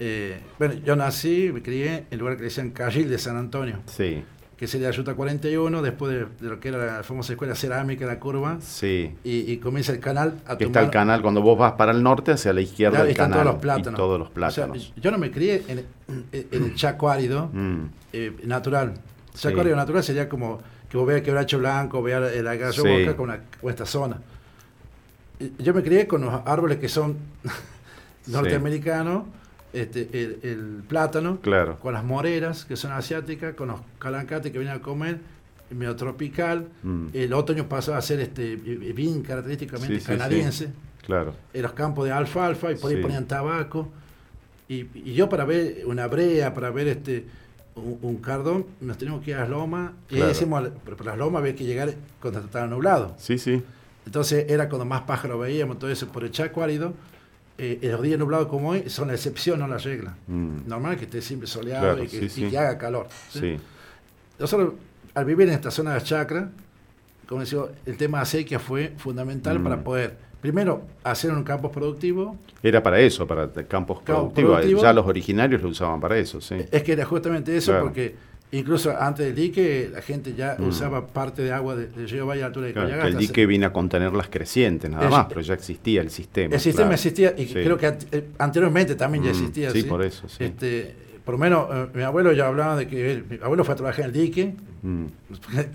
eh, 0.01 0.41
bueno, 0.59 0.75
yo 0.85 0.97
nací, 0.97 1.51
me 1.55 1.63
crié 1.63 1.99
en 1.99 2.07
el 2.11 2.19
lugar 2.19 2.37
que 2.37 2.43
decían 2.43 2.71
Cajil 2.71 3.09
de 3.09 3.19
San 3.19 3.37
Antonio. 3.37 3.79
Sí 3.87 4.25
que 4.57 4.67
sería 4.67 4.91
Ruta 4.91 5.15
41, 5.15 5.83
después 5.83 6.13
de, 6.13 6.49
lo 6.49 6.59
que 6.61 6.69
era 6.69 6.97
la 6.97 7.03
famosa 7.03 7.35
escuela 7.35 7.55
cerámica, 7.55 8.07
la 8.07 8.19
curva. 8.19 8.59
Sí. 8.61 9.15
Y, 9.23 9.59
comienza 9.59 9.93
el 9.93 10.01
canal. 10.01 10.41
A 10.47 10.55
está 10.55 10.81
el 10.81 10.91
canal, 10.91 11.21
cuando 11.21 11.43
vos 11.43 11.59
vas 11.59 11.73
para 11.73 11.93
el 11.93 12.03
norte, 12.03 12.33
hacia 12.33 12.55
la 12.55 12.63
izquierda 12.63 13.05
del 13.05 13.15
canal. 13.15 13.43
Todos 13.43 13.53
los 13.53 13.61
plátanos. 13.61 13.93
Y 13.93 13.97
todos 13.97 14.19
los 14.19 14.31
plátanos. 14.31 14.93
yo 14.97 15.11
no 15.11 15.19
me 15.19 15.31
crié 15.31 15.63
en, 15.69 15.85
el 16.33 16.75
chaco 16.75 17.11
árido 17.11 17.51
mm. 17.53 17.85
eh, 18.15 18.37
natural. 18.45 18.95
El 19.35 19.41
chaco 19.41 19.61
árido 19.61 19.77
natural 19.77 20.03
sería 20.03 20.29
como 20.29 20.61
que 20.89 20.97
vos 20.97 21.07
veas 21.07 21.21
quebracho 21.21 21.59
blanco, 21.59 22.03
veas 22.03 22.35
la 22.43 22.57
gallo 22.57 22.83
boca 22.83 23.15
con, 23.15 23.71
esta 23.71 23.85
zona. 23.85 24.21
Yo 25.59 25.75
me 25.75 25.83
crié 25.83 26.07
con 26.07 26.23
los 26.23 26.33
árboles 26.47 26.79
que 26.79 26.89
son 26.89 27.19
norteamericanos 28.27 29.25
este, 29.77 30.09
el, 30.43 30.83
plátano, 30.89 31.39
claro. 31.41 31.79
con 31.79 31.93
las 31.93 32.03
moreras, 32.03 32.65
que 32.65 32.77
son 32.77 32.93
asiáticas, 32.93 33.55
con 33.55 33.69
los 33.69 33.81
calancates 33.99 34.51
que 34.51 34.59
vienen 34.59 34.77
a 34.77 34.81
comer, 34.81 35.19
medio 35.71 35.95
tropical. 35.97 36.69
Mm. 36.83 37.09
El 37.13 37.33
otoño 37.33 37.69
pasó 37.69 37.95
a 37.95 38.01
ser 38.01 38.21
este, 38.21 38.57
bien 38.57 39.23
característicamente 39.23 40.01
canadiense. 40.01 40.71
Claro. 41.05 41.35
En 41.53 41.63
los 41.63 41.73
campos 41.73 42.07
de 42.07 42.13
alfalfa 42.13 42.73
y 42.73 42.77
por 42.77 42.91
ahí 42.91 43.03
ponían 43.03 43.27
tabaco. 43.27 43.89
Y, 44.69 45.13
yo 45.13 45.29
para 45.29 45.45
ver 45.45 45.83
una 45.87 46.07
brea, 46.09 46.55
para 46.55 46.71
ver 46.71 46.89
este 46.89 47.27
un, 47.75 48.17
cardón, 48.17 48.67
nos 48.81 48.97
tenemos 48.97 49.23
que 49.23 49.33
ir 49.33 49.37
a 49.37 49.41
las 49.41 49.51
lomas. 49.51 49.93
Y 50.09 50.17
decimos, 50.17 50.71
pero 50.85 50.97
por 50.97 51.07
las 51.07 51.19
lomas 51.19 51.41
había 51.41 51.55
que 51.55 51.65
llegar 51.65 51.95
cuando 52.21 52.41
estaba 52.41 52.67
nublado. 52.67 53.15
Sí, 53.19 53.39
sí. 53.39 53.63
Entonces 54.07 54.47
era 54.49 54.69
cuando 54.69 54.87
más 54.87 55.03
pájaros 55.03 55.39
veíamos, 55.39 55.79
todo 55.79 55.91
eso 55.91 56.09
por 56.09 56.25
el 56.25 56.31
chaco 56.31 56.63
árido 56.63 56.95
eh, 57.59 57.79
los 57.83 58.03
días 58.03 58.19
nublados 58.19 58.49
como 58.49 58.71
hoy 58.71 58.89
son 58.89 59.09
la 59.09 59.15
excepción, 59.15 59.59
no 59.59 59.67
la 59.67 59.79
regla. 59.79 60.17
Mm. 60.27 60.67
Normal 60.67 60.97
que 60.97 61.05
esté 61.05 61.23
siempre 61.23 61.47
soleado 61.47 62.03
y, 62.03 62.07
que, 62.07 62.59
haga 62.59 62.77
calor. 62.77 63.09
Nosotros, 64.39 64.75
al 65.15 65.25
vivir 65.25 65.49
en 65.49 65.55
esta 65.55 65.71
zona 65.71 65.95
de 65.95 66.03
chacra, 66.03 66.51
como 67.27 67.41
decía, 67.41 67.61
el 67.87 67.97
tema 67.97 68.21
de 68.21 68.27
sequía 68.27 68.59
fue 68.59 68.93
fundamental 68.99 69.63
para 69.63 69.77
mm. 69.77 69.83
poder, 69.83 70.17
primero, 70.41 70.83
hacer 71.03 71.33
un 71.33 71.45
campo 71.45 71.73
productivo. 71.73 72.37
Era 72.63 72.83
para 72.83 73.01
eso, 73.01 73.27
para 73.27 73.51
campos 73.67 74.03
productivos. 74.03 74.83
Ya 74.83 74.93
los 74.93 75.07
originarios 75.07 75.63
lo 75.63 75.71
usaban 75.71 76.01
para 76.01 76.19
eso, 76.19 76.41
sí. 76.41 76.57
Es 76.71 76.83
que 76.83 76.93
era 76.93 77.05
justamente 77.05 77.57
eso, 77.57 77.79
porque 77.81 78.15
Incluso 78.53 78.97
antes 78.97 79.27
del 79.27 79.35
dique, 79.35 79.91
la 79.93 80.01
gente 80.03 80.35
ya 80.35 80.57
mm. 80.59 80.69
usaba 80.69 81.07
parte 81.09 81.43
de 81.43 81.53
agua 81.53 81.75
de, 81.75 81.89
de 81.89 82.07
Río 82.07 82.27
Valle 82.27 82.45
a 82.45 82.47
altura 82.47 82.67
de 82.67 82.73
claro, 82.73 83.07
El 83.07 83.17
dique 83.17 83.45
vino 83.45 83.67
a 83.67 83.73
contener 83.73 84.13
las 84.13 84.29
crecientes, 84.29 84.89
nada 84.89 85.11
más, 85.11 85.27
pero 85.27 85.41
ya 85.41 85.55
existía 85.55 86.01
el 86.01 86.11
sistema. 86.11 86.55
El 86.55 86.61
sistema 86.61 86.95
existía, 86.95 87.35
y 87.37 87.47
creo 87.47 87.77
que 87.77 87.87
eh, 88.13 88.29
anteriormente 88.39 88.95
también 88.95 89.25
ya 89.25 89.31
mm, 89.31 89.33
existía. 89.33 89.71
Sí, 89.73 89.83
por 89.83 90.03
eso, 90.03 90.29
sí. 90.29 90.45
Este, 90.45 90.95
por 91.25 91.35
lo 91.35 91.39
menos 91.39 91.67
eh, 91.73 91.87
mi 91.93 92.03
abuelo 92.03 92.33
ya 92.33 92.47
hablaba 92.47 92.77
de 92.77 92.87
que 92.87 93.25
mi 93.29 93.39
abuelo 93.43 93.65
fue 93.65 93.75
a 93.75 93.77
trabajar 93.77 94.05
en 94.05 94.07
el 94.07 94.13
dique, 94.13 94.55
mm. 94.83 95.05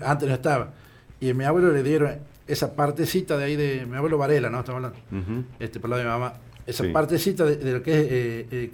antes 0.04 0.28
no 0.28 0.34
estaba. 0.34 0.72
Y 1.20 1.30
a 1.30 1.34
mi 1.34 1.44
abuelo 1.44 1.72
le 1.72 1.82
dieron 1.82 2.10
esa 2.46 2.74
partecita 2.74 3.36
de 3.36 3.44
ahí 3.44 3.56
de 3.56 3.86
mi 3.86 3.96
abuelo 3.96 4.16
Varela, 4.16 4.48
¿no? 4.48 4.60
Estamos 4.60 4.82
hablando, 4.82 5.44
este, 5.60 5.78
por 5.78 5.90
lado 5.90 6.00
de 6.00 6.08
mi 6.08 6.10
mamá. 6.10 6.34
Esa 6.66 6.84
partecita 6.92 7.44
de, 7.44 7.72
lo 7.72 7.82
que 7.82 7.92
es 7.92 8.06
eh, 8.10 8.46
eh 8.50 8.70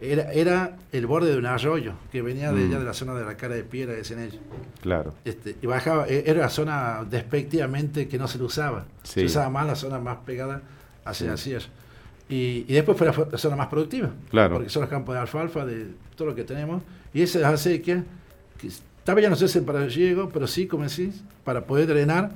era, 0.00 0.32
era 0.32 0.76
el 0.92 1.06
borde 1.06 1.32
de 1.32 1.38
un 1.38 1.46
arroyo 1.46 1.94
que 2.12 2.22
venía 2.22 2.52
de 2.52 2.64
allá 2.64 2.76
mm. 2.76 2.80
de 2.80 2.84
la 2.84 2.94
zona 2.94 3.14
de 3.14 3.24
la 3.24 3.36
cara 3.36 3.56
de 3.56 3.64
piedra 3.64 3.94
de 3.94 4.04
Cenello. 4.04 4.38
Claro. 4.80 5.14
Este, 5.24 5.56
y 5.60 5.66
bajaba, 5.66 6.06
e, 6.08 6.24
era 6.26 6.40
la 6.40 6.50
zona 6.50 7.04
despectivamente 7.08 8.06
que 8.06 8.18
no 8.18 8.28
se 8.28 8.38
le 8.38 8.44
usaba. 8.44 8.86
Se 9.02 9.24
usaba 9.24 9.50
más 9.50 9.66
la 9.66 9.74
zona 9.74 9.98
más 9.98 10.18
pegada 10.18 10.62
hacia 11.04 11.36
sí. 11.36 11.56
Y, 12.28 12.64
y, 12.68 12.74
después 12.74 12.96
fue 12.96 13.06
la, 13.06 13.38
zona 13.38 13.56
más 13.56 13.68
productiva. 13.68 14.10
Claro. 14.30 14.56
Porque 14.56 14.68
son 14.68 14.82
los 14.82 14.90
campos 14.90 15.14
de 15.14 15.20
alfalfa, 15.20 15.64
de 15.64 15.88
todo 16.14 16.28
lo 16.28 16.34
que 16.34 16.44
tenemos. 16.44 16.82
Y 17.12 17.22
esa 17.22 17.48
acequia, 17.48 18.04
que 18.58 18.68
estaba 18.68 19.20
ya 19.20 19.30
no 19.30 19.36
sé 19.36 19.48
si 19.48 19.60
para 19.60 19.88
llego, 19.88 20.28
pero 20.28 20.46
sí, 20.46 20.66
como 20.66 20.84
decís, 20.84 21.24
para 21.42 21.64
poder 21.64 21.86
drenar 21.88 22.30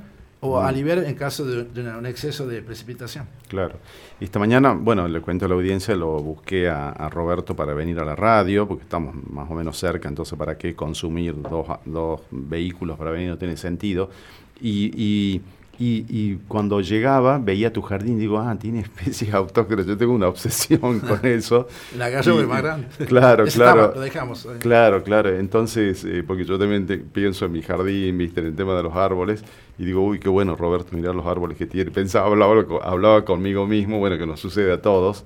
o 0.45 0.61
aliviar 0.61 0.99
en 0.99 1.15
caso 1.15 1.45
de, 1.45 1.81
un 1.81 2.05
exceso 2.05 2.47
de 2.49 2.63
precipitación. 2.63 3.27
Claro. 3.49 3.77
Y 4.21 4.25
esta 4.25 4.41
mañana, 4.41 4.73
bueno, 4.73 5.07
le 5.07 5.21
cuento 5.21 5.47
a 5.47 5.49
la 5.49 5.55
audiencia, 5.55 5.95
lo 5.95 6.19
busqué 6.19 6.69
a, 6.69 7.09
Roberto 7.11 7.55
para 7.55 7.75
venir 7.75 8.01
a 8.01 8.05
la 8.05 8.17
radio, 8.17 8.67
porque 8.67 8.83
estamos 8.83 9.15
más 9.31 9.49
o 9.49 9.55
menos 9.55 9.79
cerca, 9.79 10.09
entonces 10.09 10.37
para 10.37 10.59
qué 10.59 10.75
consumir 10.75 11.41
dos, 11.41 11.69
dos 11.85 12.23
vehículos 12.33 12.99
para 12.99 13.13
venir 13.13 13.29
no 13.29 13.39
tiene 13.39 13.57
sentido. 13.57 14.11
y 14.61 14.93
y, 14.97 15.41
cuando 16.49 16.81
llegaba, 16.81 17.39
veía 17.39 17.73
tu 17.73 17.83
jardín, 17.83 18.19
digo, 18.19 18.39
ah, 18.39 18.57
tiene 18.59 18.81
especies 18.83 19.33
autóctonas. 19.35 19.87
Yo 19.87 19.97
tengo 19.97 20.13
una 20.13 20.29
obsesión 20.29 21.01
con 21.09 21.25
eso. 21.25 21.67
La 21.97 22.09
gallo 22.09 22.41
es 22.41 22.47
más 22.47 22.63
grande. 22.63 22.89
Claro, 23.07 23.45
claro. 23.53 23.93
lo 23.95 24.01
dejamos. 24.01 24.49
Claro, 24.61 25.03
claro. 25.03 25.37
Entonces, 25.37 26.05
eh, 26.05 26.23
porque 26.27 26.45
yo 26.45 26.59
también 26.59 26.87
pienso 27.13 27.47
en 27.47 27.53
mi 27.53 27.63
jardín, 27.63 28.17
viste, 28.19 28.41
en 28.41 28.47
el 28.47 28.55
tema 28.57 28.75
de 28.77 28.83
los 28.83 28.95
árboles, 28.95 29.45
y 29.79 29.85
digo, 29.85 30.05
uy, 30.05 30.19
qué 30.19 30.29
bueno, 30.29 30.55
Roberto, 30.57 30.95
mirar 30.95 31.15
los 31.15 31.27
árboles 31.27 31.57
que 31.57 31.67
tiene. 31.67 31.91
Pensaba, 31.91 32.27
hablaba, 32.27 32.65
hablaba 32.83 33.25
conmigo 33.25 33.67
mismo, 33.67 33.99
bueno, 33.99 34.19
que 34.19 34.27
nos 34.27 34.41
sucede 34.41 34.73
a 34.73 34.81
todos. 34.81 35.25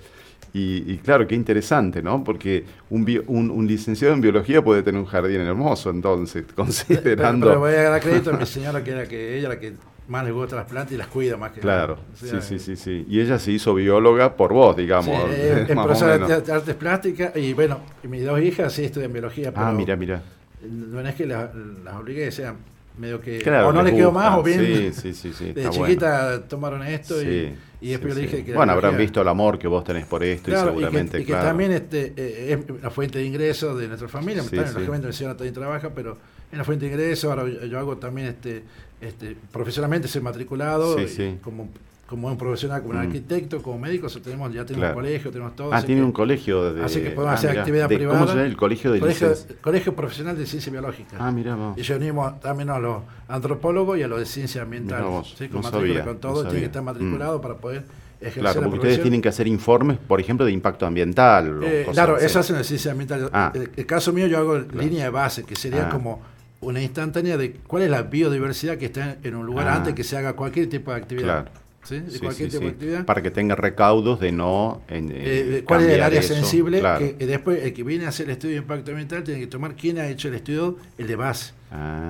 Y, 0.59 0.97
claro, 0.99 1.27
qué 1.27 1.35
interesante, 1.35 2.03
¿no? 2.03 2.25
Porque 2.25 2.65
un, 2.89 3.05
un, 3.27 3.67
licenciado 3.67 4.15
en 4.15 4.23
biología 4.23 4.65
puede 4.65 4.83
tener 4.83 4.99
un 4.99 5.07
jardín 5.07 5.43
hermoso, 5.43 5.91
entonces, 5.91 6.47
considerando... 6.55 7.49
Pero, 7.49 7.61
voy 7.61 7.75
a 7.75 7.91
dar 7.91 8.01
crédito 8.01 8.31
a 8.31 8.39
mi 8.39 8.47
señora, 8.47 8.83
que 8.83 8.93
era 8.93 9.07
que 9.07 9.37
ella 9.37 9.51
la 9.51 9.61
que 9.61 9.75
más 10.09 10.25
le 10.25 10.31
gusta 10.31 10.57
las 10.57 10.67
plantas 10.67 10.93
y 10.93 10.97
las 10.97 11.09
cuida 11.09 11.37
más 11.37 11.53
que 11.53 11.61
Claro, 11.61 11.99
sí, 12.15 12.29
sí, 12.41 12.59
sí, 12.59 12.77
sí. 12.77 13.05
Y 13.09 13.21
ella 13.21 13.39
se 13.39 13.53
hizo 13.53 13.75
bióloga 13.75 14.37
por 14.37 14.53
vos, 14.53 14.77
digamos. 14.77 15.17
Sí, 15.31 15.73
profesora 15.75 16.19
de 16.19 16.53
artes 16.53 16.75
plásticas 16.75 17.37
y 17.37 17.53
bueno, 17.53 17.81
mis 18.05 18.25
dos 18.25 18.41
hijas 18.41 18.73
sí 18.73 18.85
estudian 18.85 19.13
biología. 19.13 19.53
ah, 19.55 19.73
mira, 19.73 19.97
mira. 19.97 20.23
No 20.69 21.01
es 21.01 21.15
que 21.15 21.27
las, 21.27 21.55
las 21.85 21.95
obligué, 21.95 22.31
sean 22.33 22.57
medio 22.99 23.21
que 23.21 23.43
o 23.51 23.73
no 23.73 23.83
le 23.83 23.95
quedó 23.95 24.11
más 24.11 24.39
o 24.39 24.43
bien 24.43 24.93
sí, 24.93 25.13
sí, 25.13 25.33
sí, 25.33 25.53
de 25.53 25.69
chiquita 25.71 26.43
tomaron 26.49 26.83
esto 26.83 27.23
y, 27.23 27.55
y, 27.81 27.91
después 27.91 28.15
le 28.15 28.23
dije 28.23 28.45
que 28.45 28.55
bueno 28.55 28.73
habrán 28.73 28.97
visto 28.97 29.21
el 29.21 29.29
amor 29.29 29.59
que 29.59 29.69
vos 29.69 29.85
tenés 29.85 30.07
por 30.07 30.25
esto 30.25 30.51
y 30.51 30.55
seguramente 30.55 31.21
y 31.21 31.25
que, 31.25 31.33
también 31.33 31.73
este 31.73 32.15
eh, 32.17 32.53
es 32.53 32.71
una 32.71 32.91
fuente 32.91 33.19
de 33.19 33.27
ingreso 33.27 33.77
de 33.77 33.89
nuestra 33.89 34.09
familia 34.09 34.43
lógicamente 34.43 35.07
mi 35.07 35.13
señora 35.13 35.37
también 35.37 35.55
trabaja 35.55 35.91
pero 35.95 36.13
es 36.13 36.55
una 36.55 36.65
fuente 36.65 36.87
de 36.87 36.93
ingreso 36.93 37.31
ahora 37.31 37.47
yo, 37.67 37.79
hago 37.79 37.99
también 37.99 38.29
este 38.29 38.63
este 39.01 39.37
profesionalmente 39.53 40.09
soy 40.09 40.23
matriculado 40.23 40.97
como 41.43 41.69
como 42.07 42.29
un 42.29 42.39
profesional, 42.39 42.83
como 42.83 42.93
un 42.93 42.99
mm. 42.99 43.09
arquitecto, 43.09 43.61
como 43.61 43.81
médico, 43.81 44.07
tenemos, 44.23 44.55
ya 44.55 44.65
tenemos 44.65 44.91
un 44.91 44.95
colegio, 44.95 45.31
tenemos 45.33 45.57
todo. 45.57 45.75
Ah, 45.75 45.83
tiene 45.83 46.05
un 46.05 46.13
colegio 46.13 46.73
de... 46.73 46.85
Así 46.85 47.01
que 47.01 47.11
podemos 47.11 47.35
hacer 47.35 47.59
ah, 47.59 47.61
actividad 47.61 47.89
privada. 47.89 48.19
¿Cómo 48.21 48.31
se 48.31 48.37
llama? 48.37 48.47
El 48.47 48.57
colegio 48.57 48.93
de 48.93 49.01
colegio, 49.01 49.35
colegio 49.61 49.97
Profesional 49.97 50.39
de 50.39 50.47
Ciencia 50.47 50.71
Biológica. 50.71 51.17
Ah, 51.19 51.33
mira 51.33 51.57
vos. 51.57 51.77
Y 51.77 51.83
reunimos 51.83 52.39
también 52.39 52.71
a 52.71 52.79
los 52.79 53.03
antropólogos 53.27 53.99
y 53.99 54.05
a 54.05 54.09
los 54.09 54.21
de 54.21 54.27
ciencia 54.27 54.63
ambiental. 54.63 55.03
Vos, 55.03 55.35
¿sí? 55.37 55.49
Con 55.49 55.63
con 55.63 56.19
todo, 56.21 56.45
tiene 56.45 56.61
que 56.61 56.67
estar 56.67 56.83
matriculado 56.83 57.39
mm. 57.39 57.43
para 57.43 57.57
poder 57.57 57.85
Claro, 58.33 58.63
porque 58.63 58.77
ustedes 58.77 59.03
tienen 59.03 59.21
que 59.21 59.29
hacer 59.29 59.47
informes, 59.47 59.99
por 59.99 60.21
ejemplo, 60.21 60.47
de 60.47 60.53
impacto 60.53 60.87
ambiental. 60.87 61.61
Eh, 61.63 61.87
claro, 61.93 62.17
eso 62.17 62.41
hacen 62.41 62.57
el 62.57 62.65
ciencia 62.65 62.93
ambiental. 62.93 63.29
Ah. 63.33 63.53
El, 63.55 63.85
caso 63.85 64.13
mío, 64.13 64.27
yo 64.27 64.39
hago 64.39 64.59
línea 64.59 65.05
de 65.05 65.11
base, 65.11 65.45
que 65.45 65.55
sería 65.55 65.89
ah. 65.89 65.91
como 65.91 66.23
una 66.61 66.83
instantánea 66.83 67.37
de 67.37 67.53
cuál 67.67 67.83
es 67.83 67.91
la 67.91 68.03
biodiversidad 68.03 68.79
que 68.79 68.87
está 68.87 69.17
en 69.23 69.35
un 69.35 69.47
lugar 69.47 69.69
ah. 69.69 69.77
antes 69.77 69.95
que 69.95 70.05
se 70.05 70.17
haga 70.17 70.35
cualquier 70.35 70.69
tipo 70.69 70.91
de 70.91 70.97
actividad. 70.97 71.45
Claro. 71.45 71.67
¿Sí? 71.85 72.01
De 72.01 72.19
cualquier 72.19 72.51
tipo 72.51 72.65
de 72.65 72.71
actividad. 72.71 73.05
Para 73.05 73.23
que 73.23 73.31
tenga 73.31 73.55
recaudos 73.55 74.19
de 74.19 74.33
no. 74.33 74.83
En, 74.89 75.11
eh, 75.13 75.63
¿Cuál 75.65 75.83
es 75.83 75.91
el 75.91 76.03
área 76.03 76.23
sensible? 76.23 76.83
Que, 76.99 77.27
después 77.27 77.63
el 77.63 77.73
que 77.73 77.85
viene 77.85 78.07
a 78.07 78.09
hacer 78.09 78.27
el 78.27 78.33
estudio 78.33 78.55
de 78.55 78.63
impacto 78.63 78.91
ambiental 78.91 79.23
tiene 79.23 79.39
que 79.41 79.47
tomar 79.47 79.77
quién 79.77 79.99
ha 79.99 80.09
hecho 80.09 80.29
el 80.29 80.35
estudio, 80.35 80.77
el 80.99 81.07
de 81.07 81.17
base. 81.17 81.53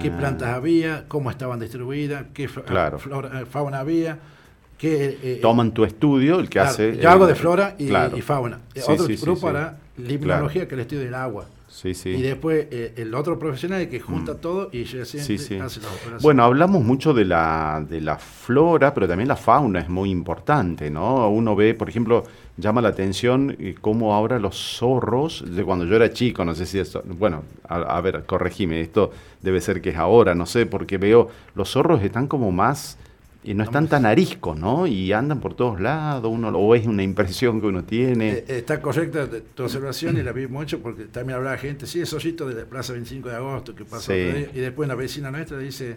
Qué 0.01 0.11
plantas 0.11 0.55
había, 0.55 1.05
cómo 1.09 1.31
estaban 1.31 1.61
distribuidas, 1.61 2.27
qué 2.33 2.49
flora, 2.49 2.99
fauna 3.51 3.81
había 3.81 4.19
que, 4.79 5.19
eh, 5.23 5.39
Toman 5.41 5.73
tu 5.73 5.85
estudio, 5.85 6.39
el 6.39 6.49
que 6.49 6.61
hace... 6.61 6.97
Yo 6.99 7.11
hago 7.11 7.27
de 7.27 7.35
flora 7.35 7.75
y, 7.79 7.89
fauna. 8.21 8.61
otro 8.87 9.07
grupo 9.07 9.41
para 9.41 9.79
limnología, 9.97 10.69
que 10.69 10.69
es 10.69 10.73
el 10.73 10.81
estudio 10.81 11.03
del 11.05 11.15
agua. 11.15 11.47
Y 11.85 12.23
después 12.23 12.69
eh, 12.71 12.95
el 12.97 13.15
otro 13.15 13.39
profesional 13.39 13.87
que 13.89 14.01
junta 14.01 14.33
mm. 14.33 14.37
todo 14.39 14.71
y 14.73 14.85
hace 14.85 15.59
las 15.59 15.81
Bueno, 16.23 16.45
hablamos 16.45 16.83
mucho 16.83 17.13
de 17.13 17.27
la, 17.27 17.85
de 17.87 18.01
la 18.01 18.17
flora, 18.17 18.95
pero 18.95 19.07
también 19.07 19.29
la 19.29 19.37
fauna 19.37 19.81
es 19.81 19.89
muy 19.89 20.11
importante, 20.11 20.91
¿no? 20.91 21.29
Uno 21.29 21.55
ve, 21.55 21.75
por 21.75 21.89
ejemplo, 21.89 22.25
llama 22.57 22.81
la 22.81 22.89
atención 22.89 23.55
eh, 23.59 23.75
cómo 23.79 24.15
ahora 24.15 24.39
los 24.39 24.57
zorros, 24.79 25.45
de 25.47 25.65
cuando 25.65 25.85
yo 25.85 25.97
era 25.97 26.11
chico, 26.11 26.45
no 26.47 26.55
sé 26.55 26.65
si 26.65 26.79
eso, 26.79 27.03
bueno, 27.05 27.43
a, 27.69 27.77
a 27.77 28.01
ver, 28.01 28.25
corregime, 28.25 28.81
esto 28.81 29.11
debe 29.43 29.61
ser 29.61 29.83
que 29.83 29.91
es 29.91 29.97
ahora, 29.97 30.35
no 30.35 30.47
sé, 30.47 30.65
porque 30.65 30.97
veo, 30.97 31.29
los 31.55 31.71
zorros 31.71 32.03
están 32.03 32.27
como 32.27 32.53
más 32.53 32.99
y 33.47 33.55
no 33.55 33.63
están 33.63 33.87
tan 33.87 34.05
ariscos, 34.05 34.59
¿no? 34.59 34.89
Y 34.89 35.13
andan 35.13 35.41
por 35.41 35.55
todos 35.55 35.81
lados, 35.81 36.31
uno 36.33 36.49
o 36.49 36.75
es 36.75 36.85
una 36.85 37.05
impresión 37.05 37.61
que 37.61 37.69
uno 37.69 37.85
tiene. 37.85 38.31
Eh, 38.33 38.45
está 38.49 38.83
correcta 38.83 39.29
tu 39.55 39.63
observación 39.63 40.17
y 40.19 40.23
la 40.25 40.33
vi 40.33 40.49
mucho 40.49 40.81
porque 40.81 41.05
también 41.05 41.39
hablaba 41.39 41.57
gente, 41.57 41.87
sí, 41.87 42.01
es 42.01 42.13
ojito 42.13 42.49
de 42.49 42.55
la 42.55 42.65
Plaza 42.65 42.93
25 42.93 43.29
de 43.29 43.37
agosto 43.37 43.75
que 43.75 43.85
pasó. 43.85 44.13
Y 44.13 44.59
después 44.59 44.89
una 44.89 44.97
vecina 44.97 45.31
nuestra 45.31 45.59
dice, 45.59 45.95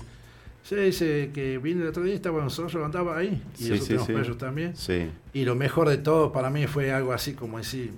sí, 0.62 0.76
dice 0.76 1.32
que 1.34 1.58
vine 1.58 1.82
el 1.82 1.88
otro 1.88 2.04
día, 2.04 2.14
estaba 2.14 2.44
nosotros, 2.44 2.76
andaba 2.86 3.18
ahí. 3.18 3.42
Y 3.58 3.64
sí, 3.64 3.80
sí, 3.80 3.98
sí. 3.98 4.14
también. 4.38 4.74
Y 5.34 5.44
lo 5.44 5.56
mejor 5.56 5.90
de 5.90 5.98
todo 5.98 6.32
para 6.32 6.52
mí 6.52 6.68
fue 6.68 6.92
algo 6.92 7.14
así 7.14 7.34
como 7.34 7.58
decir, 7.58 7.94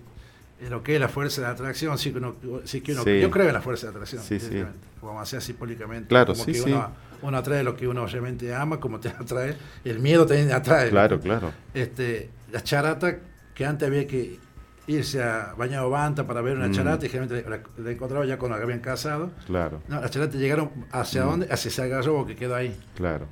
lo 0.69 0.81
que 0.81 0.95
es 0.95 1.01
la 1.01 1.09
fuerza 1.09 1.41
de 1.41 1.47
atracción, 1.47 1.97
sí 1.97 2.11
que 2.11 2.19
uno, 2.19 2.35
sí 2.63 2.79
que 2.79 2.93
uno 2.93 3.03
yo 3.03 3.29
creo 3.29 3.47
en 3.47 3.53
la 3.53 3.61
fuerza 3.61 3.87
de 3.87 3.91
atracción, 3.91 4.23
sí, 4.23 4.39
sí. 4.39 4.63
como 5.01 5.19
así 5.19 5.41
simbólicamente. 5.41 6.07
Claro, 6.07 6.35
sí, 6.35 6.53
sí 6.53 6.73
uno 7.21 7.37
atrae 7.37 7.63
lo 7.63 7.75
que 7.75 7.87
uno 7.87 8.03
obviamente 8.03 8.53
ama, 8.53 8.79
como 8.79 8.99
te 8.99 9.09
atrae, 9.19 9.55
el 9.83 9.99
miedo 9.99 10.25
también 10.25 10.51
atrae. 10.51 10.89
Claro, 10.89 11.19
claro. 11.19 11.51
Este, 11.73 12.29
la 12.51 12.63
charata, 12.63 13.17
que 13.53 13.65
antes 13.65 13.87
había 13.87 14.07
que 14.07 14.39
irse 14.87 15.21
a 15.21 15.53
Bañado 15.57 15.89
Banta 15.89 16.25
para 16.25 16.41
ver 16.41 16.57
una 16.57 16.67
mm. 16.67 16.71
charata 16.71 17.05
y 17.05 17.09
generalmente 17.09 17.49
la, 17.77 17.91
encontraba 17.91 18.25
ya 18.25 18.37
cuando 18.37 18.57
habían 18.57 18.79
casado. 18.79 19.31
Claro. 19.45 19.81
No, 19.87 20.01
las 20.01 20.11
charatas 20.11 20.39
llegaron 20.39 20.71
hacia 20.91 21.23
mm. 21.23 21.29
dónde? 21.29 21.47
Hacia 21.51 21.69
ese 21.69 21.81
agarrobo 21.81 22.25
que 22.25 22.35
quedó 22.35 22.55
ahí. 22.55 22.75
Claro. 22.95 23.25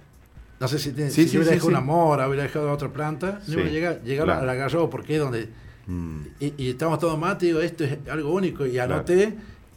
No 0.60 0.68
sé 0.68 0.78
si, 0.78 0.92
tiene, 0.92 1.10
si 1.10 1.26
hubiera 1.38 1.52
dejado 1.52 1.70
una 1.70 1.80
mora, 1.80 2.28
hubiera 2.28 2.44
dejado 2.44 2.70
otra 2.72 2.90
planta, 2.90 3.40
no 3.48 3.54
iba 3.60 3.64
a 3.64 3.72
llegar, 3.72 4.02
llegar 4.04 4.30
al 4.30 4.50
agarrobo 4.50 4.90
porque 4.90 5.16
es 5.16 5.22
donde... 5.22 5.50
Mm. 5.88 6.22
Y, 6.40 6.54
y, 6.58 6.70
estamos 6.72 7.00
todos 7.00 7.18
más, 7.18 7.40
digo, 7.40 7.62
esto 7.62 7.84
es 7.84 7.98
algo 8.10 8.32
único 8.32 8.66
y 8.66 8.78
anoté 8.78 9.36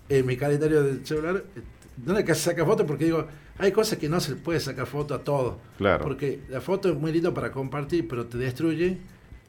en 0.09 0.27
mi 0.27 0.37
calendario 0.37 0.83
del 0.83 1.07
celular, 1.07 1.43
¿dónde 1.97 2.25
que 2.25 2.35
saca 2.35 2.67
foto? 2.67 2.85
Porque 2.85 3.07
digo, 3.07 3.27
hay 3.63 3.71
cosas 3.71 3.99
que 3.99 4.09
no 4.09 4.19
se 4.19 4.35
puede 4.35 4.59
sacar 4.59 4.87
foto 4.87 5.15
a 5.15 5.23
todo. 5.23 5.61
Claro. 5.79 6.03
Porque 6.03 6.41
la 6.49 6.61
foto 6.61 6.89
es 6.91 6.97
muy 6.97 7.13
linda 7.13 7.33
para 7.33 7.53
compartir, 7.53 8.09
pero 8.09 8.27
te 8.27 8.37
destruye 8.37 8.99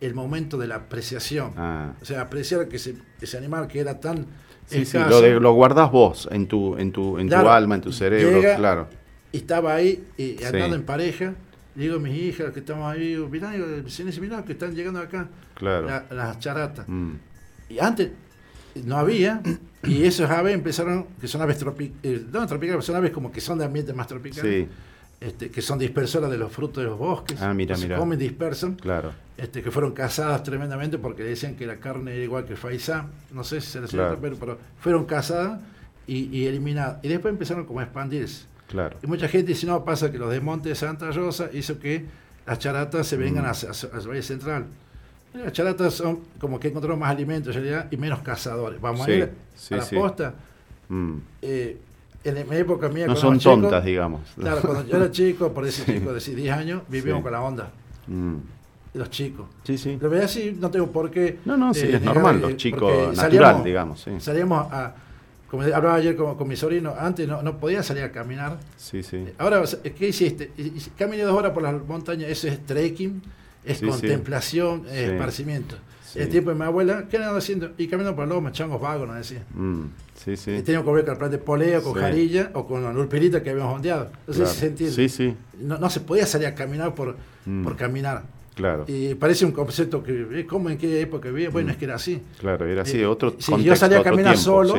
el 0.02 0.14
momento 0.14 0.60
de 0.60 0.68
la 0.68 0.76
apreciación. 0.76 1.54
Ah. 1.58 1.94
O 2.00 2.06
sea, 2.06 2.22
apreciar 2.22 2.68
que 2.68 2.76
ese, 2.76 2.96
ese 3.20 3.38
animal 3.38 3.68
que 3.68 3.80
era 3.80 4.00
tan. 4.00 4.28
Sí, 4.68 4.86
sí, 4.86 5.00
lo, 5.00 5.40
lo 5.40 5.54
guardas 5.54 5.92
vos 5.92 6.30
en 6.32 6.48
tu, 6.48 6.78
en 6.78 6.92
tu, 6.92 7.18
en 7.18 7.28
tu 7.28 7.36
alma, 7.36 7.76
en 7.76 7.82
tu 7.82 7.92
cerebro, 7.92 8.40
claro. 8.56 8.88
Y 9.32 9.38
estaba 9.38 9.74
ahí 9.74 10.04
y 10.16 10.42
andando 10.44 10.76
en 10.76 10.84
pareja. 10.84 11.34
Digo 11.74 11.96
a 11.96 12.00
mis 12.00 12.16
hijas 12.16 12.54
que 12.54 12.60
estamos 12.60 12.86
ahí, 12.86 13.18
mirá, 13.32 13.52
mirá, 14.22 14.46
que 14.46 14.52
están 14.52 14.76
llegando 14.76 15.00
acá. 15.00 15.28
Claro. 15.56 15.88
las 16.12 16.40
charatas. 16.40 16.88
Mm. 16.88 17.14
Y 17.70 17.80
antes 17.80 18.12
no 18.86 18.98
había, 18.98 19.42
y 19.84 20.04
esas 20.04 20.30
aves 20.30 20.54
empezaron, 20.54 21.08
que 21.20 21.28
son 21.28 21.42
aves 21.42 21.58
tropicales, 21.58 21.98
eh, 22.04 22.26
no 22.32 22.46
tropicales, 22.48 22.86
son 22.86 22.96
aves 22.96 23.12
como 23.12 23.32
que 23.32 23.42
son 23.42 23.58
de 23.58 23.66
ambientes 23.66 23.96
más 23.96 24.08
tropicales, 24.08 24.68
este, 25.20 25.50
que 25.50 25.62
son 25.62 25.80
dispersoras 25.80 26.30
de 26.30 26.38
los 26.38 26.52
frutos 26.52 26.84
de 26.84 26.90
los 26.90 26.98
bosques, 26.98 27.42
ah, 27.42 27.54
mira, 27.54 27.76
se 27.76 27.94
comen, 27.94 28.20
dispersan, 28.20 28.76
claro. 28.76 29.14
este, 29.38 29.62
que 29.62 29.72
fueron 29.72 29.94
cazadas 29.94 30.44
tremendamente 30.44 30.98
porque 30.98 31.24
decían 31.24 31.56
que 31.56 31.66
la 31.66 31.78
carne 31.78 32.14
era 32.14 32.24
igual 32.24 32.46
que 32.46 32.54
el 32.54 32.58
faisán, 32.58 33.12
no 33.32 33.44
sé 33.44 33.62
si 33.62 33.68
se 33.68 33.82
les 33.82 33.90
claro. 33.92 34.18
pero, 34.22 34.36
pero 34.38 34.58
fueron 34.80 35.06
cazadas 35.06 35.62
y, 36.08 36.46
eliminadas. 36.46 37.04
Y 37.04 37.08
después 37.08 37.32
empezaron 37.32 37.66
como 37.66 37.80
a 37.80 37.84
expandirse. 37.84 38.46
Claro. 38.68 38.98
Y 39.04 39.08
mucha 39.08 39.28
gente 39.28 39.50
dice, 39.50 39.68
no, 39.68 39.84
pasa 39.86 40.12
que 40.12 40.18
los 40.18 40.30
desmontes 40.32 40.70
de 40.70 40.76
Santa 40.76 41.12
Rosa 41.12 41.50
hizo 41.54 41.80
que 41.80 42.06
las 42.46 42.60
charatas 42.60 43.08
se 43.08 43.18
vengan 43.18 43.46
mm. 43.46 43.48
hacia, 43.48 43.70
el 43.70 44.08
Valle 44.08 44.24
Central. 44.24 44.66
Las 45.34 45.52
charatas 45.52 45.94
son 45.96 46.20
como 46.40 46.60
que 46.60 46.68
encontramos 46.68 47.00
más 47.00 47.10
alimentos 47.10 47.56
y 47.92 47.98
menos 47.98 48.20
cazadores. 48.20 48.80
Vamos 48.80 49.08
a 49.08 49.12
ir 49.12 49.32
a 49.72 49.76
la 49.76 49.86
posta. 49.86 50.36
Mm. 50.90 51.18
Eh, 51.42 51.78
en 52.24 52.50
mi 52.50 52.56
época 52.56 52.88
mía. 52.90 53.08
No 53.08 53.16
son 53.16 53.40
tontas, 53.40 53.84
digamos. 53.84 54.22
Claro, 54.40 54.62
cuando 54.62 54.86
yo 54.86 54.98
era 54.98 55.12
chico, 55.12 55.52
por 55.52 55.66
ese 55.66 55.86
chico 55.94 56.14
de 56.14 56.20
10 56.20 56.56
años, 56.56 56.82
vivíamos 56.88 57.24
con 57.24 57.32
la 57.32 57.42
onda. 57.42 57.72
Mm. 58.08 58.36
Los 58.94 59.10
chicos. 59.10 59.48
Sí, 59.64 59.78
sí. 59.78 59.98
Lo 60.00 60.08
veía 60.08 60.26
así, 60.26 60.56
no 60.60 60.70
tengo 60.70 60.92
por 60.92 61.10
qué. 61.10 61.40
No, 61.46 61.58
no, 61.58 61.74
sí, 61.74 61.88
eh, 61.88 61.96
es 61.96 62.02
normal, 62.02 62.40
los 62.40 62.56
chicos 62.56 63.16
natural, 63.18 63.64
digamos. 63.64 64.06
Salíamos 64.20 64.72
a. 64.72 64.96
Como 65.50 65.62
hablaba 65.62 65.96
ayer 65.96 66.16
con, 66.16 66.36
con 66.36 66.48
mi 66.48 66.56
sobrino, 66.56 66.96
antes 66.98 67.28
no, 67.28 67.44
no, 67.44 67.58
podía 67.58 67.84
salir 67.84 68.04
a 68.04 68.12
caminar. 68.12 68.58
Sí, 68.76 69.04
sí. 69.04 69.26
Ahora, 69.38 69.62
¿qué 69.84 70.08
hiciste? 70.08 70.52
Caminé 70.98 71.24
dos 71.24 71.38
horas 71.38 71.52
por 71.52 71.62
las 71.62 71.86
montañas, 71.86 72.30
eso 72.30 72.48
es 72.48 72.66
trekking 72.66 73.22
es 73.66 73.82
contemplación, 73.82 74.86
es 74.88 75.10
esparcimiento. 75.10 75.76
El 76.16 76.30
tiempo 76.30 76.52
de 76.52 76.56
mi 76.56 76.64
abuela, 76.64 77.06
¿qué 77.10 77.18
andaban 77.18 77.38
haciendo? 77.38 77.72
Y 77.78 77.88
caminando 77.88 78.16
por 78.16 78.28
los 78.28 78.52
changos 78.52 78.80
vagos, 78.80 79.08
nos 79.08 79.18
decía. 79.18 79.44
Mm, 79.54 79.86
sí, 80.16 80.38
sí. 80.38 80.62
teníamos 80.62 80.88
que 80.88 80.94
ver 80.94 81.06
con 81.06 81.14
el 81.14 81.18
plan 81.18 81.32
de 81.32 81.38
poleo, 81.40 81.82
con 81.82 81.94
jarilla 81.94 82.52
o 82.54 82.68
con 82.68 82.84
la 82.84 82.94
nulpirita 82.94 83.42
que 83.42 83.50
habíamos 83.50 83.76
ondeado. 83.76 84.12
No 84.28 84.34
sé 84.34 84.46
si 84.46 84.56
se 84.60 84.68
entiende. 84.68 84.96
Sí, 84.96 85.10
sí. 85.10 85.36
No, 85.60 85.78
no, 85.80 85.90
se 85.90 86.02
podía 86.02 86.26
salir 86.28 86.48
a 86.48 86.56
caminar 86.56 86.94
por, 86.94 87.16
mm. 87.46 87.64
por 87.64 87.76
caminar. 87.76 88.24
Claro. 88.56 88.86
Y 88.88 89.16
parece 89.16 89.46
un 89.46 89.52
concepto 89.52 90.04
que, 90.04 90.28
eh, 90.32 90.46
¿cómo 90.46 90.70
en 90.70 90.78
qué 90.78 91.02
época 91.02 91.30
vivía? 91.30 91.50
Bueno, 91.50 91.70
mm. 91.70 91.72
es 91.72 91.78
que 91.78 91.86
era 91.86 91.96
así. 91.96 92.22
Claro, 92.40 92.68
era 92.68 92.84
así, 92.84 93.00
eh, 93.00 93.08
otro 93.08 93.36
Si 93.40 93.64
yo 93.64 93.76
salía 93.76 94.00
a 94.00 94.04
caminar 94.04 94.38
solo, 94.38 94.76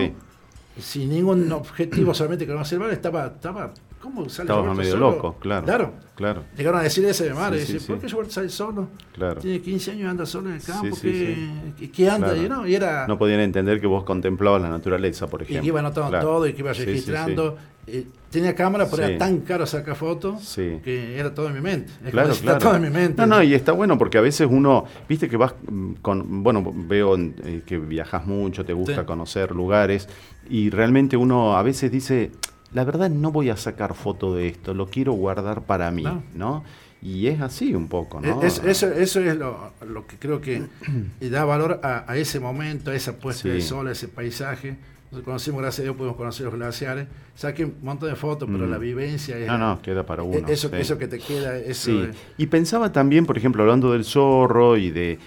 sin 0.78 1.08
ningún 1.08 1.50
objetivo, 1.50 2.14
solamente 2.14 2.50
hacer 2.52 2.78
mal, 2.78 2.92
estaba, 2.92 3.26
estaba 3.26 3.74
¿Cómo 4.04 4.28
sale 4.28 4.52
medio 4.74 4.98
loco, 4.98 5.36
claro. 5.40 5.64
Claro. 5.64 5.92
claro. 6.14 6.44
Llegaron 6.58 6.80
a 6.80 6.82
decir 6.82 7.02
eso 7.06 7.24
de 7.24 7.32
madre. 7.32 7.64
Sí, 7.64 7.78
¿Por 7.78 7.98
qué 7.98 8.06
Roberto 8.08 8.34
sale 8.34 8.50
solo? 8.50 8.88
Claro. 9.14 9.40
Tiene 9.40 9.62
15 9.62 9.92
años 9.92 10.02
y 10.02 10.06
anda 10.06 10.26
solo 10.26 10.50
en 10.50 10.56
el 10.56 10.62
campo. 10.62 10.94
¿Qué, 11.00 11.90
¿Qué, 11.90 12.10
anda? 12.10 12.36
Y 12.36 12.46
no, 12.46 12.66
y 12.66 12.74
era... 12.74 13.06
no 13.08 13.16
podían 13.16 13.40
entender 13.40 13.80
que 13.80 13.86
vos 13.86 14.04
contemplabas 14.04 14.60
la 14.60 14.68
naturaleza, 14.68 15.26
por 15.26 15.40
ejemplo. 15.40 15.60
Y 15.60 15.62
que 15.62 15.68
iba 15.68 15.80
anotando 15.80 16.20
todo 16.20 16.46
y 16.46 16.52
que 16.52 16.60
iba 16.60 16.74
registrando. 16.74 17.56
Eh, 17.86 18.06
tenía 18.28 18.54
cámara, 18.54 18.86
pero 18.90 19.04
era 19.04 19.16
tan 19.16 19.40
caro 19.40 19.64
sacar 19.64 19.96
fotos 19.96 20.54
que 20.54 21.18
era 21.18 21.32
todo 21.32 21.48
en 21.48 21.54
mi 21.54 21.62
mente. 21.62 21.90
claro, 22.10 22.32
Está 22.32 22.58
todo 22.58 22.76
en 22.76 22.82
mi 22.82 22.90
mente. 22.90 23.22
No, 23.22 23.26
no, 23.26 23.42
y 23.42 23.54
está 23.54 23.72
bueno 23.72 23.96
porque 23.96 24.18
a 24.18 24.20
veces 24.20 24.46
uno, 24.50 24.84
viste 25.08 25.30
que 25.30 25.38
vas 25.38 25.54
con, 26.02 26.42
bueno, 26.42 26.62
veo 26.74 27.16
eh, 27.16 27.62
que 27.64 27.78
viajas 27.78 28.26
mucho, 28.26 28.66
te 28.66 28.74
gusta 28.74 29.06
conocer 29.06 29.52
lugares 29.52 30.10
y 30.50 30.68
realmente 30.68 31.16
uno 31.16 31.56
a 31.56 31.62
veces 31.62 31.90
dice, 31.90 32.32
la 32.74 32.84
verdad 32.84 33.08
no 33.08 33.32
voy 33.32 33.48
a 33.48 33.56
sacar 33.56 33.94
foto 33.94 34.34
de 34.34 34.48
esto, 34.48 34.74
lo 34.74 34.88
quiero 34.88 35.12
guardar 35.12 35.62
para 35.62 35.90
mí, 35.90 36.04
¿no? 36.34 36.64
Y 37.00 37.28
es 37.28 37.40
así 37.40 37.74
un 37.74 37.88
poco, 37.88 38.20
¿no? 38.20 38.42
eso, 38.42 38.62
eso, 38.64 39.20
es 39.20 39.36
lo, 39.36 40.06
que 40.06 40.16
creo 40.18 40.40
que 40.40 40.62
da 41.20 41.44
valor 41.44 41.80
a, 41.82 42.16
ese 42.16 42.40
momento, 42.40 42.90
a 42.90 42.94
esa 42.94 43.16
puesta 43.16 43.48
de 43.48 43.60
sol, 43.60 43.88
a 43.88 43.92
ese 43.92 44.08
paisaje 44.08 44.76
conocimos, 45.22 45.62
gracias 45.62 45.80
a 45.80 45.82
Dios, 45.84 45.96
pudimos 45.96 46.16
conocer 46.16 46.46
los 46.46 46.54
glaciares. 46.54 47.06
Saqué 47.36 47.64
un 47.64 47.74
montón 47.82 48.10
de 48.10 48.14
fotos, 48.14 48.48
pero 48.50 48.64
la 48.68 48.78
mm. 48.78 48.80
vivencia 48.80 49.36
es. 49.36 49.48
No, 49.48 49.58
no, 49.58 49.82
queda 49.82 50.06
para 50.06 50.22
uno. 50.22 50.46
Eso, 50.46 50.70
eso 50.72 50.96
que 50.96 51.08
te 51.08 51.18
queda. 51.18 51.56
Eso 51.56 51.90
sí. 51.90 52.10
Y 52.38 52.46
pensaba 52.46 52.92
también, 52.92 53.26
por 53.26 53.36
ejemplo, 53.36 53.64
hablando 53.64 53.90
del 53.90 54.04
zorro 54.04 54.76
y 54.76 54.92
de. 54.92 55.18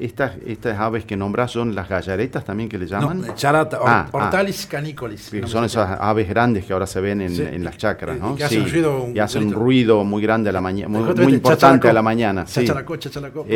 estas, 0.00 0.32
estas 0.44 0.80
aves 0.80 1.04
que 1.04 1.16
nombras 1.16 1.52
son 1.52 1.76
las 1.76 1.88
gallaretas 1.88 2.44
también 2.44 2.68
que 2.68 2.78
le 2.78 2.86
llaman. 2.88 3.20
No, 3.20 3.34
charata, 3.36 3.78
ah, 3.80 4.06
ah. 4.06 4.08
hortalis 4.10 4.66
canicolis. 4.66 5.30
son 5.46 5.64
esas 5.64 5.98
aves 6.00 6.28
grandes 6.28 6.64
que 6.64 6.72
ahora 6.72 6.88
se 6.88 7.00
ven 7.00 7.20
en, 7.20 7.64
las 7.64 7.76
chacras, 7.76 8.18
¿no? 8.18 8.36
Y, 8.36 8.42
hacen, 8.42 8.68
ruido, 8.68 9.08
y 9.14 9.18
hacen 9.20 9.46
un 9.46 9.52
ruido 9.52 10.02
muy 10.02 10.22
grande 10.22 10.50
a 10.50 10.52
la 10.52 10.60
mañana, 10.60 10.88
muy, 10.88 11.32
importante 11.32 11.88
a 11.88 11.92
la 11.92 12.02
mañana. 12.02 12.44
Chachalacó, 12.44 12.96
chachalacó. 12.96 13.46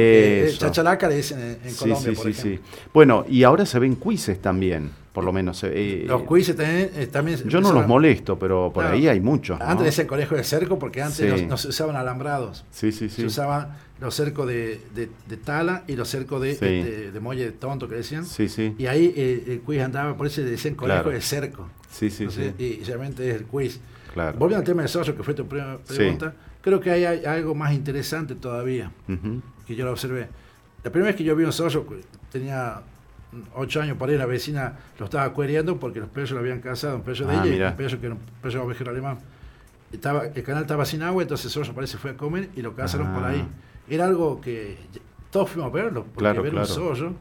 Chachalaca 0.58 1.08
le 1.08 1.16
dicen 1.16 1.58
en, 1.64 1.74
Colombia, 1.74 2.12
sí, 2.14 2.32
sí, 2.32 2.34
sí, 2.34 2.60
Bueno, 2.92 3.24
y 3.28 3.42
ahora 3.42 3.66
se 3.66 3.80
ven 3.80 3.96
cuises 3.96 4.40
también. 4.40 4.90
por 5.12 5.24
lo 5.24 5.32
menos. 5.32 5.62
Eh, 5.64 6.04
los 6.06 6.22
cuises 6.22 6.56
también, 6.56 6.90
eh, 6.96 7.06
también, 7.06 7.48
Yo 7.48 7.60
no 7.68 7.80
los 7.80 7.86
molesto, 7.86 8.38
pero 8.38 8.72
por 8.72 8.84
ahí 8.84 9.08
hay 9.08 9.20
muchos. 9.20 9.60
Antes 9.60 9.86
decía 9.86 10.06
conejo 10.06 10.34
de 10.34 10.44
cerco, 10.44 10.78
porque 10.78 11.02
antes 11.02 11.46
no, 11.46 11.56
se 11.56 11.68
usaban 11.68 11.96
alambrados. 11.96 12.64
Sí, 12.70 12.92
sí, 12.92 13.08
sí. 13.08 13.22
Se 13.22 13.26
usaban 13.26 13.76
los 14.00 14.14
cercos 14.14 14.46
de, 14.46 14.80
de, 14.94 15.36
tala 15.36 15.84
y 15.86 15.96
los 15.96 16.08
cercos 16.08 16.42
de, 16.42 16.56
de, 16.56 17.10
de, 17.12 17.20
molle 17.20 17.50
tonto 17.52 17.88
que 17.88 17.96
decían. 17.96 18.24
Sí, 18.24 18.48
sí. 18.48 18.74
Y 18.78 18.86
ahí 18.86 19.12
eh, 19.16 19.44
el 19.48 19.60
quiz 19.60 19.80
andaba, 19.80 20.16
por 20.16 20.26
eso 20.26 20.42
decían 20.42 20.74
conejo 20.74 21.10
de 21.10 21.20
cerco. 21.20 21.68
Sí, 21.90 22.10
sí, 22.10 22.26
sí. 22.30 22.52
Y 22.58 22.84
realmente 22.84 23.28
es 23.28 23.36
el 23.36 23.44
quiz. 23.44 23.80
Claro. 24.12 24.38
Volviendo 24.38 24.60
al 24.60 24.64
tema 24.64 24.82
de 24.82 24.88
socio, 24.88 25.16
que 25.16 25.22
fue 25.22 25.34
tu 25.34 25.46
primera 25.46 25.78
pregunta, 25.78 26.34
creo 26.60 26.80
que 26.80 26.90
hay, 26.90 27.04
hay, 27.04 27.24
algo 27.24 27.54
más 27.54 27.72
interesante 27.72 28.34
todavía, 28.34 28.90
que 29.66 29.74
yo 29.74 29.84
lo 29.84 29.92
observé. 29.92 30.28
La 30.82 30.90
primera 30.90 31.08
vez 31.08 31.16
que 31.16 31.24
yo 31.24 31.34
vi 31.34 31.44
un 31.44 31.52
socio, 31.52 31.84
tenía 32.30 32.82
ocho 33.54 33.80
años 33.80 33.96
por 33.96 34.08
ahí, 34.08 34.16
la 34.16 34.26
vecina 34.26 34.78
lo 34.98 35.06
estaba 35.06 35.32
cuereando 35.32 35.78
porque 35.78 36.00
los 36.00 36.08
perros 36.08 36.32
lo 36.32 36.38
habían 36.40 36.60
casado, 36.60 36.96
un 36.96 37.02
perro 37.02 37.26
de 37.26 37.34
ah, 37.34 37.44
ella 37.44 37.68
y 37.68 37.70
un 37.70 37.76
perro 37.76 38.00
que 38.00 38.06
era 38.06 38.14
un 38.14 38.20
perro 38.42 38.64
ovejero 38.64 38.90
alemán. 38.90 39.18
Estaba, 39.92 40.26
el 40.26 40.42
canal 40.42 40.62
estaba 40.62 40.84
sin 40.84 41.02
agua, 41.02 41.22
entonces 41.22 41.52
Soso 41.52 41.72
parece 41.72 41.98
fue 41.98 42.10
a 42.10 42.16
comer 42.16 42.48
y 42.56 42.62
lo 42.62 42.74
cazaron 42.74 43.14
por 43.14 43.24
ahí. 43.24 43.44
Ah. 43.44 43.84
Era 43.88 44.06
algo 44.06 44.40
que 44.40 44.76
todos 45.30 45.50
fuimos 45.50 45.70
a 45.70 45.74
verlo, 45.74 46.04
porque 46.04 46.18
claro, 46.18 46.42
ver 46.42 46.54
un 46.54 46.66
Soso 46.66 47.12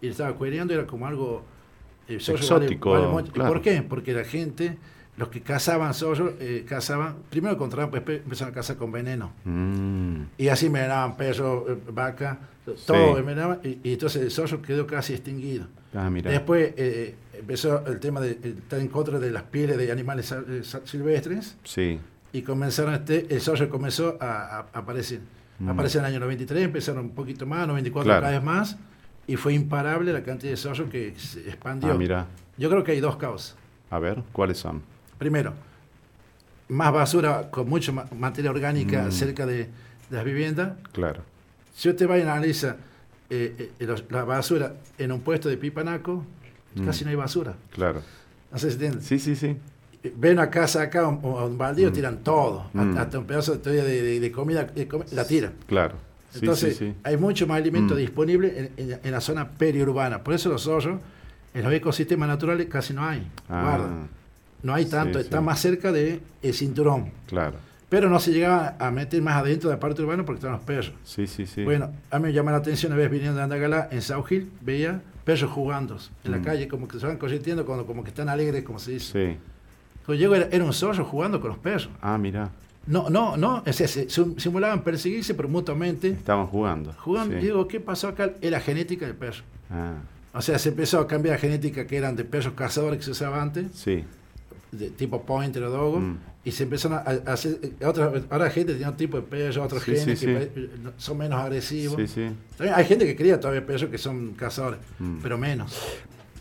y 0.00 0.08
estaba 0.08 0.32
cuereando 0.34 0.74
era 0.74 0.86
como 0.86 1.06
algo 1.06 1.44
eh, 2.08 2.16
exótico. 2.16 3.22
¿Por 3.34 3.62
qué? 3.62 3.82
Porque 3.82 4.12
la 4.12 4.24
gente 4.24 4.76
los 5.16 5.28
que 5.28 5.42
cazaban 5.42 5.94
sollos, 5.94 6.32
eh, 6.40 6.64
cazaban, 6.68 7.16
primero 7.30 7.54
encontraban, 7.54 7.90
pues, 7.90 8.20
empezaron 8.20 8.52
a 8.52 8.54
cazar 8.54 8.76
con 8.76 8.90
veneno. 8.90 9.32
Mm. 9.44 10.22
Y 10.38 10.48
así 10.48 10.66
envenenaban 10.66 11.16
perros, 11.16 11.64
eh, 11.68 11.76
vaca, 11.92 12.38
todo 12.86 13.18
envenenaban, 13.18 13.60
y, 13.62 13.92
entonces 13.92 14.22
el 14.22 14.30
sollo 14.30 14.60
quedó 14.60 14.86
casi 14.86 15.14
extinguido. 15.14 15.66
Ah, 15.94 16.10
Después 16.10 16.74
eh, 16.76 17.14
empezó 17.32 17.86
el 17.86 18.00
tema 18.00 18.20
de 18.20 18.32
estar 18.42 18.80
en 18.80 18.88
contra 18.88 19.20
de 19.20 19.30
las 19.30 19.44
pieles 19.44 19.78
de 19.78 19.92
animales 19.92 20.34
silvestres. 20.84 21.56
Sí. 21.62 22.00
Y 22.32 22.42
comenzaron, 22.42 22.94
este, 22.94 23.32
el 23.32 23.40
sollo 23.40 23.68
comenzó 23.68 24.18
a, 24.20 24.66
aparecer. 24.72 25.20
Mm. 25.60 25.68
Apareció 25.68 26.00
en 26.00 26.06
el 26.06 26.12
año 26.12 26.20
93, 26.20 26.64
empezaron 26.64 27.04
un 27.04 27.14
poquito 27.14 27.46
más, 27.46 27.68
94 27.68 28.10
cada 28.10 28.30
vez 28.32 28.42
más, 28.42 28.76
y 29.28 29.36
fue 29.36 29.54
imparable 29.54 30.12
la 30.12 30.24
cantidad 30.24 30.50
de 30.50 30.56
sollos 30.56 30.90
que 30.90 31.14
se 31.16 31.40
expandió. 31.48 31.92
Ah, 31.92 31.94
mira. 31.94 32.26
Yo 32.58 32.68
creo 32.68 32.82
que 32.82 32.92
hay 32.92 33.00
dos 33.00 33.16
causas. 33.16 33.56
A 33.90 34.00
ver, 34.00 34.22
¿cuáles 34.32 34.58
son? 34.58 34.82
Primero, 35.18 35.54
más 36.68 36.92
basura 36.92 37.50
con 37.50 37.68
mucha 37.68 37.92
materia 37.92 38.50
orgánica 38.50 39.04
mm. 39.04 39.12
cerca 39.12 39.46
de, 39.46 39.68
las 40.10 40.24
viviendas. 40.24 40.74
Claro. 40.92 41.22
Si 41.74 41.88
usted 41.88 42.08
va 42.08 42.18
y 42.18 42.22
analiza 42.22 42.76
eh, 43.30 43.72
eh, 43.78 43.96
la 44.10 44.24
basura 44.24 44.74
en 44.98 45.12
un 45.12 45.20
puesto 45.20 45.48
de 45.48 45.56
Pipanaco, 45.56 46.24
mm. 46.74 46.84
casi 46.84 47.04
no 47.04 47.10
hay 47.10 47.16
basura. 47.16 47.54
Claro. 47.72 48.02
No 48.52 48.58
si 48.58 48.68
entiende. 48.68 49.02
Sí, 49.02 49.18
sí, 49.18 49.34
sí. 49.34 49.56
Ven 50.16 50.34
una 50.34 50.50
casa 50.50 50.82
acá, 50.82 51.08
un, 51.08 51.24
un 51.24 51.58
baldío, 51.58 51.90
mm. 51.90 51.92
tiran 51.92 52.18
todo. 52.18 52.66
Hasta 52.98 53.18
un 53.18 53.24
pedazo 53.24 53.56
de, 53.56 54.20
de, 54.20 54.32
comida, 54.32 54.70
la 55.12 55.26
tiran. 55.26 55.54
Claro. 55.66 55.96
Entonces, 56.34 56.82
hay 57.02 57.16
mucho 57.16 57.46
más 57.46 57.58
alimento 57.58 57.94
disponible 57.94 58.72
en, 58.76 59.10
la 59.10 59.20
zona 59.20 59.48
periurbana. 59.48 60.22
Por 60.22 60.34
eso 60.34 60.48
los 60.48 60.66
hoyos, 60.66 60.98
en 61.54 61.62
los 61.62 61.72
ecosistemas 61.72 62.28
naturales 62.28 62.66
casi 62.68 62.92
no 62.92 63.04
hay. 63.04 63.26
Ah. 63.48 63.62
Guarda 63.62 64.08
no 64.64 64.74
hay 64.74 64.86
tanto, 64.86 65.18
está 65.18 65.40
más 65.42 65.60
cerca 65.60 65.92
del 65.92 66.20
cinturón. 66.52 67.10
Claro. 67.28 67.58
Pero 67.90 68.08
no 68.08 68.18
se 68.18 68.32
llegaba 68.32 68.76
a 68.80 68.90
meter 68.90 69.20
más 69.22 69.36
adentro 69.36 69.68
de 69.68 69.76
la 69.76 69.80
parte 69.80 70.02
urbana 70.02 70.24
porque 70.24 70.38
están 70.38 70.52
los 70.52 70.62
perros. 70.62 70.92
Sí, 71.04 71.26
sí, 71.26 71.46
sí. 71.46 71.62
Bueno, 71.62 71.90
a 72.10 72.18
mí 72.18 72.24
me 72.24 72.32
llama 72.32 72.50
la 72.50 72.56
atención, 72.56 72.90
una 72.90 73.00
vez 73.00 73.10
viniendo 73.10 73.36
de 73.36 73.44
Andagalá, 73.44 73.88
en 73.92 74.00
South 74.00 74.24
Hill, 74.30 74.50
veía 74.62 75.02
perros 75.22 75.50
jugando 75.50 75.98
en 76.24 76.30
la 76.30 76.38
mm. 76.38 76.42
calle, 76.42 76.66
como 76.68 76.88
que 76.88 76.98
se 76.98 77.06
van 77.06 77.18
corriendo, 77.18 77.66
como, 77.66 77.84
como 77.84 78.02
que 78.02 78.08
están 78.08 78.30
alegres, 78.30 78.64
como 78.64 78.78
se 78.78 78.92
dice. 78.92 79.12
Sí. 79.12 79.38
Cuando 80.06 80.20
llego 80.20 80.34
era, 80.34 80.64
un 80.64 80.72
zorro 80.72 81.04
jugando 81.04 81.40
con 81.40 81.50
los 81.50 81.58
perros. 81.58 81.90
Ah, 82.00 82.16
mira. 82.16 82.50
No, 82.86 83.10
no, 83.10 83.36
no, 83.36 83.62
o 83.66 83.72
sea, 83.72 83.86
simulaban 83.86 84.82
perseguirse, 84.82 85.34
pero 85.34 85.50
mutuamente. 85.50 86.08
Estaban 86.08 86.46
jugando. 86.46 86.94
Jugando. 86.94 87.36
digo, 87.36 87.68
¿qué 87.68 87.80
pasó 87.80 88.08
acá? 88.08 88.32
Es 88.40 88.50
la 88.50 88.60
genética 88.60 89.06
del 89.06 89.14
perro. 89.14 89.42
Ah. 89.70 89.96
O 90.32 90.40
sea, 90.40 90.58
se 90.58 90.70
empezó 90.70 91.00
a 91.00 91.06
cambiar 91.06 91.34
la 91.36 91.40
genética 91.40 91.86
que 91.86 91.98
eran 91.98 92.16
de 92.16 92.24
perros 92.24 92.54
cazadores 92.54 92.98
que 92.98 93.04
se 93.04 93.10
usaba 93.10 93.42
antes. 93.42 93.66
Sí 93.74 94.04
de 94.78 94.90
tipo 94.90 95.22
pointer 95.22 95.62
o 95.62 95.70
dogo, 95.70 96.00
mm. 96.00 96.18
y 96.44 96.50
se 96.52 96.64
empezaron 96.64 96.98
a, 96.98 97.32
hacer, 97.32 97.58
eh, 97.62 97.84
otra, 97.84 98.12
ahora 98.30 98.50
gente 98.50 98.74
tiene 98.74 98.86
otro 98.86 98.98
tipo 98.98 99.16
de 99.16 99.22
perros, 99.22 99.56
otros 99.58 99.82
genes 99.82 100.20
que 100.20 100.70
son 100.96 101.18
menos 101.18 101.40
agresivos. 101.40 101.96
También 102.56 102.74
hay 102.74 102.84
gente 102.84 103.06
que 103.06 103.16
cría 103.16 103.40
todavía 103.40 103.64
perros 103.66 103.90
que 103.90 103.98
son 103.98 104.32
cazadores, 104.34 104.80
mm. 104.98 105.18
pero 105.22 105.38
menos. 105.38 105.76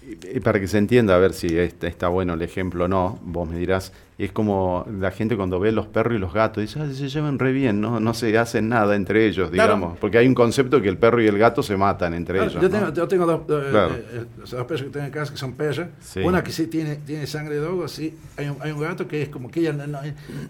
Y 0.06 0.39
para 0.41 0.60
que 0.60 0.68
se 0.68 0.78
entienda, 0.78 1.16
a 1.16 1.18
ver 1.18 1.34
si 1.34 1.58
está, 1.58 1.88
está, 1.88 2.08
bueno 2.10 2.34
el 2.34 2.41
ejemplo 2.41 2.86
o 2.86 2.88
no, 2.88 3.20
vos 3.24 3.47
me 3.47 3.58
dirás, 3.58 3.93
es 4.18 4.32
como 4.34 4.86
la 4.99 5.12
gente 5.12 5.38
cuando 5.38 5.60
ve 5.60 5.72
los 5.72 5.88
perros 5.88 6.16
y 6.16 6.20
los 6.20 6.34
gatos, 6.34 6.62
dice, 6.62 6.80
ah, 6.82 6.88
se 6.93 7.08
llevan 7.08 7.39
re 7.39 7.54
bien, 7.54 7.80
¿no? 7.80 7.99
no 7.99 8.14
se 8.14 8.38
hacen 8.38 8.68
nada 8.68 8.95
entre 8.95 9.26
ellos, 9.26 9.51
digamos, 9.51 9.97
porque 9.99 10.18
hay 10.18 10.28
un 10.28 10.36
concepto 10.36 10.82
que 10.82 10.89
el 10.89 10.97
perro 10.97 11.22
y 11.22 11.28
el 11.28 11.38
gato 11.38 11.64
se 11.64 11.78
matan 11.78 12.14
entre 12.14 12.39
ellos. 12.39 12.62
Yo 12.62 12.70
tengo, 12.70 12.93
yo 12.93 13.08
tengo 13.08 13.26
dos, 13.26 13.41
eh, 13.49 14.06
eh, 14.14 14.26
dos, 14.38 14.66
perros 14.66 14.84
que 14.84 14.89
tengo 14.89 15.06
en 15.06 15.12
casa 15.12 15.32
que 15.32 15.38
son 15.38 15.54
perros, 15.54 15.88
una 16.24 16.43
que 16.43 16.51
sí 16.51 16.68
tiene, 16.68 16.97
tiene 16.97 17.26
sangre 17.26 17.56
de 17.56 17.62
dogo, 17.62 17.88
sí, 17.88 18.14
hay 18.36 18.49
un, 18.49 18.58
hay 18.60 18.72
un 18.72 18.82
gato 18.82 19.08
que 19.08 19.22
es 19.22 19.30
como 19.30 19.49
que 19.49 19.62
ella 19.62 19.72
no, 19.72 19.99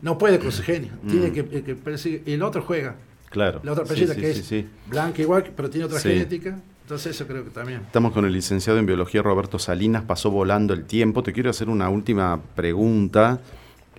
no, 0.01 0.17
puede 0.17 0.39
con 0.39 0.51
su 0.51 0.63
genio, 0.63 0.91
mm. 1.03 1.07
tiene 1.07 1.31
que, 1.31 1.45
que 1.45 2.21
y 2.25 2.33
el 2.33 2.41
otro 2.41 2.63
juega. 2.63 2.95
Claro. 3.29 3.61
La 3.63 3.71
otra 3.71 3.83
persona 3.83 4.15
que 4.15 4.29
es 4.29 4.53
blanca 4.87 5.21
igual, 5.21 5.43
pero 5.55 5.69
tiene 5.69 5.85
otra 5.85 5.99
genética. 5.99 6.57
Entonces 6.83 7.15
eso 7.15 7.25
creo 7.25 7.45
que 7.45 7.49
también. 7.49 7.81
Estamos 7.81 8.11
con 8.11 8.25
el 8.25 8.33
licenciado 8.33 8.77
en 8.77 8.85
biología 8.85 9.21
Roberto 9.21 9.57
Salinas, 9.57 10.03
pasó 10.03 10.29
volando 10.29 10.73
el 10.73 10.83
tiempo. 10.83 11.23
Te 11.23 11.31
quiero 11.31 11.49
hacer 11.49 11.69
una 11.69 11.89
última 11.89 12.39
pregunta. 12.55 13.39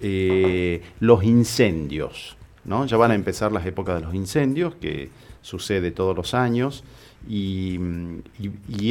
Eh, 0.01 0.83
los 1.01 1.25
incendios, 1.25 2.37
¿no? 2.65 2.85
Ya 2.85 2.99
van 2.99 3.13
a 3.13 3.15
empezar 3.15 3.53
las 3.53 3.65
épocas 3.65 3.95
de 3.97 4.01
los 4.03 4.15
incendios, 4.15 4.75
que 4.75 5.09
sucede 5.41 5.93
todos 5.93 6.15
los 6.15 6.35
años. 6.35 6.85
Y, 7.27 7.81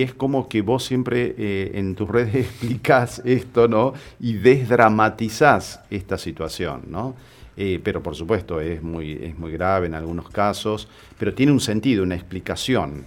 es 0.02 0.16
como 0.16 0.50
que 0.50 0.64
vos 0.64 0.84
siempre 0.84 1.36
eh, 1.38 1.72
en 1.76 1.94
tus 1.94 2.10
redes 2.10 2.36
explicás 2.48 3.22
esto, 3.26 3.68
¿no? 3.68 3.94
Y 4.20 4.34
desdramatizás 4.34 5.82
esta 5.92 6.18
situación, 6.18 6.82
¿no? 6.88 7.16
Eh, 7.56 7.80
pero 7.84 8.02
por 8.02 8.16
supuesto 8.16 8.60
es 8.60 8.82
muy, 8.82 9.12
es 9.12 9.38
muy 9.38 9.52
grave 9.52 9.86
en 9.86 9.94
algunos 9.94 10.30
casos, 10.30 10.88
pero 11.20 11.36
tiene 11.36 11.52
un 11.52 11.60
sentido, 11.60 12.02
una 12.02 12.16
explicación. 12.16 13.04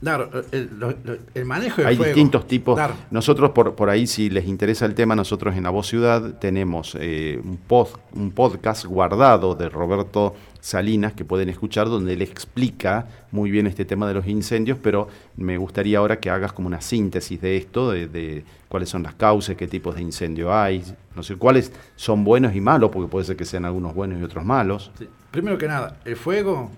Claro, 0.00 0.30
el, 0.52 1.44
manejo 1.46 1.80
de 1.80 1.88
Hay 1.88 1.96
distintos 1.96 2.46
tipos. 2.46 2.78
Nosotros, 3.10 3.50
por, 3.50 3.74
por 3.74 3.88
ahí, 3.88 4.06
si 4.06 4.28
les 4.28 4.46
interesa 4.46 4.84
el 4.84 4.94
tema, 4.94 5.16
nosotros 5.16 5.56
en 5.56 5.62
La 5.62 5.70
Voz 5.70 5.86
Ciudad 5.86 6.38
tenemos 6.38 6.96
eh, 7.00 7.40
un, 7.42 7.58
un 8.14 8.30
podcast 8.32 8.84
guardado 8.84 9.54
de 9.54 9.68
Roberto 9.70 10.34
Salinas 10.60 11.14
que 11.14 11.24
pueden 11.24 11.48
escuchar, 11.48 11.88
donde 11.88 12.12
él 12.12 12.22
explica 12.22 13.06
muy 13.30 13.50
bien 13.50 13.66
este 13.66 13.84
tema 13.84 14.08
de 14.08 14.14
los 14.14 14.26
incendios, 14.26 14.78
pero 14.82 15.08
me 15.36 15.56
gustaría 15.58 15.98
ahora 15.98 16.18
que 16.18 16.28
hagas 16.28 16.52
como 16.52 16.66
una 16.66 16.80
síntesis 16.80 17.40
de 17.40 17.56
esto, 17.56 17.92
de, 17.92 18.44
cuáles 18.68 18.88
son 18.88 19.02
las 19.04 19.14
causas, 19.14 19.56
qué 19.56 19.68
tipos 19.68 19.94
de 19.94 20.02
incendio 20.02 20.52
hay, 20.52 20.82
no 21.14 21.22
sé, 21.22 21.36
cuáles 21.36 21.72
son 21.94 22.24
buenos 22.24 22.54
y 22.54 22.60
malos, 22.60 22.90
porque 22.90 23.08
puede 23.08 23.24
ser 23.24 23.36
que 23.36 23.44
sean 23.44 23.64
algunos 23.64 23.94
buenos 23.94 24.20
y 24.20 24.24
otros 24.24 24.44
malos. 24.44 24.90
Primero 25.30 25.56
que 25.56 25.68
nada, 25.68 25.98
el 26.04 26.16
fuego 26.16 26.70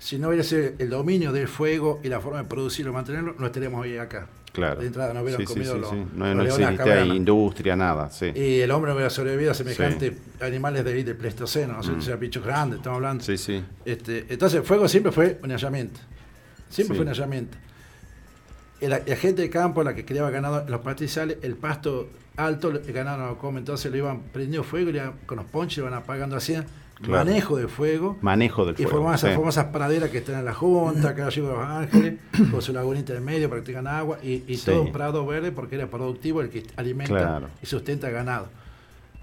si 0.00 0.18
no 0.18 0.30
hubiese 0.30 0.74
el 0.78 0.88
dominio 0.88 1.30
del 1.30 1.46
fuego 1.46 2.00
y 2.02 2.08
la 2.08 2.20
forma 2.20 2.38
de 2.38 2.48
producirlo 2.48 2.90
y 2.90 2.94
mantenerlo, 2.94 3.34
no 3.38 3.46
estaríamos 3.46 3.82
hoy 3.82 3.98
acá. 3.98 4.26
Claro. 4.50 4.80
De 4.80 4.86
entrada 4.86 5.12
no 5.12 5.20
hubieran 5.20 5.44
comido 5.44 5.74
sí, 5.90 5.96
No, 6.14 6.34
no 6.34 6.42
existía 6.42 7.04
industria, 7.04 7.76
nada. 7.76 8.10
Sí. 8.10 8.32
Y 8.34 8.60
el 8.60 8.70
hombre 8.70 8.88
no 8.88 8.94
hubiera 8.96 9.10
sobrevivido 9.10 9.52
a 9.52 9.54
semejantes 9.54 10.14
animales 10.40 10.84
de, 10.86 11.04
del 11.04 11.16
Pleistoceno, 11.16 11.78
o 11.78 11.82
sea, 11.82 12.16
mm. 12.16 12.18
bichos 12.18 12.42
grandes, 12.42 12.78
estamos 12.78 12.96
hablando. 12.96 13.22
Sí, 13.22 13.36
sí. 13.36 13.62
Este, 13.84 14.24
entonces, 14.30 14.60
el 14.60 14.66
fuego 14.66 14.88
siempre 14.88 15.12
fue 15.12 15.38
una 15.44 15.54
herramienta. 15.54 16.00
Siempre 16.70 16.96
fue 16.96 17.02
una 17.02 17.12
herramienta. 17.12 17.58
La, 18.80 19.16
gente 19.16 19.42
de 19.42 19.50
campo, 19.50 19.84
la 19.84 19.94
que 19.94 20.06
criaba 20.06 20.30
ganado 20.30 20.64
los 20.66 20.80
pastizales, 20.80 21.36
el 21.42 21.56
pasto 21.56 22.08
alto, 22.36 22.70
el 22.70 22.92
ganado 22.92 23.18
no 23.18 23.26
lo 23.26 23.38
come, 23.38 23.58
entonces 23.58 23.92
lo 23.92 23.98
iban 23.98 24.22
prendiendo 24.32 24.64
fuego 24.64 24.90
y 24.90 25.26
con 25.26 25.36
los 25.36 25.46
ponches 25.46 25.78
lo 25.78 25.88
iban 25.88 25.94
apagando 25.94 26.36
así 26.36 26.56
manejo 27.06 27.56
de 27.56 27.68
fuego. 27.68 28.18
Manejo 28.20 28.66
del 28.66 28.76
fuego. 28.76 28.88
Y 28.88 28.92
formaban 28.92 29.14
esas 29.16 29.34
famosas 29.34 29.66
praderas 29.66 30.10
que 30.10 30.18
están 30.18 30.38
en 30.38 30.44
la 30.44 30.54
Junta, 30.54 31.14
que 31.14 31.22
de 31.22 31.40
los 31.40 31.58
Ángeles, 31.58 32.14
con 32.50 32.62
su 32.62 32.72
lagunita 32.72 33.14
en 33.14 33.24
medio 33.24 33.48
para 33.48 33.60
que 33.60 33.66
tengan 33.66 33.86
agua, 33.86 34.18
y, 34.22 34.56
todo 34.58 34.82
un 34.82 34.92
prado 34.92 35.24
verde 35.26 35.52
porque 35.52 35.76
era 35.76 35.88
productivo 35.88 36.40
el 36.40 36.50
que 36.50 36.64
alimenta 36.76 37.42
y 37.62 37.66
sustenta 37.66 38.10
ganado. 38.10 38.48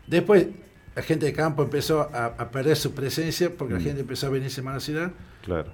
Después, 0.07 0.47
la 0.95 1.03
gente 1.03 1.27
de 1.27 1.33
campo 1.33 1.63
empezó 1.63 2.01
a, 2.01 2.49
perder 2.49 2.75
su 2.75 2.93
presencia 2.93 3.51
porque 3.55 3.75
la 3.75 3.79
mm. 3.79 3.83
gente 3.83 4.01
empezó 4.01 4.27
a 4.27 4.29
venirse 4.31 4.61
más 4.61 4.71
a 4.71 4.75
la 4.75 4.79
ciudad. 4.79 5.11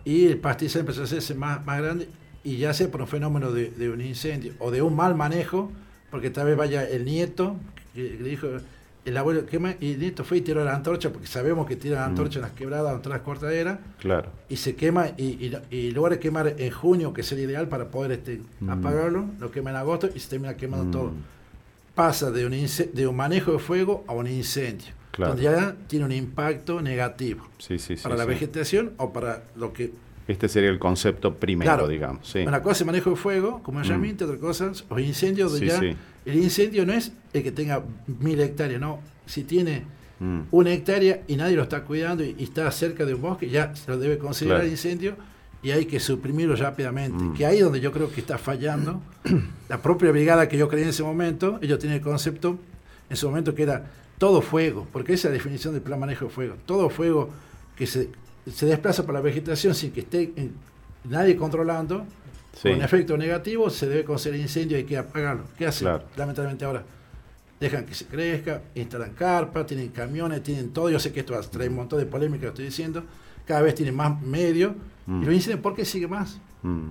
Y 0.03 0.27
el 0.27 0.37
pastizal 0.37 0.81
empezó 0.81 1.01
a 1.01 1.03
hacerse 1.05 1.33
más, 1.33 1.65
más 1.65 1.81
grande 1.81 2.07
y 2.43 2.57
ya 2.57 2.73
sea 2.73 2.89
por 2.89 3.01
un 3.01 3.07
fenómeno 3.07 3.51
de, 3.51 3.89
un 3.89 4.01
incendio 4.01 4.53
o 4.59 4.69
de 4.69 4.81
un 4.81 4.95
mal 4.95 5.15
manejo, 5.15 5.71
porque 6.11 6.29
tal 6.29 6.47
vez 6.47 6.57
vaya 6.57 6.83
el 6.83 7.05
nieto 7.05 7.55
que, 7.93 8.01
dijo, 8.17 8.47
el 9.05 9.17
abuelo 9.17 9.45
quema 9.45 9.75
y 9.79 9.95
Nieto 9.95 10.23
fue 10.23 10.37
y 10.37 10.41
tiró 10.41 10.63
la 10.63 10.75
antorcha, 10.75 11.11
porque 11.11 11.27
sabemos 11.27 11.67
que 11.67 11.75
tira 11.75 11.97
la 11.97 12.05
antorcha 12.05 12.39
en 12.39 12.43
las 12.43 12.51
quebradas, 12.51 12.95
en 12.95 13.01
todas 13.01 13.17
las 13.17 13.25
cortaderas. 13.25 13.79
Claro. 13.99 14.29
Y 14.49 14.55
se 14.55 14.75
quema, 14.75 15.09
y, 15.17 15.53
y, 15.71 15.91
lugar 15.91 16.13
de 16.13 16.19
quemar 16.19 16.55
en 16.57 16.71
junio, 16.71 17.13
que 17.13 17.23
sería 17.23 17.45
ideal 17.45 17.67
para 17.67 17.89
poder 17.89 18.13
este, 18.13 18.41
apagarlo, 18.67 19.25
lo 19.39 19.51
quema 19.51 19.71
en 19.71 19.75
agosto 19.77 20.09
y 20.13 20.19
se 20.19 20.29
termina 20.29 20.55
quemando 20.55 20.99
todo. 20.99 21.11
Pasa 21.95 22.31
de 22.31 22.45
un, 22.45 22.51
de 22.93 23.07
un 23.07 23.15
manejo 23.15 23.51
de 23.53 23.59
fuego 23.59 24.03
a 24.07 24.13
un 24.13 24.27
incendio. 24.27 24.93
Donde 25.17 25.43
ya 25.43 25.75
tiene 25.87 26.05
un 26.05 26.11
impacto 26.11 26.81
negativo 26.81 27.47
para 28.01 28.15
la 28.15 28.25
vegetación 28.25 28.93
o 28.97 29.13
para 29.13 29.43
lo 29.55 29.71
que 29.71 29.91
este 30.27 30.47
sería 30.47 30.69
el 30.69 30.79
concepto 30.79 31.35
primero, 31.35 31.85
digamos. 31.87 32.27
Sí. 32.27 32.39
Una 32.39 32.61
cosa 32.61 32.83
es 32.83 32.85
manejo 32.85 33.09
de 33.09 33.15
fuego, 33.17 33.61
como 33.61 33.81
herramienta, 33.81 34.25
mm. 34.25 34.29
otra 34.29 34.39
cosa, 34.39 34.71
o 34.89 34.97
incendios, 34.97 35.59
ya 35.59 35.81
el 36.25 36.35
incendio 36.35 36.85
no 36.85 36.93
es 36.93 37.11
el 37.33 37.43
que 37.43 37.51
tenga 37.51 37.83
mil 38.19 38.39
hectáreas, 38.39 38.79
no. 38.79 38.99
Si 39.25 39.43
tiene 39.43 39.83
mm. 40.19 40.41
una 40.51 40.71
hectárea 40.73 41.21
y 41.27 41.35
nadie 41.35 41.55
lo 41.55 41.63
está 41.63 41.83
cuidando 41.83 42.23
y, 42.23 42.35
está 42.39 42.69
cerca 42.71 43.05
de 43.05 43.13
un 43.13 43.21
bosque, 43.21 43.49
ya 43.49 43.75
se 43.75 43.89
lo 43.89 43.97
debe 43.97 44.17
considerar 44.17 44.65
incendio 44.65 45.15
y 45.61 45.71
hay 45.71 45.85
que 45.85 45.99
suprimirlo 45.99 46.55
rápidamente. 46.55 47.23
Mm. 47.23 47.33
Que 47.33 47.45
ahí 47.45 47.57
es 47.57 47.63
donde 47.63 47.79
yo 47.79 47.91
creo 47.91 48.11
que 48.11 48.21
está 48.21 48.37
fallando. 48.37 49.01
la 49.69 49.81
propia 49.81 50.11
brigada 50.11 50.47
que 50.47 50.57
yo 50.57 50.67
creí 50.67 50.83
en 50.83 50.89
ese 50.89 51.03
momento, 51.03 51.59
ellos 51.61 51.79
tienen 51.79 51.97
el 51.97 52.03
concepto 52.03 52.57
en 53.09 53.17
su 53.17 53.27
momento 53.27 53.53
que 53.53 53.63
era 53.63 53.91
todo 54.17 54.41
fuego, 54.41 54.87
porque 54.91 55.13
esa 55.13 55.27
es 55.27 55.31
la 55.31 55.37
definición 55.37 55.73
del 55.73 55.83
plan 55.83 55.99
manejo 55.99 56.25
de 56.25 56.31
fuego. 56.31 56.55
Todo 56.65 56.89
fuego 56.89 57.29
que 57.75 57.87
se 57.87 58.09
se 58.51 58.65
desplaza 58.65 59.05
por 59.05 59.13
la 59.13 59.21
vegetación 59.21 59.73
sin 59.73 59.91
que 59.91 60.01
esté 60.01 60.33
nadie 61.05 61.35
controlando, 61.35 62.05
con 62.61 62.81
efecto 62.81 63.17
negativo, 63.17 63.69
se 63.69 63.87
debe 63.87 64.03
conceder 64.03 64.39
incendio 64.39 64.77
y 64.77 64.81
hay 64.81 64.85
que 64.85 64.97
apagarlo. 64.97 65.45
¿Qué 65.57 65.65
hacen? 65.65 65.89
Lamentablemente 66.15 66.65
ahora 66.65 66.83
dejan 67.59 67.85
que 67.85 67.95
se 67.95 68.05
crezca, 68.05 68.61
instalan 68.75 69.13
carpas, 69.13 69.65
tienen 69.65 69.89
camiones, 69.89 70.43
tienen 70.43 70.71
todo. 70.71 70.89
Yo 70.89 70.99
sé 70.99 71.11
que 71.11 71.21
esto 71.21 71.39
trae 71.49 71.69
un 71.69 71.75
montón 71.75 71.99
de 71.99 72.05
polémica, 72.05 72.43
lo 72.43 72.49
estoy 72.49 72.65
diciendo. 72.65 73.03
Cada 73.45 73.61
vez 73.61 73.75
tienen 73.75 73.95
más 73.95 74.21
medios. 74.21 74.73
Mm. 75.05 75.21
Y 75.21 75.25
lo 75.25 75.31
dicen, 75.31 75.61
¿por 75.61 75.75
qué 75.75 75.85
sigue 75.85 76.07
más? 76.07 76.39
Mm. 76.61 76.89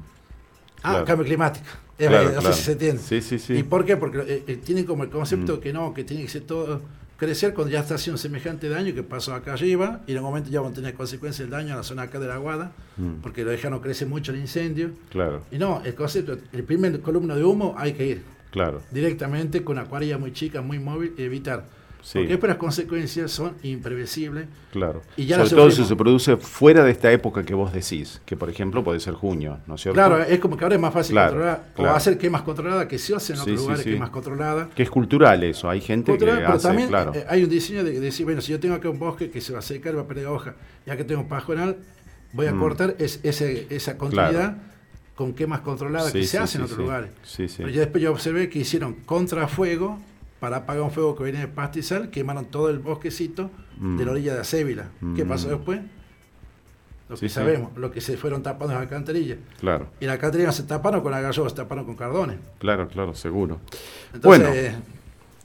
Ah, 0.83 1.05
cambio 1.07 1.25
climático. 1.25 1.67
no 1.99 2.43
sé 2.43 2.53
si 2.53 2.63
se 2.63 2.73
entiende. 2.73 3.59
¿Y 3.59 3.63
por 3.63 3.85
qué? 3.85 3.97
Porque 3.97 4.19
eh, 4.21 4.45
eh, 4.47 4.57
tienen 4.57 4.85
como 4.85 5.05
el 5.05 5.11
concepto 5.11 5.57
mm. 5.57 5.61
que 5.61 5.73
no, 5.73 5.95
que 5.95 6.05
tiene 6.05 6.25
que 6.25 6.29
ser 6.29 6.43
todo 6.43 6.81
crecer 7.23 7.55
cuando 7.55 7.73
ya 7.73 7.79
está 7.79 7.95
haciendo 7.95 8.19
semejante 8.19 8.69
daño 8.69 8.93
que 8.95 9.05
pasó 9.05 9.33
acá 9.33 9.53
arriba 9.53 10.01
y 10.09 10.11
en 10.11 10.17
el 10.17 10.25
momento 10.25 10.51
ya 10.51 10.61
van 10.61 10.73
a 10.73 10.75
tener 10.75 10.95
consecuencias 10.95 11.45
el 11.45 11.51
daño 11.51 11.69
en 11.69 11.77
la 11.77 11.85
zona 11.85 12.03
acá 12.03 12.19
de 12.19 12.27
la 12.27 12.35
Aguada, 12.35 12.73
mm. 12.97 13.21
porque 13.23 13.45
lo 13.45 13.53
dejaron 13.53 13.79
crece 13.79 14.07
mucho 14.07 14.33
el 14.33 14.41
incendio. 14.41 14.91
Claro. 15.09 15.43
Y 15.53 15.59
no, 15.59 15.81
el 15.85 15.95
concepto, 15.95 16.37
el 16.53 16.65
primer 16.65 17.01
columna 17.01 17.37
de 17.37 17.45
humo 17.45 17.77
hay 17.79 17.93
que 17.93 18.07
ir. 18.09 18.25
Claro. 18.51 18.83
Directamente 18.91 19.63
con 19.63 19.79
acuaria 19.79 20.19
muy 20.19 20.33
chica, 20.33 20.63
muy 20.63 20.81
móvil, 20.81 21.15
y 21.17 21.23
evitar 21.23 21.65
porque 22.03 22.29
después 22.29 22.49
las 22.49 22.57
consecuencias 22.57 23.31
son 23.31 23.55
imprevisibles. 23.63 24.47
Claro. 24.73 25.03
Y 25.17 25.27
ya 25.27 25.37
Sobre 25.37 25.51
todo 25.51 25.71
si 25.71 25.85
se 25.85 25.97
produce 25.97 26.37
fuera 26.37 26.83
de 26.85 26.91
esta 26.91 27.13
época 27.13 27.45
que 27.45 27.55
vos 27.55 27.73
decís, 27.73 28.21
que 28.27 28.37
por 28.37 28.51
ejemplo 28.51 28.83
puede 28.83 28.99
ser 28.99 29.15
junio, 29.15 29.59
¿no 29.67 29.77
es 29.77 29.83
cierto? 29.83 29.95
Claro, 29.95 30.19
es 30.19 30.41
como 30.41 30.57
que 30.57 30.65
ahora 30.65 30.75
es 30.75 30.81
más 30.81 30.93
fácil 30.93 31.17
controlar, 31.17 31.65
o 31.77 31.87
hacer 31.87 32.19
quemas 32.19 32.43
controladas 32.43 32.87
que 32.87 32.99
se 32.99 33.15
hacen 33.15 33.37
en 33.37 33.43
otros 33.43 33.57
lugares 33.57 33.85
quemas 33.85 34.11
controladas. 34.11 34.69
Que 34.75 34.83
es 34.83 34.91
cultural 34.91 35.43
eso, 35.45 35.71
hay 35.71 35.81
gente 35.81 36.13
que 36.13 36.19
pero 36.19 36.49
hace, 36.49 36.69
también 36.69 36.89
claro. 36.89 37.15
Eh, 37.15 37.25
hay 37.29 37.45
un 37.45 37.51
diseño 37.51 37.85
de, 37.85 38.01
decir, 38.01 38.27
bueno, 38.27 38.41
si 38.41 38.53
yo 38.53 38.59
tengo 38.59 38.75
acá 38.75 38.91
un 38.91 38.99
bosque 38.99 39.31
que 39.31 39.41
se 39.41 39.53
va 39.53 39.61
a 39.61 39.63
secar, 39.63 39.97
va 39.97 40.03
a 40.03 40.07
perder 40.07 40.27
hoja, 40.27 40.57
ya 40.85 40.97
que 40.97 41.05
tengo 41.05 41.21
un 41.21 41.29
pajonal, 41.29 41.77
voy 42.33 42.47
a 42.47 42.53
mm. 42.53 42.59
cortar 42.59 42.97
es, 42.99 43.21
ese, 43.23 43.67
esa 43.71 43.97
continuidad 43.97 44.57
con 45.15 45.35
quemas 45.35 45.61
controladas 45.61 46.13
que 46.13 46.25
se 46.25 46.39
hacen 46.39 46.63
en 46.63 46.65
otros 46.65 46.81
lugares. 46.81 47.11
Pero 47.57 47.69
ya 47.69 47.81
después 47.81 48.03
yo 48.03 48.11
observé 48.11 48.49
que 48.49 48.59
hicieron 48.59 48.95
contrafuego 48.95 49.99
para 50.43 50.57
apagar 50.57 50.83
un 50.83 50.91
fuego 50.91 51.15
que 51.15 51.23
viene 51.23 51.39
de 51.39 51.47
pastizal, 51.47 52.11
quemaron 52.11 52.47
todo 52.47 52.69
el 52.69 52.81
bosquecito 52.81 53.49
de 53.77 54.05
la 54.05 54.11
mm. 54.11 54.15
orilla 54.15 54.35
de 54.35 54.41
Acébila. 54.41 54.87
¿Qué 55.15 55.25
pasó 55.25 55.47
mm. 55.47 55.51
después? 55.51 55.81
Lo 57.09 57.17
que 57.17 57.29
sabemos, 57.29 57.71
lo 57.77 57.93
que 57.93 58.01
se 58.01 58.17
fueron 58.17 58.43
tapando 58.43 58.75
las 58.75 58.83
alcantarillas. 58.83 59.39
Claro. 59.61 59.87
Y 60.01 60.07
las 60.07 60.15
alcantarillas 60.15 60.57
se 60.57 60.65
taparon 60.65 61.01
con 61.01 61.15
agallo, 61.15 61.49
se 61.49 61.55
taparon 61.55 61.85
con 61.85 61.95
cardones. 61.95 62.39
Claro, 62.59 62.89
claro, 62.89 63.15
seguro. 63.15 63.61
Entonces, 64.13 64.43
bueno. 64.43 64.83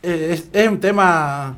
es, 0.02 0.68
un 0.68 0.80
tema... 0.80 1.56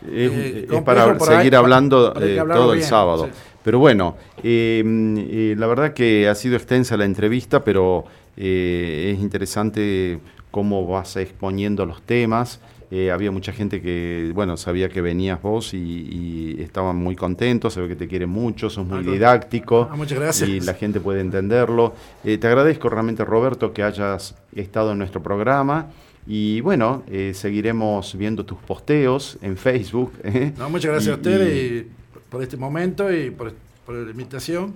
Es, 0.00 0.30
eh, 0.32 0.82
para 0.84 1.18
seguir 1.18 1.56
hablando 1.56 2.14
eh, 2.22 2.40
todo 2.46 2.74
el 2.74 2.82
sábado. 2.84 3.28
Pero 3.64 3.80
bueno, 3.80 4.16
eh, 4.40 5.54
la 5.58 5.66
verdad 5.66 5.94
que 5.94 6.28
ha 6.28 6.34
sido 6.36 6.54
extensa 6.54 6.96
la 6.96 7.06
entrevista, 7.06 7.64
pero 7.64 8.04
es 8.36 9.18
interesante 9.18 10.20
cómo 10.50 10.86
vas 10.86 11.16
exponiendo 11.16 11.86
los 11.86 12.02
temas. 12.02 12.60
Eh, 12.90 13.10
había 13.10 13.30
mucha 13.30 13.52
gente 13.52 13.82
que, 13.82 14.32
bueno, 14.34 14.56
sabía 14.56 14.88
que 14.88 15.02
venías 15.02 15.42
vos 15.42 15.74
y, 15.74 16.56
estaban 16.58 16.96
muy 16.96 17.16
contentos, 17.16 17.74
se 17.74 17.82
ve 17.82 17.88
que 17.88 17.96
te 17.96 18.08
quieren 18.08 18.30
mucho, 18.30 18.70
sos 18.70 18.86
muy 18.86 19.00
ah, 19.00 19.12
didáctico. 19.12 19.88
Ah, 19.90 19.96
muchas 19.96 20.18
gracias. 20.18 20.48
Y 20.48 20.60
la 20.60 20.74
gente 20.74 20.98
puede 20.98 21.20
entenderlo. 21.20 21.94
Eh, 22.24 22.38
te 22.38 22.46
agradezco 22.46 22.88
realmente, 22.88 23.24
Roberto, 23.24 23.72
que 23.72 23.82
hayas 23.82 24.34
estado 24.54 24.92
en 24.92 24.98
nuestro 24.98 25.22
programa. 25.22 25.90
Y 26.26 26.60
bueno, 26.62 27.02
eh, 27.08 27.32
seguiremos 27.34 28.16
viendo 28.16 28.44
tus 28.44 28.58
posteos 28.58 29.38
en 29.42 29.56
Facebook. 29.56 30.12
No, 30.58 30.70
muchas 30.70 30.90
gracias 30.90 31.14
a 31.14 31.16
ustedes 31.16 31.86
por 32.30 32.42
este 32.42 32.56
momento 32.56 33.12
y 33.12 33.30
por, 33.30 33.52
la 33.88 34.10
invitación. 34.10 34.74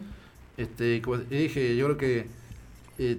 Este, 0.57 1.01
como 1.01 1.17
dije, 1.17 1.77
yo 1.77 1.87
creo 1.87 1.99
que 1.99 2.27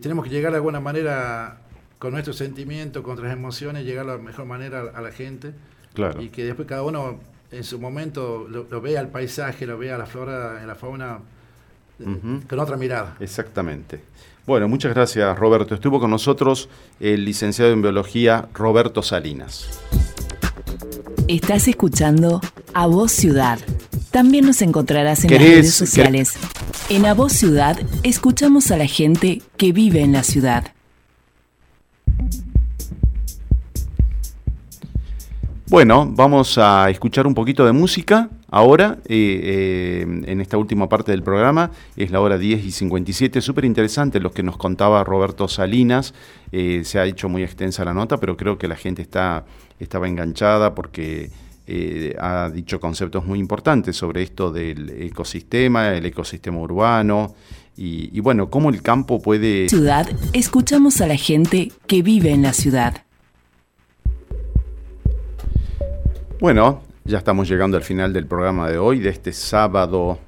tenemos 0.02 0.24
que 0.26 0.32
llegar 0.32 0.52
de 0.52 0.58
alguna 0.58 0.80
manera 0.80 1.63
con 2.04 2.12
nuestros 2.12 2.36
sentimientos, 2.36 3.02
con 3.02 3.16
nuestras 3.16 3.32
emociones, 3.32 3.86
llegar 3.86 4.06
de 4.06 4.12
la 4.12 4.18
mejor 4.18 4.44
manera 4.44 4.92
a, 4.94 5.00
la 5.00 5.14
gente. 5.14 5.54
Claro. 5.94 6.22
Y 6.22 6.28
que 6.28 6.44
después 6.44 6.68
cada 6.68 6.84
uno 6.84 7.18
en 7.50 7.64
su 7.64 7.80
momento 7.80 8.46
lo, 8.50 8.82
vea 8.82 9.00
el 9.00 9.08
paisaje, 9.08 9.66
lo 9.66 9.78
vea 9.78 9.98
la 9.98 10.06
flora, 10.06 10.66
la 10.66 10.76
fauna 10.76 11.20
eh, 12.02 12.42
con 12.50 12.60
otra 12.60 12.76
mirada. 12.76 13.16
Exactamente. 13.22 14.02
Bueno, 14.46 14.68
muchas 14.68 14.94
gracias 14.94 15.40
Roberto. 15.40 15.76
Estuvo 15.76 16.02
con 16.02 16.12
nosotros 16.12 16.68
el 17.00 17.24
licenciado 17.24 17.72
en 17.72 17.82
biología 17.82 18.50
Roberto 18.54 19.02
Salinas. 19.02 19.70
Estás 21.30 21.70
escuchando 21.70 22.42
A 22.74 22.86
Voz 22.86 23.14
Ciudad. 23.14 23.60
También 24.12 24.46
nos 24.46 24.62
encontrarás 24.62 25.24
en 25.24 25.32
las 25.32 25.40
redes 25.40 25.74
sociales. 25.74 26.34
En 26.90 27.06
A 27.06 27.14
Voz 27.14 27.32
Ciudad 27.32 27.80
escuchamos 28.04 28.72
a 28.72 28.78
la 28.78 28.88
gente 28.88 29.42
que 29.56 29.72
vive 29.72 30.02
en 30.02 30.12
la 30.12 30.24
ciudad. 30.24 30.73
Bueno, 35.74 36.08
vamos 36.08 36.60
a 36.60 36.88
escuchar 36.92 37.26
un 37.26 37.34
poquito 37.34 37.66
de 37.66 37.72
música 37.72 38.30
ahora, 38.52 39.00
eh, 39.06 39.42
eh, 39.44 40.22
en 40.28 40.40
esta 40.40 40.56
última 40.60 40.88
parte 40.88 41.12
del 41.12 41.24
programa. 41.24 41.72
Es 41.98 42.12
la 42.12 42.22
hora 42.22 42.38
10 42.38 42.64
y 42.64 42.70
57, 42.70 43.42
súper 43.42 43.66
interesante 43.66 44.20
lo 44.20 44.32
que 44.32 44.44
nos 44.44 44.56
contaba 44.58 45.04
Roberto 45.04 45.48
Salinas. 45.48 46.14
Eh, 46.52 46.84
se 46.84 47.00
ha 47.00 47.06
hecho 47.06 47.28
muy 47.28 47.42
extensa 47.42 47.84
la 47.84 47.96
nota, 47.96 48.18
pero 48.18 48.38
creo 48.38 48.60
que 48.60 48.68
la 48.68 48.76
gente 48.76 49.02
está, 49.02 49.46
estaba 49.80 50.08
enganchada 50.08 50.76
porque 50.76 51.32
ha 52.20 52.52
dicho 52.54 52.80
conceptos 52.80 53.26
muy 53.26 53.40
importantes 53.40 53.96
sobre 53.96 54.22
esto 54.22 54.52
del 54.52 54.92
ecosistema, 55.02 55.96
el 55.96 56.06
ecosistema 56.06 56.60
urbano. 56.60 57.34
Y, 57.76 58.10
y 58.16 58.20
bueno, 58.20 58.50
cómo 58.50 58.70
el 58.70 58.82
campo 58.82 59.22
puede... 59.22 59.70
Ciudad, 59.70 60.08
escuchamos 60.34 61.02
a 61.02 61.08
la 61.08 61.18
gente 61.18 61.72
que 61.88 62.02
vive 62.02 62.32
en 62.32 62.44
la 62.44 62.54
ciudad. 62.54 63.04
Bueno, 66.40 66.82
ya 67.06 67.18
estamos 67.18 67.48
llegando 67.48 67.78
al 67.78 67.84
final 67.84 68.14
del 68.14 68.28
programa 68.28 68.70
de 68.70 68.78
hoy, 68.78 69.00
de 69.00 69.10
este 69.10 69.34
sábado 69.34 70.20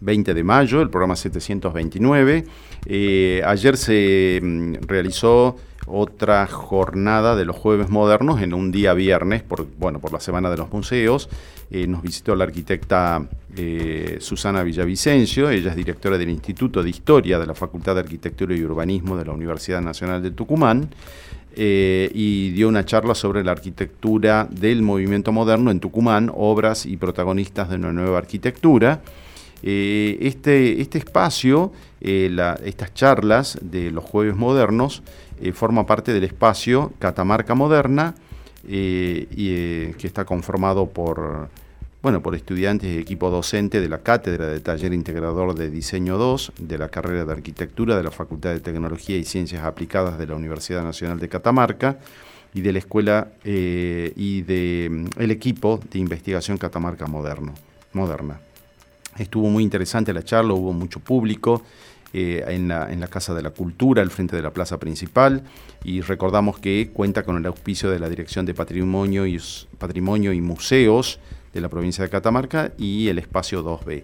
20 0.00 0.34
de 0.34 0.44
mayo, 0.44 0.80
el 0.80 0.90
programa 0.90 1.16
729. 1.16 2.44
Eh, 2.86 3.42
ayer 3.44 3.76
se 3.76 4.40
mm, 4.42 4.74
realizó 4.86 5.56
otra 5.86 6.46
jornada 6.46 7.36
de 7.36 7.44
los 7.44 7.56
jueves 7.56 7.90
modernos 7.90 8.40
en 8.42 8.54
un 8.54 8.70
día 8.70 8.94
viernes, 8.94 9.42
por, 9.42 9.66
bueno, 9.78 9.98
por 9.98 10.12
la 10.12 10.20
Semana 10.20 10.50
de 10.50 10.56
los 10.56 10.72
Museos. 10.72 11.28
Eh, 11.70 11.86
nos 11.86 12.02
visitó 12.02 12.34
la 12.34 12.44
arquitecta 12.44 13.28
eh, 13.56 14.18
Susana 14.20 14.64
Villavicencio, 14.64 15.50
ella 15.50 15.70
es 15.70 15.76
directora 15.76 16.18
del 16.18 16.30
Instituto 16.30 16.82
de 16.82 16.90
Historia 16.90 17.38
de 17.38 17.46
la 17.46 17.54
Facultad 17.54 17.94
de 17.94 18.00
Arquitectura 18.00 18.56
y 18.56 18.64
Urbanismo 18.64 19.16
de 19.16 19.24
la 19.24 19.32
Universidad 19.32 19.80
Nacional 19.80 20.22
de 20.22 20.32
Tucumán. 20.32 20.90
Eh, 21.56 22.08
y 22.14 22.50
dio 22.50 22.68
una 22.68 22.84
charla 22.84 23.12
sobre 23.12 23.42
la 23.42 23.50
arquitectura 23.50 24.46
del 24.48 24.82
movimiento 24.82 25.32
moderno 25.32 25.72
en 25.72 25.80
Tucumán, 25.80 26.30
obras 26.32 26.86
y 26.86 26.96
protagonistas 26.96 27.68
de 27.68 27.76
una 27.76 27.92
nueva 27.92 28.18
arquitectura. 28.18 29.02
Este, 29.62 30.80
este, 30.80 30.98
espacio, 30.98 31.72
estas 32.00 32.94
charlas 32.94 33.58
de 33.60 33.90
los 33.90 34.04
jueves 34.04 34.36
modernos, 34.36 35.02
forma 35.52 35.86
parte 35.86 36.12
del 36.12 36.24
espacio 36.24 36.92
Catamarca 36.98 37.54
Moderna, 37.54 38.14
y, 38.66 39.24
que 39.92 40.06
está 40.06 40.24
conformado 40.24 40.86
por 40.86 41.48
bueno, 42.02 42.22
por 42.22 42.34
estudiantes 42.34 42.88
y 42.90 42.98
equipo 42.98 43.28
docente 43.28 43.78
de 43.80 43.88
la 43.88 43.98
Cátedra 43.98 44.46
de 44.46 44.60
Taller 44.60 44.94
Integrador 44.94 45.54
de 45.54 45.68
Diseño 45.70 46.16
2, 46.16 46.52
de 46.58 46.78
la 46.78 46.88
carrera 46.88 47.26
de 47.26 47.32
Arquitectura 47.32 47.94
de 47.94 48.02
la 48.02 48.10
Facultad 48.10 48.50
de 48.50 48.60
Tecnología 48.60 49.18
y 49.18 49.24
Ciencias 49.24 49.64
Aplicadas 49.64 50.18
de 50.18 50.26
la 50.26 50.34
Universidad 50.34 50.82
Nacional 50.82 51.18
de 51.18 51.28
Catamarca, 51.28 51.98
y 52.54 52.62
de 52.62 52.72
la 52.72 52.78
escuela 52.78 53.28
eh, 53.44 54.12
y 54.16 54.42
del 54.42 54.90
mm, 54.90 55.10
el 55.18 55.30
equipo 55.30 55.80
de 55.90 55.98
investigación 55.98 56.58
Catamarca 56.58 57.06
Moderno, 57.06 57.54
Moderna. 57.92 58.40
Estuvo 59.18 59.48
muy 59.48 59.62
interesante 59.62 60.12
la 60.12 60.22
charla, 60.22 60.54
hubo 60.54 60.72
mucho 60.72 61.00
público. 61.00 61.62
Eh, 62.12 62.44
en, 62.48 62.66
la, 62.66 62.92
en, 62.92 62.98
la, 62.98 63.06
Casa 63.06 63.34
de 63.34 63.42
la 63.42 63.50
Cultura, 63.50 64.02
al 64.02 64.10
frente 64.10 64.34
de 64.34 64.42
la 64.42 64.50
plaza 64.50 64.80
principal, 64.80 65.44
y 65.84 66.00
recordamos 66.00 66.58
que 66.58 66.90
cuenta 66.92 67.22
con 67.22 67.36
el 67.36 67.46
auspicio 67.46 67.88
de 67.88 68.00
la 68.00 68.08
Dirección 68.08 68.44
de 68.46 68.52
Patrimonio 68.52 69.26
y, 69.26 69.40
Patrimonio 69.78 70.32
y 70.32 70.40
Museos 70.40 71.20
de 71.54 71.60
la 71.60 71.68
provincia 71.68 72.02
de 72.02 72.10
Catamarca 72.10 72.72
y 72.76 73.06
el 73.06 73.20
espacio 73.20 73.62
2B. 73.62 74.02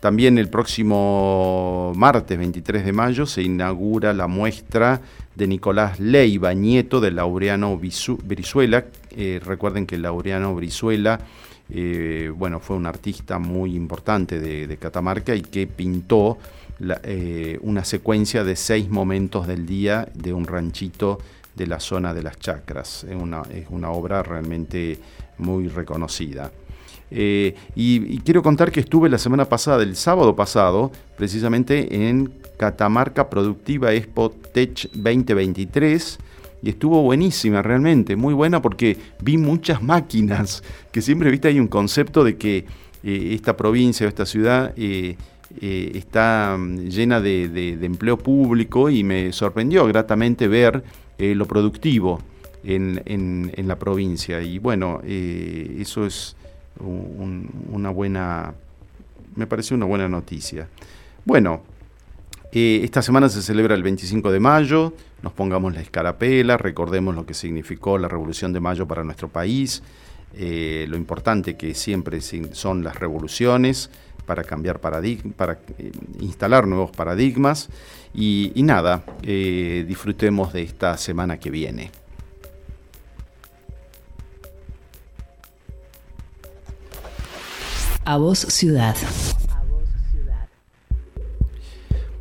También 0.00 0.36
el 0.36 0.48
próximo 0.48 1.94
martes 1.96 2.36
23 2.36 2.84
de 2.84 2.92
mayo 2.92 3.24
se 3.24 3.42
inaugura 3.42 4.12
la 4.12 4.26
muestra 4.26 5.00
de 5.34 5.46
Nicolás 5.46 5.98
Leiva, 5.98 6.52
nieto 6.52 7.00
de 7.00 7.12
Laureano 7.12 7.78
Brizuela. 7.78 8.84
Eh, 9.10 9.40
recuerden 9.42 9.86
que 9.86 9.96
Laureano 9.96 10.54
Brizuela 10.54 11.18
eh, 11.70 12.32
bueno, 12.34 12.60
fue 12.60 12.76
un 12.76 12.86
artista 12.86 13.38
muy 13.38 13.74
importante 13.74 14.40
de, 14.40 14.76
Catamarca 14.78 15.34
y 15.34 15.42
que 15.42 15.66
pintó 15.66 16.38
eh, 17.02 17.58
una 17.62 17.84
secuencia 17.84 18.44
de 18.44 18.56
seis 18.56 18.88
momentos 18.88 19.46
del 19.46 19.66
día 19.66 20.08
de 20.14 20.32
un 20.32 20.46
ranchito 20.46 21.18
de 21.56 21.66
la 21.66 21.80
zona 21.80 22.14
de 22.14 22.22
las 22.22 22.38
chacras. 22.38 23.04
Es 23.04 23.16
una, 23.16 23.42
es 23.52 23.66
una 23.70 23.90
obra 23.90 24.22
realmente 24.22 24.98
muy 25.38 25.68
reconocida. 25.68 26.52
Eh, 27.10 27.54
y, 27.74 28.18
quiero 28.20 28.42
contar 28.42 28.70
que 28.70 28.80
estuve 28.80 29.08
la 29.08 29.18
semana 29.18 29.46
pasada, 29.46 29.82
el 29.82 29.96
sábado 29.96 30.36
pasado, 30.36 30.92
precisamente 31.16 32.08
en 32.08 32.32
Catamarca 32.56 33.30
Productiva 33.30 33.92
Expo 33.92 34.30
Tech 34.30 34.90
2023 34.92 36.18
y 36.62 36.70
estuvo 36.70 37.02
buenísima 37.02 37.62
realmente, 37.62 38.16
muy 38.16 38.34
buena 38.34 38.60
porque 38.60 38.96
vi 39.22 39.38
muchas 39.38 39.82
máquinas, 39.82 40.62
que 40.92 41.00
siempre 41.00 41.30
viste 41.30 41.48
hay 41.48 41.60
un 41.60 41.68
concepto 41.68 42.24
de 42.24 42.36
que 42.36 42.66
eh, 43.04 43.30
esta 43.32 43.56
provincia 43.56 44.06
o 44.06 44.08
esta 44.08 44.26
ciudad 44.26 44.74
eh, 45.60 45.92
está 45.94 46.56
mm, 46.58 46.88
llena 46.88 47.20
de, 47.20 47.78
empleo 47.82 48.16
público 48.16 48.90
y 48.90 49.04
me 49.04 49.32
sorprendió 49.32 49.86
gratamente 49.86 50.48
ver 50.48 50.82
lo 51.18 51.46
productivo 51.46 52.20
en, 52.62 53.52
la 53.56 53.76
provincia 53.76 54.40
y 54.40 54.60
bueno, 54.60 55.00
eso 55.04 56.06
es 56.06 56.36
una 56.78 57.90
buena, 57.90 58.54
me 59.34 59.48
parece 59.48 59.74
una 59.74 59.86
buena 59.86 60.08
noticia. 60.08 60.68
Bueno, 61.24 61.62
esta 62.52 63.02
semana 63.02 63.28
se 63.28 63.42
celebra 63.42 63.74
el 63.74 63.82
25 63.82 64.30
de 64.30 64.40
mayo, 64.40 64.94
nos 65.22 65.32
pongamos 65.32 65.74
la 65.74 65.80
escarapela, 65.80 66.56
recordemos 66.56 67.14
lo 67.14 67.26
que 67.26 67.34
significó 67.34 67.98
la 67.98 68.08
Revolución 68.08 68.52
de 68.52 68.60
Mayo 68.60 68.86
para 68.86 69.04
nuestro 69.04 69.28
país, 69.28 69.82
eh, 70.34 70.86
lo 70.88 70.96
importante 70.96 71.56
que 71.56 71.74
siempre 71.74 72.20
son 72.20 72.84
las 72.84 72.96
revoluciones 72.98 73.90
para 74.28 74.44
cambiar 74.44 74.78
paradigmas, 74.78 75.34
para 75.34 75.58
eh, 75.78 75.90
instalar 76.20 76.66
nuevos 76.66 76.90
paradigmas 76.90 77.70
y, 78.12 78.52
nada, 78.56 79.02
eh, 79.22 79.86
disfrutemos 79.88 80.52
de 80.52 80.62
esta 80.64 80.98
semana 80.98 81.38
que 81.38 81.50
viene. 81.50 81.90
A 88.04 88.18
vos 88.18 88.38
ciudad. 88.38 88.94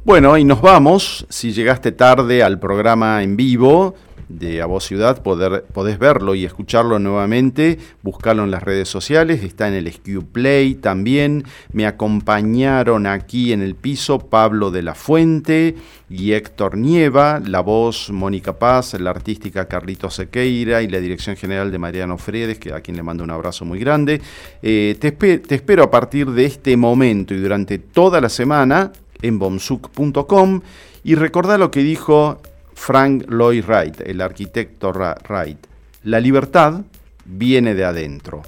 Bueno, 0.06 0.38
y 0.38 0.46
nos 0.46 0.62
vamos. 0.62 1.26
Si 1.30 1.52
llegaste 1.52 1.92
tarde 1.92 2.42
al 2.42 2.58
programa 2.58 3.22
en 3.22 3.36
vivo 3.36 3.96
de 4.30 4.62
A 4.62 4.66
Voz 4.66 4.86
Ciudad, 4.86 5.22
poder, 5.22 5.66
podés 5.74 6.00
verlo 6.00 6.36
y 6.36 6.46
escucharlo 6.46 7.00
nuevamente. 7.00 7.78
Buscarlo 8.02 8.44
en 8.44 8.52
las 8.52 8.64
redes 8.64 8.90
sociales. 8.90 9.44
Está 9.44 9.68
en 9.68 9.74
el 9.74 9.92
SQ 9.92 10.24
Play 10.32 10.76
también. 10.76 11.44
Me 11.72 11.86
acompañaron 11.86 13.08
aquí 13.08 13.54
en 13.54 13.62
el 13.62 13.76
piso 13.76 14.20
Pablo 14.20 14.72
de 14.72 14.82
la 14.82 14.96
Fuente 14.96 15.76
y 16.10 16.34
Héctor 16.34 16.78
Nieva, 16.78 17.42
la 17.46 17.60
voz 17.62 18.10
Mónica 18.12 18.58
Paz, 18.58 18.94
la 19.00 19.10
artística 19.10 19.68
Carlito 19.68 20.10
Sequeira 20.10 20.82
y 20.82 20.88
la 20.88 21.00
dirección 21.00 21.36
general 21.36 21.72
de 21.72 21.80
Mariano 21.80 22.18
Fredes, 22.18 22.60
que 22.60 22.74
a 22.74 22.82
quien 22.82 22.98
le 22.98 23.04
mando 23.04 23.24
un 23.24 23.32
abrazo 23.32 23.66
muy 23.66 23.80
grande. 23.80 24.22
Eh, 24.62 24.96
te, 25.00 25.12
te 25.12 25.56
espero 25.56 25.84
a 25.84 25.92
partir 25.92 26.32
de 26.32 26.46
este 26.46 26.78
momento 26.78 27.34
y 27.34 27.40
durante 27.40 27.78
toda 27.80 28.22
la 28.22 28.30
semana 28.30 28.92
en 29.22 29.40
bomsuk.com 29.40 30.62
y 31.04 31.16
recordá 31.16 31.58
lo 31.58 31.72
que 31.72 31.82
dijo 31.82 32.42
Frank 32.78 33.26
Lloyd 33.28 33.66
Wright, 33.66 34.00
el 34.06 34.22
arquitecto 34.22 34.94
Wright. 34.94 35.58
La 36.04 36.22
libertad 36.22 36.84
viene 37.26 37.74
de 37.74 37.84
adentro. 37.84 38.44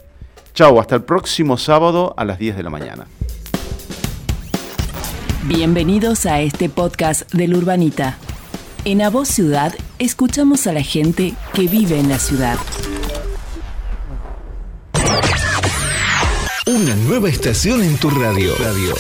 Chao, 0.54 0.80
hasta 0.80 0.96
el 0.96 1.04
próximo 1.04 1.58
sábado 1.58 2.14
a 2.16 2.24
las 2.24 2.40
10 2.40 2.56
de 2.56 2.64
la 2.64 2.70
mañana. 2.70 3.08
Bienvenidos 5.44 6.26
a 6.26 6.40
este 6.42 6.70
podcast 6.70 7.30
del 7.34 7.56
Urbanita. 7.56 8.18
En 8.86 9.02
A 9.02 9.10
Voz 9.10 9.28
Ciudad 9.28 9.74
escuchamos 9.98 10.68
a 10.68 10.74
la 10.74 10.84
gente 10.84 11.34
que 11.54 11.68
vive 11.68 12.00
en 12.00 12.08
la 12.08 12.20
ciudad. 12.20 12.58
Una 16.68 16.96
nueva 17.08 17.30
estación 17.30 17.84
en 17.84 17.98
tu 17.98 18.10
radio. 18.12 18.54
radio. 18.60 18.94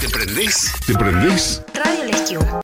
¿Te 0.00 0.08
prendés? 0.08 0.72
¿Te 0.86 0.94
prendés? 0.94 1.62
Radio 1.72 2.04
Lesquio. 2.04 2.40